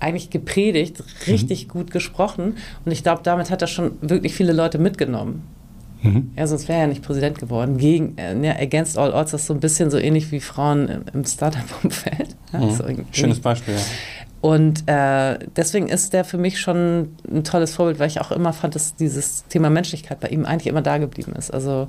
eigentlich 0.00 0.30
gepredigt, 0.30 1.02
richtig 1.26 1.66
mhm. 1.66 1.70
gut 1.70 1.90
gesprochen. 1.90 2.56
Und 2.84 2.92
ich 2.92 3.02
glaube, 3.02 3.22
damit 3.22 3.50
hat 3.50 3.62
er 3.62 3.68
schon 3.68 3.92
wirklich 4.00 4.34
viele 4.34 4.52
Leute 4.52 4.78
mitgenommen. 4.78 5.42
Mhm. 6.04 6.32
Ja, 6.36 6.46
sonst 6.46 6.68
wäre 6.68 6.78
er 6.78 6.84
ja 6.84 6.88
nicht 6.88 7.02
Präsident 7.02 7.38
geworden. 7.38 7.78
Gegen, 7.78 8.16
äh, 8.18 8.56
against 8.60 8.98
all 8.98 9.12
odds, 9.12 9.30
das 9.30 9.42
ist 9.42 9.46
so 9.46 9.54
ein 9.54 9.60
bisschen 9.60 9.90
so 9.90 9.96
ähnlich 9.98 10.30
wie 10.30 10.40
Frauen 10.40 10.88
im, 10.88 11.02
im 11.14 11.24
Startup-Umfeld. 11.24 12.36
Ja, 12.52 12.58
Mhm. 12.60 12.70
so 12.70 12.84
Schönes 13.12 13.40
Beispiel. 13.40 13.74
Ja. 13.74 13.80
Und 14.44 14.86
äh, 14.90 15.38
deswegen 15.56 15.88
ist 15.88 16.12
der 16.12 16.22
für 16.22 16.36
mich 16.36 16.60
schon 16.60 17.16
ein 17.32 17.44
tolles 17.44 17.76
Vorbild, 17.76 17.98
weil 17.98 18.08
ich 18.08 18.20
auch 18.20 18.30
immer 18.30 18.52
fand, 18.52 18.74
dass 18.74 18.94
dieses 18.94 19.46
Thema 19.46 19.70
Menschlichkeit 19.70 20.20
bei 20.20 20.28
ihm 20.28 20.44
eigentlich 20.44 20.66
immer 20.66 20.82
da 20.82 20.98
geblieben 20.98 21.32
ist. 21.32 21.50
Also 21.50 21.88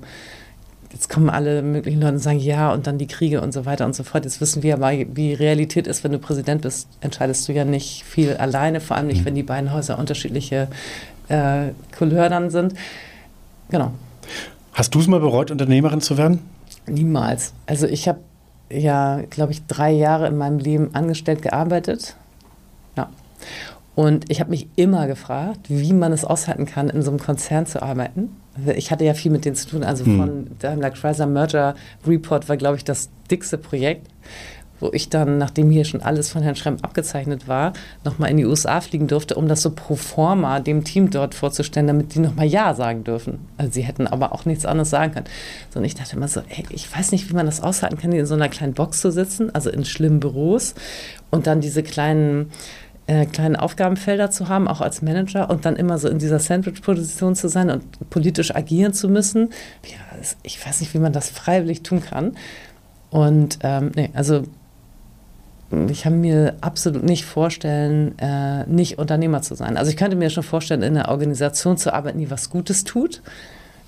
jetzt 0.94 1.10
kommen 1.10 1.30
alle 1.30 1.62
möglichen 1.62 2.00
Leute 2.00 2.14
und 2.14 2.20
sagen, 2.20 2.40
ja, 2.40 2.72
und 2.72 2.88
dann 2.88 2.98
die 2.98 3.08
Kriege 3.08 3.42
und 3.42 3.52
so 3.52 3.66
weiter 3.66 3.86
und 3.86 3.94
so 3.94 4.04
fort. 4.04 4.24
Jetzt 4.24 4.40
wissen 4.40 4.64
wir 4.64 4.76
aber, 4.76 4.94
wie 4.94 5.34
Realität 5.34 5.86
ist, 5.86 6.06
wenn 6.06 6.14
du 6.14 6.18
Präsident 6.18 6.62
bist, 6.62 6.88
entscheidest 7.02 7.46
du 7.50 7.52
ja 7.52 7.66
nicht 7.66 8.06
viel 8.06 8.38
alleine, 8.38 8.80
vor 8.80 8.96
allem 8.96 9.08
nicht, 9.08 9.26
wenn 9.26 9.36
die 9.36 9.44
beiden 9.44 9.74
Häuser 9.74 10.00
unterschiedliche 10.00 10.70
äh, 11.28 11.72
Couleur 11.98 12.30
dann 12.30 12.52
sind. 12.52 12.74
Genau. 13.68 13.92
Hast 14.72 14.96
du 14.96 15.02
es 15.02 15.08
mal 15.08 15.20
bereut, 15.20 15.52
Unternehmerin 15.52 16.00
zu 16.00 16.18
werden? 16.18 16.40
Niemals. 16.88 17.52
Also 17.66 17.86
ich 17.86 18.08
habe 18.08 18.20
ja, 18.70 19.24
glaube 19.30 19.52
ich, 19.52 19.66
drei 19.66 19.92
Jahre 19.92 20.28
in 20.28 20.38
meinem 20.38 20.60
Leben 20.60 20.96
angestellt 20.96 21.42
gearbeitet. 21.42 22.16
Und 23.96 24.30
ich 24.30 24.42
habe 24.42 24.50
mich 24.50 24.68
immer 24.76 25.08
gefragt, 25.08 25.62
wie 25.70 25.94
man 25.94 26.12
es 26.12 26.26
aushalten 26.26 26.66
kann, 26.66 26.90
in 26.90 27.02
so 27.02 27.12
einem 27.12 27.20
Konzern 27.20 27.66
zu 27.66 27.82
arbeiten. 27.82 28.30
Ich 28.76 28.92
hatte 28.92 29.06
ja 29.06 29.14
viel 29.14 29.32
mit 29.32 29.46
denen 29.46 29.56
zu 29.56 29.70
tun. 29.70 29.84
Also 29.84 30.04
von 30.04 30.48
Daimler 30.60 30.92
Chrysler 30.92 31.28
Merger 31.28 31.76
Report 32.06 32.48
war, 32.50 32.58
glaube 32.58 32.76
ich, 32.78 32.84
das 32.84 33.10
dickste 33.32 33.58
Projekt, 33.58 34.08
wo 34.82 34.90
ich 34.92 35.10
dann, 35.10 35.38
nachdem 35.38 35.72
hier 35.72 35.86
schon 35.86 36.02
alles 36.02 36.30
von 36.30 36.42
Herrn 36.42 36.58
Schremm 36.58 36.78
abgezeichnet 36.82 37.48
war, 37.48 37.72
nochmal 38.04 38.30
in 38.30 38.38
die 38.38 38.46
USA 38.46 38.82
fliegen 38.82 39.08
durfte, 39.08 39.36
um 39.36 39.48
das 39.48 39.62
so 39.62 39.72
pro 39.72 39.96
forma 39.96 40.60
dem 40.60 40.84
Team 40.84 41.10
dort 41.10 41.34
vorzustellen, 41.34 41.88
damit 41.88 42.16
die 42.16 42.20
nochmal 42.20 42.46
Ja 42.46 42.74
sagen 42.74 43.06
dürfen. 43.06 43.40
Also 43.58 43.72
sie 43.72 43.84
hätten 43.84 44.08
aber 44.08 44.34
auch 44.34 44.44
nichts 44.44 44.66
anderes 44.66 44.90
sagen 44.90 45.14
können. 45.14 45.28
So, 45.74 45.80
und 45.80 45.86
ich 45.86 45.96
dachte 45.96 46.18
immer 46.18 46.28
so, 46.28 46.42
ey, 46.50 46.66
ich 46.70 46.94
weiß 46.96 47.14
nicht, 47.14 47.30
wie 47.30 47.34
man 47.34 47.46
das 47.46 47.62
aushalten 47.62 47.98
kann, 47.98 48.12
in 48.12 48.26
so 48.26 48.36
einer 48.36 48.50
kleinen 48.50 48.74
Box 48.74 49.00
zu 49.00 49.12
sitzen, 49.12 49.54
also 49.56 49.70
in 49.70 49.86
schlimmen 49.86 50.20
Büros 50.20 50.76
und 51.32 51.48
dann 51.48 51.62
diese 51.62 51.84
kleinen 51.84 52.52
äh, 53.08 53.26
kleinen 53.26 53.56
Aufgabenfelder 53.56 54.32
zu 54.32 54.50
haben, 54.50 54.68
auch 54.68 54.82
als 54.82 55.02
Manager 55.02 55.50
und 55.50 55.66
dann 55.66 55.76
immer 55.76 55.98
so 55.98 56.10
in 56.10 56.20
dieser 56.20 56.40
Sandwich-Position 56.40 57.36
zu 57.36 57.50
sein 57.50 57.70
und 57.70 58.10
politisch 58.10 58.56
agieren 58.56 58.94
zu 58.94 59.10
müssen. 59.10 59.50
Ja, 59.86 59.98
ich 60.44 60.66
weiß 60.66 60.82
nicht, 60.82 60.94
wie 60.94 61.00
man 61.00 61.14
das 61.14 61.30
freiwillig 61.30 61.84
tun 61.84 62.02
kann. 62.02 62.36
Und 63.12 63.60
ähm, 63.62 63.92
nee, 63.96 64.10
also 64.14 64.44
ich 65.90 66.04
kann 66.04 66.22
mir 66.22 66.56
absolut 66.62 67.04
nicht 67.04 67.26
vorstellen, 67.26 68.18
äh, 68.20 68.66
nicht 68.66 68.98
Unternehmer 68.98 69.42
zu 69.42 69.56
sein. 69.56 69.78
Also 69.78 69.90
ich 69.90 69.98
könnte 69.98 70.16
mir 70.16 70.30
schon 70.30 70.44
vorstellen, 70.44 70.82
in 70.82 70.98
einer 70.98 71.10
Organisation 71.10 71.78
zu 71.78 71.94
arbeiten, 71.94 72.20
die 72.20 72.32
was 72.32 72.50
Gutes 72.50 72.84
tut. 72.84 73.22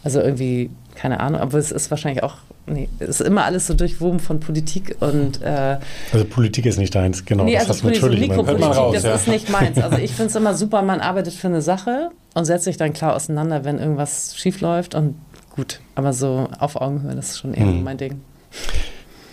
Also 0.03 0.21
irgendwie, 0.21 0.69
keine 0.97 1.19
Ahnung, 1.19 1.39
aber 1.39 1.59
es 1.59 1.71
ist 1.71 1.91
wahrscheinlich 1.91 2.23
auch, 2.23 2.37
nee, 2.65 2.89
es 2.97 3.07
ist 3.07 3.21
immer 3.21 3.45
alles 3.45 3.67
so 3.67 3.75
durchwoben 3.75 4.19
von 4.19 4.39
Politik 4.39 4.95
und 4.99 5.41
äh, 5.43 5.77
Also 6.11 6.25
Politik 6.25 6.65
ist 6.65 6.79
nicht 6.79 6.95
deins, 6.95 7.23
genau. 7.23 7.43
Nee, 7.43 7.53
das 7.53 7.69
also 7.69 7.73
hast 7.73 7.83
natürlich 7.83 8.27
man 8.27 8.37
Mikropolitik, 8.37 8.75
raus, 8.75 8.93
das 8.95 9.03
ja. 9.03 9.13
ist 9.13 9.27
nicht 9.27 9.49
meins. 9.51 9.77
Also 9.77 9.97
ich 9.97 10.11
finde 10.11 10.31
es 10.31 10.35
immer 10.35 10.55
super, 10.55 10.81
man 10.81 10.99
arbeitet 10.99 11.35
für 11.35 11.47
eine 11.47 11.61
Sache 11.61 12.09
und 12.33 12.45
setzt 12.45 12.65
sich 12.65 12.77
dann 12.77 12.93
klar 12.93 13.15
auseinander, 13.15 13.63
wenn 13.63 13.77
irgendwas 13.77 14.35
schief 14.35 14.59
läuft 14.61 14.95
und 14.95 15.15
gut. 15.55 15.81
Aber 15.93 16.13
so 16.13 16.49
auf 16.57 16.75
Augenhöhe, 16.75 17.15
das 17.15 17.29
ist 17.29 17.39
schon 17.39 17.53
eher 17.53 17.65
so 17.65 17.71
mein 17.73 17.97
Ding. 17.97 18.19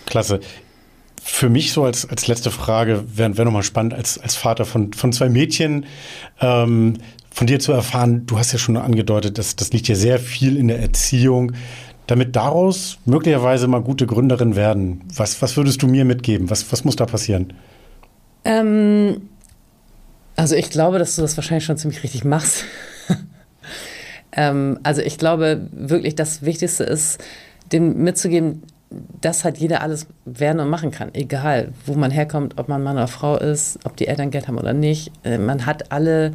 Klasse. 0.05 0.41
Für 1.23 1.49
mich 1.49 1.73
so 1.73 1.85
als, 1.85 2.07
als 2.07 2.27
letzte 2.27 2.51
Frage 2.51 3.05
wäre 3.17 3.39
wär 3.39 3.47
nochmal 3.47 3.63
spannend, 3.63 3.95
als, 3.95 4.19
als 4.19 4.37
Vater 4.37 4.67
von, 4.67 4.93
von 4.93 5.15
zwei 5.15 5.31
Mädchen 5.31 5.87
ähm, 6.43 6.99
von 7.35 7.49
dir 7.49 7.59
zu 7.59 7.73
erfahren, 7.73 8.27
du 8.27 8.39
hast 8.39 8.53
ja 8.53 8.59
schon 8.59 8.77
angedeutet, 8.77 9.39
dass 9.39 9.57
das 9.57 9.73
liegt 9.73 9.89
ja 9.89 9.97
sehr 9.97 10.21
viel 10.21 10.57
in 10.57 10.69
der 10.69 10.79
Erziehung. 10.79 11.53
Damit 12.07 12.37
daraus 12.37 12.99
möglicherweise 13.07 13.67
mal 13.67 13.83
gute 13.83 14.07
Gründerin 14.07 14.57
werden, 14.57 15.03
was, 15.17 15.43
was 15.43 15.57
würdest 15.57 15.83
du 15.83 15.89
mir 15.89 16.05
mitgeben? 16.05 16.49
Was, 16.49 16.71
was 16.71 16.85
muss 16.85 16.97
da 16.97 17.07
passieren? 17.07 17.55
Ähm, 18.45 19.23
also 20.37 20.55
ich 20.55 20.71
glaube, 20.71 20.99
dass 20.99 21.17
du 21.17 21.23
das 21.23 21.37
wahrscheinlich 21.37 21.65
schon 21.65 21.77
ziemlich 21.77 22.03
richtig 22.05 22.25
machst. 22.25 22.65
ähm, 24.33 24.79
also 24.83 25.03
ich 25.03 25.19
glaube 25.19 25.67
wirklich, 25.73 26.15
das 26.15 26.43
Wichtigste 26.43 26.85
ist, 26.85 27.19
dem 27.73 28.05
mitzugeben, 28.05 28.63
dass 29.21 29.43
halt 29.43 29.59
jeder 29.59 29.81
alles 29.81 30.07
werden 30.25 30.61
und 30.61 30.69
machen 30.69 30.93
kann, 30.93 31.13
egal 31.15 31.73
wo 31.85 31.95
man 31.95 32.13
herkommt, 32.13 32.59
ob 32.59 32.69
man 32.69 32.83
Mann 32.83 32.97
oder 32.97 33.09
Frau 33.09 33.37
ist, 33.37 33.81
ob 33.85 33.97
die 33.97 34.07
Eltern 34.07 34.31
Geld 34.31 34.47
haben 34.47 34.59
oder 34.59 34.73
nicht. 34.73 35.11
Äh, 35.25 35.39
man 35.39 35.67
hat 35.67 35.91
alle, 35.91 36.33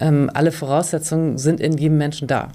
ähm, 0.00 0.30
alle 0.34 0.52
Voraussetzungen 0.52 1.38
sind 1.38 1.60
in 1.60 1.76
jedem 1.76 1.98
Menschen 1.98 2.28
da. 2.28 2.48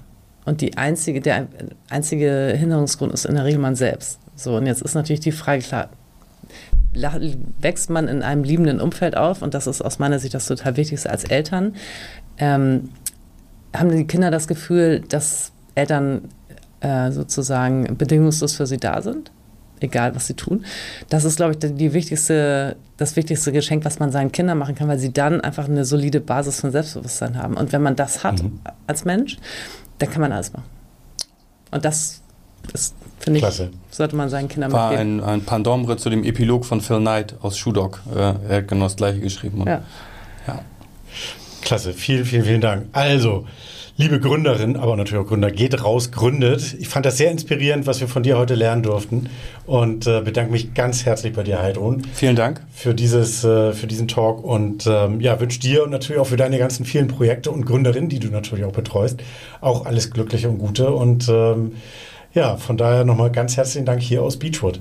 Und 0.44 0.60
die 0.60 0.76
einzige, 0.76 1.20
der 1.20 1.46
einzige 1.88 2.54
Hinderungsgrund 2.56 3.12
ist 3.12 3.24
in 3.24 3.34
der 3.34 3.44
Regel 3.44 3.60
man 3.60 3.76
selbst. 3.76 4.18
So, 4.36 4.56
und 4.56 4.66
jetzt 4.66 4.82
ist 4.82 4.94
natürlich 4.94 5.20
die 5.20 5.32
Frage, 5.32 5.62
klar, 5.62 5.88
la- 6.92 7.20
wächst 7.60 7.88
man 7.88 8.08
in 8.08 8.22
einem 8.22 8.44
liebenden 8.44 8.80
Umfeld 8.80 9.16
auf, 9.16 9.42
und 9.42 9.54
das 9.54 9.66
ist 9.66 9.80
aus 9.82 9.98
meiner 9.98 10.18
Sicht 10.18 10.34
das 10.34 10.46
total 10.46 10.76
Wichtigste 10.76 11.08
als 11.10 11.24
Eltern, 11.24 11.74
ähm, 12.38 12.90
haben 13.74 13.90
die 13.90 14.06
Kinder 14.06 14.30
das 14.30 14.46
Gefühl, 14.46 15.00
dass 15.08 15.52
Eltern 15.74 16.28
äh, 16.80 17.10
sozusagen 17.10 17.96
bedingungslos 17.96 18.54
für 18.54 18.66
sie 18.66 18.76
da 18.76 19.00
sind, 19.02 19.32
egal 19.80 20.14
was 20.14 20.26
sie 20.26 20.34
tun. 20.34 20.64
Das 21.08 21.24
ist, 21.24 21.36
glaube 21.36 21.52
ich, 21.52 21.58
die, 21.58 21.92
wichtigste, 21.92 22.76
das 22.96 23.16
wichtigste 23.16 23.52
Geschenk, 23.52 23.84
was 23.84 23.98
man 23.98 24.10
seinen 24.12 24.32
Kindern 24.32 24.58
machen 24.58 24.74
kann, 24.74 24.88
weil 24.88 24.98
sie 24.98 25.12
dann 25.12 25.40
einfach 25.40 25.66
eine 25.68 25.84
solide 25.84 26.20
Basis 26.20 26.60
von 26.60 26.70
Selbstbewusstsein 26.70 27.38
haben. 27.38 27.56
Und 27.56 27.72
wenn 27.72 27.82
man 27.82 27.96
das 27.96 28.24
hat 28.24 28.42
als 28.86 29.04
Mensch, 29.04 29.36
dann 29.98 30.10
kann 30.10 30.20
man 30.20 30.32
alles 30.32 30.52
machen. 30.52 30.66
Und 31.70 31.84
das 31.84 32.20
ist, 32.72 32.94
finde 33.18 33.40
ich, 33.40 33.70
sollte 33.90 34.16
man 34.16 34.28
seinen 34.28 34.48
Kindern 34.48 34.72
War 34.72 34.90
mitgeben. 34.90 35.20
ein, 35.20 35.28
ein 35.28 35.44
Pendant 35.44 36.00
zu 36.00 36.08
dem 36.10 36.24
Epilog 36.24 36.64
von 36.64 36.80
Phil 36.80 36.98
Knight 36.98 37.34
aus 37.42 37.58
Shoe 37.58 37.72
Dog. 37.72 38.00
Äh, 38.14 38.18
er 38.48 38.56
hat 38.58 38.68
genau 38.68 38.84
das 38.84 38.96
gleiche 38.96 39.20
geschrieben. 39.20 39.60
Und, 39.60 39.66
Ja. 39.66 39.82
ja. 40.46 40.60
Klasse, 41.62 41.92
vielen, 41.94 42.24
vielen, 42.24 42.44
vielen 42.44 42.60
Dank. 42.60 42.86
Also, 42.92 43.46
liebe 43.96 44.18
Gründerin, 44.18 44.76
aber 44.76 44.96
natürlich 44.96 45.24
auch 45.24 45.28
Gründer, 45.28 45.50
geht 45.50 45.84
raus, 45.84 46.10
gründet. 46.10 46.74
Ich 46.80 46.88
fand 46.88 47.06
das 47.06 47.16
sehr 47.16 47.30
inspirierend, 47.30 47.86
was 47.86 48.00
wir 48.00 48.08
von 48.08 48.24
dir 48.24 48.36
heute 48.36 48.54
lernen 48.54 48.82
durften 48.82 49.28
und 49.66 50.06
äh, 50.06 50.20
bedanke 50.20 50.50
mich 50.50 50.74
ganz 50.74 51.06
herzlich 51.06 51.32
bei 51.32 51.44
dir, 51.44 51.62
Heidrun, 51.62 52.02
Vielen 52.12 52.34
Dank. 52.34 52.60
für, 52.72 52.92
dieses, 52.94 53.44
äh, 53.44 53.72
für 53.72 53.86
diesen 53.86 54.08
Talk 54.08 54.42
und 54.42 54.86
ähm, 54.86 55.20
ja, 55.20 55.38
wünsche 55.38 55.60
dir 55.60 55.84
und 55.84 55.90
natürlich 55.90 56.20
auch 56.20 56.26
für 56.26 56.36
deine 56.36 56.58
ganzen 56.58 56.84
vielen 56.84 57.06
Projekte 57.06 57.50
und 57.52 57.66
Gründerinnen, 57.66 58.08
die 58.08 58.18
du 58.18 58.28
natürlich 58.28 58.64
auch 58.64 58.72
betreust, 58.72 59.20
auch 59.60 59.86
alles 59.86 60.10
Glückliche 60.10 60.48
und 60.48 60.58
Gute 60.58 60.90
und 60.92 61.28
ähm, 61.28 61.72
ja, 62.32 62.56
von 62.56 62.76
daher 62.76 63.04
nochmal 63.04 63.30
ganz 63.30 63.56
herzlichen 63.56 63.86
Dank 63.86 64.02
hier 64.02 64.22
aus 64.24 64.38
Beachwood. 64.40 64.80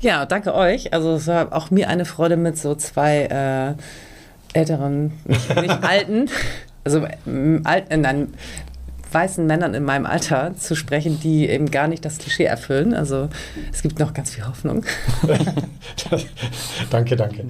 Ja, 0.00 0.26
danke 0.26 0.54
euch. 0.54 0.92
Also 0.92 1.14
es 1.14 1.28
war 1.28 1.52
auch 1.52 1.70
mir 1.70 1.88
eine 1.88 2.04
Freude 2.04 2.36
mit 2.36 2.58
so 2.58 2.74
zwei 2.74 3.26
äh, 3.26 4.58
älteren, 4.58 5.12
nicht, 5.24 5.54
nicht 5.54 5.84
alten, 5.84 6.28
also 6.84 7.06
alten, 7.64 8.00
nein, 8.00 8.28
weißen 9.12 9.46
Männern 9.46 9.74
in 9.74 9.84
meinem 9.84 10.06
Alter 10.06 10.54
zu 10.56 10.74
sprechen, 10.76 11.20
die 11.20 11.48
eben 11.48 11.70
gar 11.70 11.88
nicht 11.88 12.04
das 12.04 12.18
Klischee 12.18 12.44
erfüllen. 12.44 12.94
Also 12.94 13.28
es 13.72 13.82
gibt 13.82 13.98
noch 13.98 14.14
ganz 14.14 14.30
viel 14.30 14.46
Hoffnung. 14.46 14.84
danke, 16.90 17.16
danke. 17.16 17.48